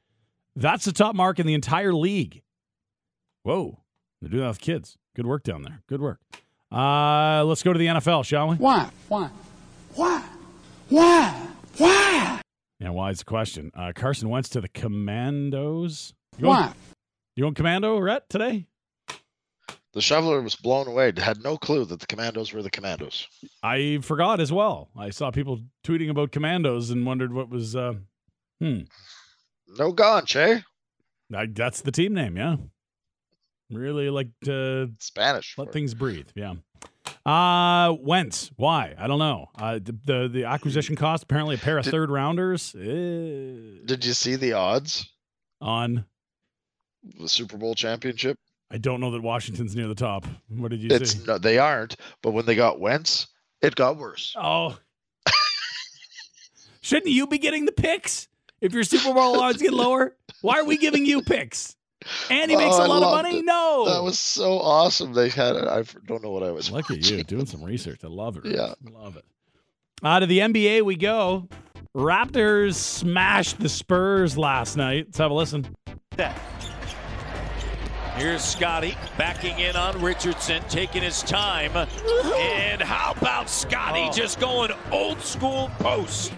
That's 0.56 0.84
the 0.84 0.92
top 0.92 1.14
mark 1.14 1.38
in 1.38 1.46
the 1.46 1.54
entire 1.54 1.92
league. 1.94 2.42
Whoa. 3.44 3.80
They're 4.20 4.30
doing 4.30 4.42
that 4.42 4.48
with 4.48 4.60
kids. 4.60 4.98
Good 5.14 5.26
work 5.26 5.44
down 5.44 5.62
there. 5.62 5.82
Good 5.88 6.00
work. 6.00 6.20
Uh, 6.72 7.44
let's 7.44 7.62
go 7.62 7.72
to 7.72 7.78
the 7.78 7.86
NFL, 7.86 8.24
shall 8.24 8.48
we? 8.48 8.56
Why? 8.56 8.90
Why? 9.08 9.30
Why? 9.94 10.24
Why? 10.88 11.48
Why? 11.76 12.40
Yeah, 12.83 12.91
why 12.91 13.11
is 13.11 13.20
the 13.20 13.24
question? 13.24 13.70
Uh, 13.76 13.93
Carson 13.95 14.28
Wentz 14.28 14.49
to 14.49 14.61
the 14.61 14.68
Commandos. 14.68 16.14
You 16.37 16.49
Why? 16.49 16.62
going, 16.62 16.74
you 17.37 17.45
going 17.45 17.55
Commando, 17.55 17.97
Rhett, 18.01 18.28
today? 18.28 18.66
The 19.93 20.01
shoveler 20.01 20.43
was 20.43 20.57
blown 20.57 20.89
away. 20.89 21.12
Had 21.16 21.45
no 21.45 21.57
clue 21.57 21.85
that 21.85 22.01
the 22.01 22.07
commandos 22.09 22.53
were 22.53 22.61
the 22.61 22.70
commandos. 22.70 23.28
I 23.62 24.01
forgot 24.03 24.41
as 24.41 24.51
well. 24.51 24.89
I 24.99 25.11
saw 25.11 25.30
people 25.30 25.61
tweeting 25.85 26.11
about 26.11 26.33
Commandos 26.33 26.91
and 26.91 27.07
wondered 27.07 27.33
what 27.33 27.51
was. 27.51 27.76
Uh, 27.76 27.95
hmm. 28.61 28.80
No 29.78 29.93
gaunch, 29.93 30.35
eh? 30.35 30.61
I, 31.33 31.47
that's 31.47 31.83
the 31.83 31.93
team 31.93 32.14
name, 32.14 32.37
yeah. 32.37 32.57
Really 33.70 34.11
like 34.11 34.30
to 34.45 34.91
Spanish. 34.99 35.57
let 35.57 35.72
things 35.72 35.95
breathe, 35.95 36.30
yeah. 36.35 36.55
Uh 37.26 37.94
Wentz, 38.00 38.50
why? 38.57 38.94
I 38.98 39.07
don't 39.07 39.18
know. 39.18 39.48
Uh, 39.57 39.74
the, 39.82 39.96
the 40.05 40.28
the 40.32 40.44
acquisition 40.44 40.96
cost 40.96 41.24
apparently 41.24 41.55
a 41.57 41.59
pair 41.59 41.78
of 41.78 41.84
Did- 41.84 41.90
third 41.92 42.11
rounders 42.11 42.74
eh, 42.74 43.80
Did 43.84 44.05
you 44.05 44.12
see 44.14 44.36
the 44.36 44.53
odds? 44.55 45.09
on. 45.61 46.05
The 47.18 47.28
Super 47.28 47.57
Bowl 47.57 47.74
championship? 47.74 48.38
I 48.70 48.78
don't 48.78 49.00
know 49.00 49.11
that 49.11 49.22
Washington's 49.22 49.74
near 49.76 49.88
the 49.88 49.94
top. 49.94 50.24
What 50.48 50.70
did 50.70 50.80
you 50.80 50.88
It's 50.92 51.12
see? 51.18 51.24
no, 51.26 51.36
they 51.38 51.59
aren't. 51.59 51.96
But 52.22 52.30
when 52.30 52.46
they 52.46 52.55
got 52.55 52.78
Wentz, 52.80 53.26
it 53.61 53.74
got 53.74 53.96
worse. 53.98 54.34
Oh, 54.38 54.78
shouldn't 56.80 57.11
you 57.12 57.26
be 57.26 57.38
getting 57.38 57.64
the 57.66 57.72
picks 57.72 58.28
if 58.61 58.72
your 58.72 58.84
Super 58.84 59.12
Bowl 59.12 59.40
odds 59.40 59.61
get 59.61 59.72
lower? 59.72 60.16
Why 60.42 60.59
are 60.61 60.64
we 60.64 60.76
giving 60.78 61.05
you 61.05 61.22
picks? 61.22 61.76
And 62.30 62.50
he 62.50 62.57
makes 62.57 62.74
Oh, 62.76 62.80
a 62.80 62.84
I 62.84 62.86
lot 62.86 63.03
of 63.03 63.22
money. 63.24 63.38
it. 63.38 63.44
No, 63.44 63.84
That 63.88 64.03
was 64.03 64.18
so 64.18 64.59
awesome. 64.59 65.12
They 65.12 65.28
had 65.28 65.57
it. 65.57 65.64
I 65.66 65.80
f- 65.80 65.96
don't 66.07 66.22
know 66.22 66.30
what 66.30 66.42
I 66.42 66.50
was. 66.50 66.70
Look 66.70 66.90
at 66.90 67.09
you 67.11 67.22
doing 67.24 67.46
some 67.46 67.62
research. 67.62 68.00
I 68.05 68.09
love 68.09 68.36
it. 68.36 68.44
Yeah. 68.46 68.74
Love 68.92 69.16
it. 69.16 69.24
Out 70.05 70.22
of 70.22 70.28
the 70.28 70.38
NBA 70.40 70.82
we 70.82 70.96
go. 70.96 71.48
Raptors 71.96 72.74
smashed 72.74 73.61
the 73.61 73.68
Spurs 73.68 74.38
last 74.38 74.76
night. 74.76 75.07
Let's 75.09 75.18
have 75.18 75.30
a 75.30 75.34
listen. 75.34 75.66
Here's 78.16 78.42
Scotty 78.44 78.94
backing 79.16 79.59
in 79.59 79.74
on 79.74 80.00
Richardson, 80.00 80.62
taking 80.68 81.03
his 81.03 81.22
time. 81.22 81.72
And 81.76 82.80
how 82.82 83.12
about 83.16 83.48
Scotty 83.48 84.07
oh. 84.09 84.12
just 84.12 84.38
going 84.38 84.70
old 84.90 85.20
school 85.20 85.70
post? 85.78 86.32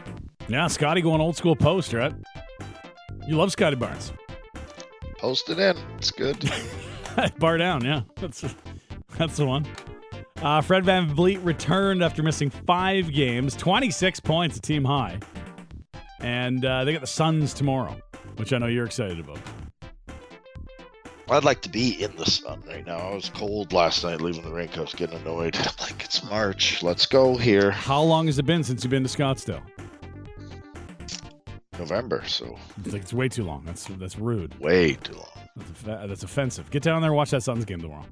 Yeah, 0.49 0.67
Scotty 0.69 1.01
going 1.01 1.21
old 1.21 1.37
school 1.37 1.57
post, 1.57 1.93
right? 1.93 2.13
You 3.27 3.37
love 3.37 3.51
Scotty 3.53 3.77
Barnes. 3.77 4.13
Post 5.25 5.49
it 5.49 5.59
in. 5.59 5.75
It's 5.97 6.11
good. 6.11 6.53
Bar 7.39 7.57
down, 7.57 7.83
yeah. 7.83 8.03
That's 8.17 8.45
that's 9.17 9.39
the 9.39 9.47
one. 9.47 9.67
Uh, 10.43 10.61
Fred 10.61 10.85
VanVleet 10.85 11.43
returned 11.43 12.05
after 12.05 12.23
missing 12.23 12.51
five 12.51 13.11
games, 13.11 13.57
26 13.57 14.21
points, 14.21 14.59
a 14.59 14.61
team 14.61 14.85
high. 14.85 15.19
And 16.21 16.63
uh, 16.67 16.85
they 16.85 16.93
got 16.93 17.01
the 17.01 17.07
Suns 17.07 17.55
tomorrow, 17.55 17.97
which 18.37 18.53
I 18.53 18.59
know 18.59 18.67
you're 18.67 18.85
excited 18.85 19.19
about. 19.19 19.39
I'd 21.31 21.43
like 21.43 21.63
to 21.63 21.71
be 21.71 22.03
in 22.03 22.15
the 22.17 22.27
sun 22.27 22.63
right 22.69 22.85
now. 22.85 22.99
I 22.99 23.15
was 23.15 23.31
cold 23.31 23.73
last 23.73 24.05
night 24.05 24.21
leaving 24.21 24.45
the 24.45 24.53
rink. 24.53 24.77
I 24.77 24.83
was 24.83 24.93
getting 24.93 25.19
annoyed. 25.21 25.57
I'm 25.57 25.65
like, 25.81 26.05
it's 26.05 26.23
March. 26.23 26.83
Let's 26.83 27.07
go 27.07 27.35
here. 27.39 27.71
How 27.71 28.03
long 28.03 28.27
has 28.27 28.39
it 28.39 28.45
been 28.45 28.63
since 28.63 28.85
you've 28.85 28.91
been 28.91 29.05
to 29.05 29.09
Scottsdale? 29.09 29.63
November, 31.79 32.23
so 32.27 32.59
It's 32.85 32.93
like 32.93 33.03
it's 33.03 33.13
way 33.13 33.29
too 33.29 33.45
long. 33.45 33.63
That's 33.65 33.85
that's 33.87 34.19
rude. 34.19 34.59
way 34.61 34.95
too 34.95 35.15
long. 35.15 35.29
That's, 35.57 35.83
that's 36.09 36.23
offensive. 36.23 36.71
Get 36.71 36.83
down 36.83 37.01
there 37.03 37.11
and 37.11 37.17
watch 37.17 37.31
that 37.31 37.43
Suns 37.43 37.65
game 37.65 37.81
tomorrow. 37.81 38.05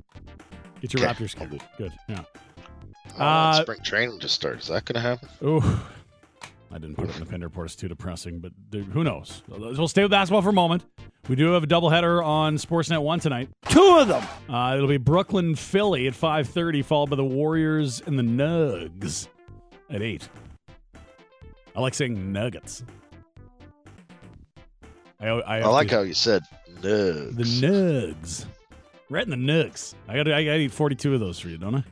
Get 0.81 0.95
your 0.95 1.03
Okay, 1.09 1.25
Raptors 1.25 1.41
I'll 1.41 1.47
gear. 1.49 1.59
do. 1.79 1.85
Good. 1.85 1.93
Yeah. 2.09 2.23
Uh, 3.19 3.23
Uh, 3.23 3.63
spring 3.63 3.79
training 3.85 4.19
just 4.21 4.35
start. 4.35 4.59
Is 4.61 4.69
that 4.69 4.85
going 4.85 4.95
to 4.95 5.01
happen? 5.01 5.29
Ooh. 5.45 5.63
I 6.75 6.79
didn't 6.79 6.97
put 6.97 7.11
it 7.11 7.15
in 7.15 7.21
the 7.21 7.27
pin 7.27 7.43
report. 7.43 7.67
It's 7.67 7.77
too 7.77 7.89
depressing, 7.89 8.39
but 8.39 8.53
dude, 8.71 8.87
who 8.87 9.05
knows? 9.05 9.43
We'll 9.47 9.89
stay 9.89 10.03
with 10.03 10.11
basketball 10.11 10.41
for 10.41 10.49
a 10.49 10.55
moment. 10.55 10.83
We 11.29 11.37
do 11.37 11.53
have 11.53 11.63
a 11.63 11.67
doubleheader 11.67 12.25
on 12.25 12.57
Sportsnet 12.57 13.03
1 13.03 13.21
tonight. 13.21 13.51
Two 13.69 13.99
of 14.01 14.09
them. 14.09 14.25
Uh, 14.49 14.75
it'll 14.77 14.89
be 14.89 14.97
Brooklyn, 14.97 15.55
Philly 15.55 16.07
at 16.07 16.15
5.30, 16.15 16.83
followed 16.83 17.11
by 17.11 17.17
the 17.17 17.25
Warriors 17.25 18.03
and 18.07 18.19
the 18.19 18.23
Nugs 18.23 19.29
at 19.91 20.01
8. 20.01 20.27
I 21.77 21.81
like 21.81 21.93
saying 21.95 22.33
Nuggets. 22.33 22.85
I, 25.23 25.27
I, 25.29 25.59
I, 25.61 25.67
like 25.69 25.89
to- 25.89 25.97
how 25.97 26.01
you 26.03 26.15
said 26.15 26.43
nugs. 26.81 27.37
The 27.37 27.45
Nugs. 27.67 28.47
Right 29.09 29.25
in 29.25 29.31
the 29.31 29.37
Nugs. 29.53 29.95
I 30.09 30.17
got 30.17 30.27
I 30.31 30.45
got 30.45 30.53
to 30.53 30.59
eat 30.61 30.73
42 30.73 31.15
of 31.15 31.21
those 31.21 31.39
for 31.39 31.49
you, 31.49 31.59
don't 31.59 31.75
I? 31.75 31.85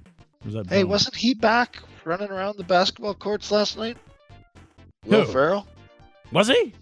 Or 0.47 0.51
that 0.53 0.69
Hey, 0.69 0.85
wasn't 0.85 1.15
he 1.17 1.35
back 1.35 1.79
running 2.05 2.31
around 2.31 2.57
the 2.57 2.65
basketball 2.65 3.15
courts 3.15 3.51
last 3.51 3.77
night? 3.77 3.97
Will 5.05 5.25
Who? 5.25 5.33
Ferrell? 5.33 5.67
Was 6.33 6.49
he? 6.49 6.73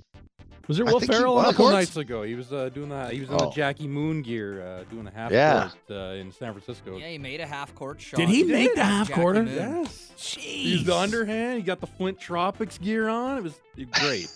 Was 0.69 0.77
there 0.77 0.87
I 0.87 0.93
Will 0.93 1.01
think 1.01 1.13
Ferrell 1.13 1.39
on 1.39 1.45
the 1.45 1.49
A 1.49 1.53
couple 1.55 1.71
nights 1.71 1.97
ago, 1.97 2.23
he 2.25 2.35
was 2.35 2.53
uh, 2.53 2.69
doing 2.69 2.91
that. 2.91 3.13
He 3.13 3.21
was 3.21 3.31
in 3.31 3.39
the 3.39 3.47
Oh. 3.47 3.51
Jackie 3.51 3.89
Moon 3.89 4.21
gear, 4.21 4.61
uh, 4.63 4.85
doing 4.91 5.05
the 5.05 5.11
half 5.11 5.33
Yeah. 5.33 5.71
court 5.89 5.99
uh, 5.99 6.15
in 6.15 6.31
San 6.31 6.53
Francisco. 6.53 6.99
Yeah, 6.99 7.09
he 7.09 7.17
made 7.19 7.41
a 7.41 7.47
half 7.47 7.75
court 7.75 8.01
shot. 8.03 8.19
Did 8.19 8.29
he 8.29 8.43
make 8.45 8.75
the 8.75 8.85
half 8.85 9.09
Jackie 9.09 9.21
quarter? 9.21 9.43
Moon. 9.45 9.55
Yes. 9.55 10.13
Jeez. 10.19 10.39
He's 10.39 10.85
the 10.85 10.95
underhand. 10.95 11.57
He 11.59 11.63
got 11.63 11.81
the 11.81 11.87
Flint 11.87 12.21
Tropics 12.21 12.77
gear 12.77 13.09
on. 13.09 13.39
It 13.39 13.45
was 13.45 13.59
great. 13.93 14.31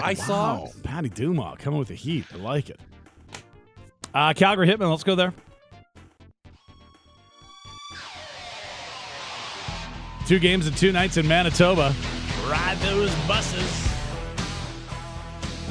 I 0.00 0.14
saw. 0.14 0.66
Patty 0.82 1.08
Dumas 1.08 1.58
coming 1.58 1.78
with 1.78 1.88
the 1.88 1.94
heat. 1.94 2.26
I 2.32 2.36
like 2.36 2.70
it. 2.70 2.80
Uh, 4.14 4.32
Calgary 4.34 4.66
Hitman, 4.66 4.90
let's 4.90 5.04
go 5.04 5.14
there. 5.14 5.32
Two 10.26 10.38
games 10.38 10.66
and 10.66 10.76
two 10.76 10.92
nights 10.92 11.16
in 11.16 11.26
Manitoba. 11.26 11.94
Ride 12.46 12.78
those 12.78 13.14
buses. 13.26 13.88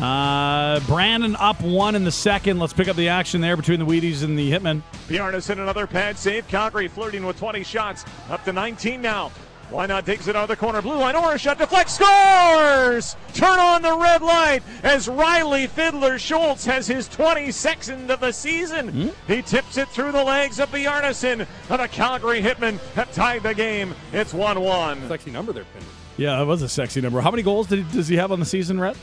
Uh, 0.02 0.80
Brandon 0.88 1.36
up 1.36 1.62
one 1.62 1.96
in 1.96 2.04
the 2.04 2.12
second. 2.12 2.60
Let's 2.60 2.74
pick 2.74 2.88
up 2.88 2.96
the 2.96 3.08
action 3.08 3.40
there 3.40 3.56
between 3.56 3.80
the 3.80 3.86
Wheaties 3.86 4.24
and 4.24 4.38
the 4.38 4.52
Hitmen. 4.52 4.82
Bjarnason 5.08 5.60
another 5.60 5.86
pad 5.86 6.18
save. 6.18 6.48
Calgary 6.48 6.88
flirting 6.88 7.24
with 7.26 7.38
20 7.38 7.64
shots. 7.64 8.04
Up 8.30 8.44
to 8.46 8.54
19 8.54 9.00
now. 9.02 9.32
Why 9.72 9.86
not 9.86 10.06
digs 10.06 10.28
it 10.28 10.36
out 10.36 10.44
of 10.44 10.50
the 10.50 10.58
corner? 10.58 10.82
Blue 10.82 10.98
line, 10.98 11.16
or 11.16 11.38
shot 11.38 11.58
deflect, 11.58 11.90
scores! 11.90 13.16
Turn 13.34 13.58
on 13.58 13.82
the 13.82 13.96
red 13.96 14.22
light 14.22 14.64
as 14.84 15.08
Riley 15.08 15.68
Fiddler 15.68 16.20
Schultz 16.20 16.66
has 16.66 16.88
his 16.88 17.08
22nd 17.08 18.10
of 18.10 18.20
the 18.20 18.34
season. 18.34 18.90
Hmm? 18.90 19.32
He 19.32 19.42
tips 19.42 19.78
it 19.78 19.88
through 19.88 20.12
the 20.12 20.24
legs 20.24 20.60
of 20.60 20.70
Bjarnason, 20.72 21.48
and 21.70 21.82
the 21.82 21.88
Calgary 21.88 22.42
Hitmen 22.42 22.80
have 22.96 23.14
tied 23.14 23.44
the 23.44 23.54
game. 23.54 23.96
It's 24.12 24.34
1 24.34 24.60
1. 24.60 25.08
Sexy 25.08 25.32
number 25.32 25.54
there, 25.54 25.66
Pinder. 25.74 25.88
Yeah, 26.18 26.36
that 26.36 26.46
was 26.46 26.62
a 26.62 26.70
sexy 26.70 27.00
number. 27.00 27.22
How 27.22 27.32
many 27.32 27.42
goals 27.42 27.68
did 27.68 27.86
he, 27.86 27.94
does 27.94 28.10
he 28.10 28.18
have 28.18 28.34
on 28.34 28.42
the 28.42 28.46
season, 28.46 28.80
Rhett? 28.80 28.98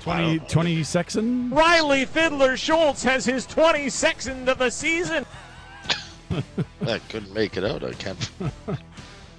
20, 0.00 0.38
20 0.40 0.84
Riley 1.50 2.04
Fiddler 2.04 2.56
Schultz 2.56 3.02
has 3.02 3.24
his 3.24 3.46
22nd 3.46 4.46
of 4.48 4.58
the 4.58 4.70
season. 4.70 5.26
I 6.86 6.98
couldn't 7.08 7.32
make 7.32 7.56
it 7.56 7.64
out. 7.64 7.84
I 7.84 7.92
can't. 7.92 8.30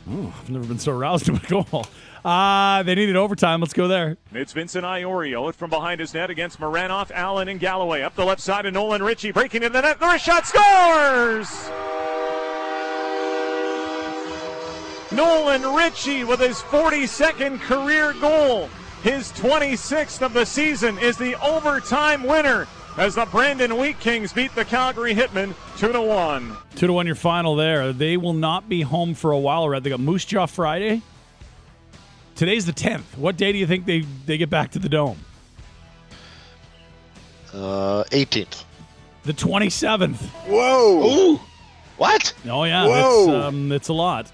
Oh, 0.10 0.34
I've 0.40 0.50
never 0.50 0.66
been 0.66 0.80
so 0.80 0.94
aroused 0.94 1.28
about 1.28 1.44
a 1.44 1.48
goal. 1.48 1.86
Uh, 2.24 2.82
they 2.84 2.96
needed 2.96 3.18
overtime. 3.18 3.60
Let's 3.60 3.74
go 3.74 3.90
there. 3.90 4.16
It's 4.32 4.54
Vincent 4.54 4.86
Iorio. 4.86 5.54
From 5.54 5.70
behind 5.70 6.00
his 6.00 6.14
net 6.14 6.30
against 6.30 6.60
Moranoff, 6.62 7.12
Allen, 7.12 7.50
and 7.50 7.60
Galloway. 7.60 8.04
Up 8.04 8.16
the 8.16 8.24
left 8.24 8.40
side 8.42 8.66
of 8.66 8.74
Nolan 8.74 9.04
Ritchie, 9.04 9.34
breaking 9.34 9.64
into 9.64 9.74
the 9.74 9.82
net. 9.82 10.00
The 10.00 10.08
wrist 10.08 10.26
shot 10.26 10.46
scores! 10.48 11.70
Nolan 15.12 15.76
Ritchie 15.76 16.24
with 16.24 16.40
his 16.40 16.62
42nd 16.62 17.60
career 17.62 18.14
goal. 18.14 18.70
His 19.04 19.32
26th 19.34 20.22
of 20.22 20.34
the 20.34 20.46
season 20.46 20.98
is 21.00 21.18
the 21.18 21.36
overtime 21.42 22.24
winner 22.24 22.68
as 22.98 23.16
the 23.16 23.26
Brandon 23.26 23.78
Wheat 23.78 24.00
Kings 24.00 24.34
beat 24.34 24.54
the 24.56 24.66
Calgary 24.66 25.14
Hitmen 25.14 25.54
2 25.78 25.91
to 25.91 26.02
1. 26.02 26.58
Two 26.76 26.88
to 26.88 26.93
one, 26.93 27.06
your 27.06 27.16
final 27.16 27.56
there. 27.56 27.93
They 27.93 28.18
will 28.18 28.34
not 28.34 28.68
be 28.68 28.82
home 28.82 29.14
for 29.14 29.32
a 29.32 29.38
while, 29.39 29.70
Rhett. 29.70 29.84
They 29.84 29.89
got 29.89 30.00
Moose 30.00 30.26
Jaw 30.26 30.45
Friday. 30.45 31.02
Today's 32.36 32.66
the 32.66 32.74
10th. 32.74 33.18
What 33.18 33.38
day 33.38 33.52
do 33.52 33.58
you 33.58 33.66
think 33.68 33.86
they, 33.86 34.02
they 34.26 34.38
get 34.38 34.50
back 34.50 34.72
to 34.72 34.80
the 34.80 34.89
Dome? 34.89 35.18
Uh, 37.54 38.04
18th. 38.12 38.64
The 39.24 39.34
27th. 39.34 40.18
Whoa! 40.48 41.34
Ooh! 41.36 41.39
What? 41.98 42.34
Oh, 42.48 42.64
yeah. 42.64 42.86
Whoa! 42.86 43.24
It's, 43.24 43.45
um, 43.45 43.72
it's 43.72 43.88
a 43.88 43.93
lot. 43.93 44.32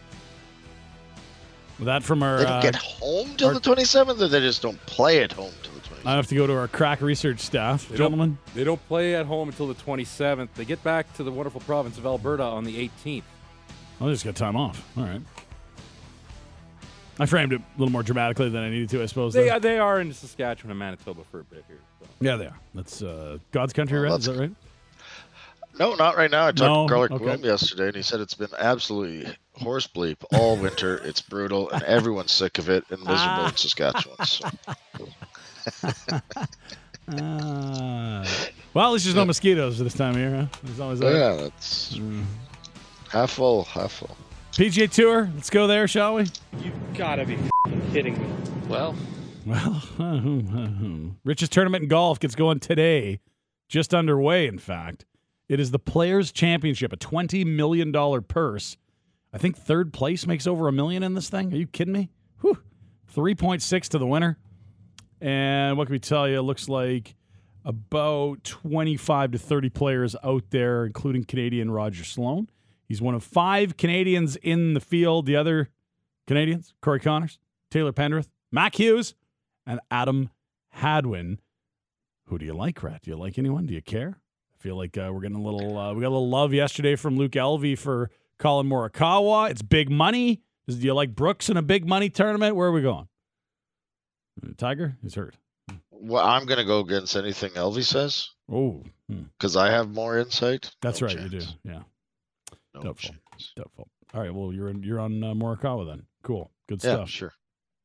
That 1.80 2.04
from 2.04 2.22
our. 2.24 2.38
They 2.38 2.44
don't 2.44 2.54
uh, 2.54 2.62
get 2.62 2.76
home 2.76 3.36
till 3.36 3.48
our- 3.50 3.54
the 3.54 3.60
27th, 3.60 4.22
or 4.22 4.28
they 4.28 4.40
just 4.40 4.62
don't 4.62 4.84
play 4.86 5.24
at 5.24 5.32
home 5.32 5.52
till 5.64 5.73
the 5.73 5.73
I 6.06 6.16
have 6.16 6.28
to 6.28 6.36
go 6.36 6.46
to 6.46 6.54
our 6.58 6.68
crack 6.68 7.02
research 7.02 7.40
staff, 7.40 7.88
They 7.88 7.96
gentlemen. 7.98 8.38
Don't, 8.46 8.56
they 8.56 8.64
don't 8.66 8.88
play 8.88 9.16
at 9.16 9.26
home 9.26 9.48
until 9.50 9.68
the 9.68 9.76
27th. 9.76 10.50
They 10.56 10.66
get 10.66 10.84
back 10.84 11.12
to 11.16 11.24
the 11.24 11.32
wonderful 11.32 11.62
province 11.62 11.98
of 11.98 12.06
Alberta 12.06 12.44
on 12.44 12.66
the 12.66 12.90
18th. 13.06 13.24
I 14.02 14.10
just 14.10 14.26
got 14.26 14.36
time 14.36 14.58
off. 14.58 14.86
All 14.98 15.04
right. 15.04 15.22
I 17.20 17.26
framed 17.26 17.54
it 17.54 17.62
a 17.62 17.80
little 17.80 17.92
more 17.92 18.04
dramatically 18.04 18.50
than 18.50 18.64
I 18.64 18.70
needed 18.70 18.90
to, 18.90 19.04
I 19.04 19.06
suppose. 19.06 19.34
They 19.34 19.46
though. 19.48 19.52
are, 19.56 19.60
they 19.60 19.78
are 19.80 20.02
in 20.02 20.12
Saskatchewan 20.14 20.72
and 20.72 20.80
Manitoba 20.80 21.22
for 21.32 21.40
a 21.42 21.44
bit 21.44 21.64
here. 21.68 21.78
so. 22.02 22.08
yeah, 22.20 22.36
they 22.36 22.48
are. 22.48 22.60
That's 22.74 23.02
uh, 23.02 23.38
God's 23.52 23.72
country, 23.72 24.00
Well, 24.02 24.12
right? 24.12 24.20
Is 24.20 24.26
that 24.26 24.38
right? 24.38 24.52
No, 25.80 25.96
not 25.96 26.18
right 26.18 26.30
now. 26.30 26.48
I 26.48 26.52
talked 26.52 26.60
No? 26.60 26.86
to 26.88 26.90
Garlic 26.90 27.12
Okay. 27.12 27.24
Bloom 27.24 27.44
yesterday, 27.46 27.88
and 27.88 27.96
he 27.96 28.02
said 28.02 28.20
it's 28.20 28.34
been 28.34 28.50
absolutely 28.60 29.32
horse 29.54 29.88
bleep 29.88 30.18
all 30.34 30.58
winter. 30.58 30.98
it's 30.98 31.22
brutal, 31.22 31.70
and 31.70 31.82
everyone's 31.84 32.32
sick 32.32 32.58
of 32.58 32.70
it 32.70 32.84
and 32.90 33.00
miserable 33.04 33.46
in 33.46 33.56
Saskatchewan. 33.56 34.26
So. 34.26 34.50
Uh, 37.08 38.26
well, 38.74 38.88
at 38.88 38.94
least 38.94 39.06
there's 39.06 39.16
no 39.16 39.26
mosquitoes 39.26 39.78
this 39.80 39.94
time 39.94 40.12
of 40.12 40.18
year, 40.18 40.36
huh? 40.36 40.46
There's 40.64 40.80
always 40.80 41.00
that. 41.00 41.14
yeah, 41.14 41.34
that's 41.36 42.00
half 43.10 43.32
full, 43.32 43.64
half 43.66 43.92
full. 43.92 44.16
PGA 44.54 44.90
Tour, 44.90 45.30
let's 45.36 45.50
go 45.50 45.68
there, 45.68 45.88
shall 45.88 46.16
we? 46.16 46.28
You've 46.60 46.94
got 46.94 47.16
to 47.16 47.26
be 47.26 47.38
kidding 47.92 48.18
me. 48.18 48.26
Well, 48.70 48.96
Well, 49.46 49.82
richest 51.24 51.52
tournament 51.52 51.84
in 51.84 51.90
golf 51.90 52.20
gets 52.20 52.36
going 52.36 52.60
today, 52.60 53.20
just 53.68 53.94
underway, 53.94 54.48
in 54.48 54.60
fact. 54.60 55.06
It 55.50 55.60
is 55.60 55.72
the 55.72 55.80
Players' 55.80 56.32
Championship, 56.32 56.94
a 56.94 56.98
$20 56.98 57.46
million 57.46 57.92
purse. 58.24 58.78
I 59.34 59.38
think 59.38 59.58
third 59.58 59.92
place 59.92 60.26
makes 60.26 60.48
over 60.48 60.68
a 60.68 60.72
million 60.72 61.04
in 61.04 61.16
this 61.16 61.30
thing. 61.30 61.52
Are 61.52 61.58
you 61.58 61.68
kidding 61.68 61.94
me? 61.94 62.10
Whew. 62.42 62.60
3.6 63.14 63.88
to 63.90 63.98
the 63.98 64.08
winner. 64.08 64.38
And 65.24 65.78
what 65.78 65.88
can 65.88 65.94
we 65.94 66.00
tell 66.00 66.28
you? 66.28 66.38
It 66.38 66.42
looks 66.42 66.68
like 66.68 67.16
about 67.64 68.44
25 68.44 69.32
to 69.32 69.38
30 69.38 69.70
players 69.70 70.18
out 70.22 70.44
there, 70.50 70.86
including 70.86 71.24
Canadian 71.24 71.72
Roger 71.72 72.04
Sloan. 72.04 72.50
He's 72.90 73.02
one 73.02 73.16
of 73.16 73.24
five 73.24 73.78
Canadians 73.78 74.36
in 74.36 74.74
the 74.74 74.82
field. 74.82 75.26
The 75.26 75.38
other 75.38 75.70
Canadians, 76.28 76.74
Corey 76.82 77.00
Conners, 77.00 77.40
Taylor 77.72 77.94
Pendrith, 77.94 78.28
Mac 78.52 78.78
Hughes, 78.78 79.16
and 79.66 79.80
Adam 79.90 80.30
Hadwin. 80.72 81.40
Who 82.26 82.38
do 82.38 82.46
you 82.46 82.54
like, 82.54 82.84
Rhett? 82.84 83.04
Do 83.04 83.12
you 83.12 83.16
like 83.16 83.38
anyone? 83.38 83.66
Do 83.66 83.74
you 83.74 83.82
care? 83.82 84.20
I 84.54 84.62
feel 84.62 84.76
like 84.76 84.98
uh, 84.98 85.10
we're 85.14 85.22
getting 85.22 85.38
a 85.38 85.42
little. 85.42 85.78
Uh, 85.78 85.94
we 85.94 86.02
got 86.02 86.10
a 86.10 86.10
little 86.10 86.30
love 86.30 86.54
yesterday 86.54 86.98
from 86.98 87.16
Luke 87.16 87.32
Elvy 87.32 87.78
for 87.78 88.12
Collin 88.40 88.68
Morikawa. 88.68 89.52
It's 89.52 89.62
big 89.62 89.90
money. 89.90 90.42
Do 90.68 90.76
you 90.76 90.94
like 90.94 91.16
Brooks 91.16 91.50
in 91.50 91.56
a 91.56 91.62
big 91.62 91.88
money 91.88 92.10
tournament? 92.10 92.58
Where 92.58 92.68
are 92.68 92.74
we 92.74 92.82
going? 92.82 93.08
Tiger 94.58 94.98
is 95.04 95.16
hurt. 95.16 95.36
Well, 95.92 96.24
I'm 96.26 96.46
going 96.46 96.58
to 96.60 96.66
go 96.66 96.80
against 96.80 97.16
anything 97.16 97.52
Elvy 97.52 97.84
says 97.84 98.30
Oh, 98.52 98.84
because 99.38 99.56
I 99.56 99.72
have 99.72 99.90
more 99.90 100.18
insight. 100.18 100.70
that's 100.82 101.00
No 101.02 101.08
right. 101.08 101.20
You 101.22 101.30
do. 101.30 101.46
Yeah. 101.64 101.82
No 102.76 102.82
Doubtful. 102.84 103.12
chance. 103.32 103.54
Doubtful. 103.56 103.88
All 104.14 104.22
right. 104.22 104.34
Well, 104.34 104.52
you're 104.52 104.70
you're 104.72 105.00
on 105.00 105.24
uh, 105.24 105.28
Morikawa 105.34 105.86
then. 105.88 106.04
Cool. 106.24 106.52
Good 106.68 106.82
stuff. 106.82 107.00
Yeah, 107.00 107.06
sure. 107.06 107.34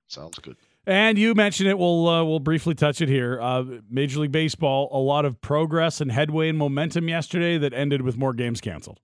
Sounds 0.08 0.38
good. 0.38 0.56
And 0.86 1.18
you 1.18 1.34
mentioned 1.34 1.68
it. 1.68 1.78
We'll 1.78 2.08
uh, 2.08 2.24
we'll 2.24 2.40
briefly 2.40 2.74
touch 2.74 3.00
it 3.00 3.08
here. 3.08 3.40
Uh, 3.40 3.64
Major 3.90 4.20
League 4.20 4.32
Baseball, 4.32 4.88
a 4.90 4.98
lot 4.98 5.24
of 5.24 5.40
progress 5.40 6.00
and 6.00 6.10
headway 6.10 6.48
and 6.48 6.58
momentum 6.58 7.08
yesterday 7.08 7.58
that 7.58 7.72
ended 7.74 8.02
with 8.02 8.16
more 8.16 8.32
games 8.32 8.60
canceled. 8.60 8.98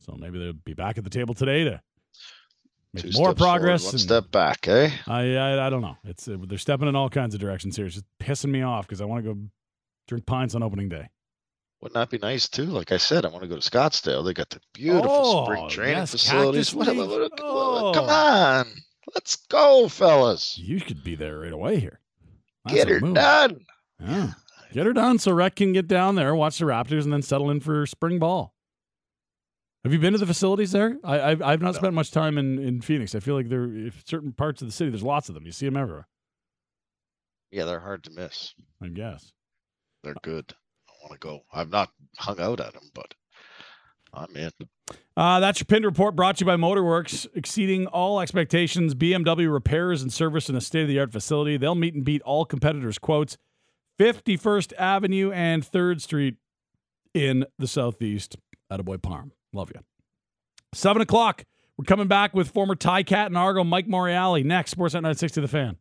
So 0.00 0.16
maybe 0.18 0.38
they'll 0.38 0.52
be 0.54 0.74
back 0.74 0.98
at 0.98 1.04
the 1.04 1.10
table 1.10 1.34
today 1.34 1.64
to 1.64 1.80
make 2.94 3.02
Two 3.04 3.08
more 3.08 3.12
steps 3.12 3.18
forward, 3.18 3.36
progress. 3.38 3.84
one 3.84 3.98
step 3.98 4.30
back, 4.30 4.68
eh? 4.68 4.90
I, 5.06 5.36
I 5.36 5.66
I 5.66 5.70
don't 5.70 5.82
know. 5.82 5.96
It's 6.04 6.28
uh, 6.28 6.36
they're 6.46 6.58
stepping 6.58 6.88
in 6.88 6.96
all 6.96 7.08
kinds 7.10 7.34
of 7.34 7.40
directions 7.40 7.76
here. 7.76 7.86
It's 7.86 7.94
just 7.96 8.06
pissing 8.20 8.50
me 8.50 8.62
off 8.62 8.86
because 8.86 9.00
I 9.00 9.04
want 9.04 9.24
to 9.24 9.34
go 9.34 9.40
drink 10.08 10.26
pints 10.26 10.54
on 10.54 10.62
opening 10.62 10.88
day. 10.88 11.08
Wouldn't 11.80 11.94
that 11.94 12.10
be 12.10 12.18
nice 12.18 12.48
too? 12.48 12.64
Like 12.66 12.92
I 12.92 12.96
said, 12.96 13.24
I 13.24 13.28
want 13.28 13.42
to 13.42 13.48
go 13.48 13.56
to 13.58 13.70
Scottsdale. 13.70 14.24
They 14.24 14.32
got 14.34 14.50
the 14.50 14.60
beautiful 14.72 15.44
spring 15.46 15.64
Oh, 15.64 15.68
training 15.68 15.96
yes, 15.96 16.12
facilities. 16.12 16.70
Cactus 16.72 16.74
What 16.74 16.88
a- 16.88 16.94
what 17.22 17.32
Oh. 17.40 17.92
Come 17.94 18.08
on, 18.08 18.66
let's 19.14 19.36
go, 19.48 19.88
fellas. 19.88 20.56
You 20.58 20.80
could 20.80 21.02
be 21.02 21.16
there 21.16 21.38
right 21.40 21.52
away 21.52 21.80
here. 21.80 21.98
That's 22.64 22.76
Get 22.76 22.88
her 22.88 23.00
move. 23.00 23.14
done. 23.14 23.60
Yeah. 24.00 24.32
Get 24.72 24.86
her 24.86 24.92
done 24.92 25.18
so 25.18 25.32
Rhett 25.32 25.56
can 25.56 25.72
get 25.72 25.86
down 25.88 26.14
there, 26.14 26.34
watch 26.34 26.58
the 26.58 26.64
Raptors, 26.66 27.02
and 27.04 27.12
then 27.12 27.20
settle 27.22 27.50
in 27.50 27.60
for 27.60 27.84
spring 27.86 28.18
ball. 28.18 28.51
Have 29.84 29.92
you 29.92 29.98
been 29.98 30.12
to 30.12 30.18
the 30.18 30.26
facilities 30.26 30.70
there? 30.70 30.96
I, 31.02 31.20
I've 31.20 31.42
I've 31.42 31.60
not 31.60 31.74
spent 31.74 31.94
much 31.94 32.12
time 32.12 32.38
in, 32.38 32.58
in 32.58 32.80
Phoenix. 32.80 33.14
I 33.14 33.20
feel 33.20 33.34
like 33.34 33.48
there, 33.48 33.64
if 33.64 34.02
certain 34.06 34.32
parts 34.32 34.62
of 34.62 34.68
the 34.68 34.72
city, 34.72 34.90
there's 34.90 35.02
lots 35.02 35.28
of 35.28 35.34
them. 35.34 35.44
You 35.44 35.52
see 35.52 35.66
them 35.66 35.76
everywhere. 35.76 36.06
Yeah, 37.50 37.64
they're 37.64 37.80
hard 37.80 38.04
to 38.04 38.10
miss. 38.10 38.54
I 38.80 38.88
guess. 38.88 39.32
They're 40.04 40.14
good. 40.22 40.54
I 40.88 40.92
want 41.02 41.20
to 41.20 41.26
go. 41.26 41.40
I've 41.52 41.70
not 41.70 41.90
hung 42.16 42.40
out 42.40 42.60
at 42.60 42.74
them, 42.74 42.90
but 42.94 43.14
I'm 44.14 44.36
in. 44.36 44.50
Uh, 45.16 45.40
that's 45.40 45.58
your 45.58 45.66
pinned 45.66 45.84
report 45.84 46.14
brought 46.14 46.36
to 46.36 46.44
you 46.44 46.46
by 46.46 46.56
Motorworks, 46.56 47.26
exceeding 47.34 47.86
all 47.88 48.20
expectations. 48.20 48.94
BMW 48.94 49.52
repairs 49.52 50.00
and 50.00 50.12
service 50.12 50.48
in 50.48 50.54
a 50.54 50.60
state 50.60 50.82
of 50.82 50.88
the 50.88 51.00
art 51.00 51.12
facility. 51.12 51.56
They'll 51.56 51.74
meet 51.74 51.94
and 51.94 52.04
beat 52.04 52.22
all 52.22 52.44
competitors' 52.44 52.98
quotes. 52.98 53.36
51st 53.98 54.72
Avenue 54.78 55.32
and 55.32 55.62
3rd 55.62 56.00
Street 56.00 56.36
in 57.14 57.44
the 57.58 57.66
Southeast. 57.66 58.36
Attaboy 58.70 58.98
Parm. 58.98 59.30
Love 59.52 59.70
you. 59.74 59.80
7 60.74 61.02
o'clock. 61.02 61.44
We're 61.76 61.84
coming 61.84 62.08
back 62.08 62.34
with 62.34 62.50
former 62.50 62.74
Ti-Cat 62.74 63.26
and 63.26 63.36
Argo 63.36 63.64
Mike 63.64 63.86
Morreale 63.86 64.44
next. 64.44 64.76
Sportsnet 64.76 65.02
960 65.02 65.40
The 65.40 65.48
Fan. 65.48 65.76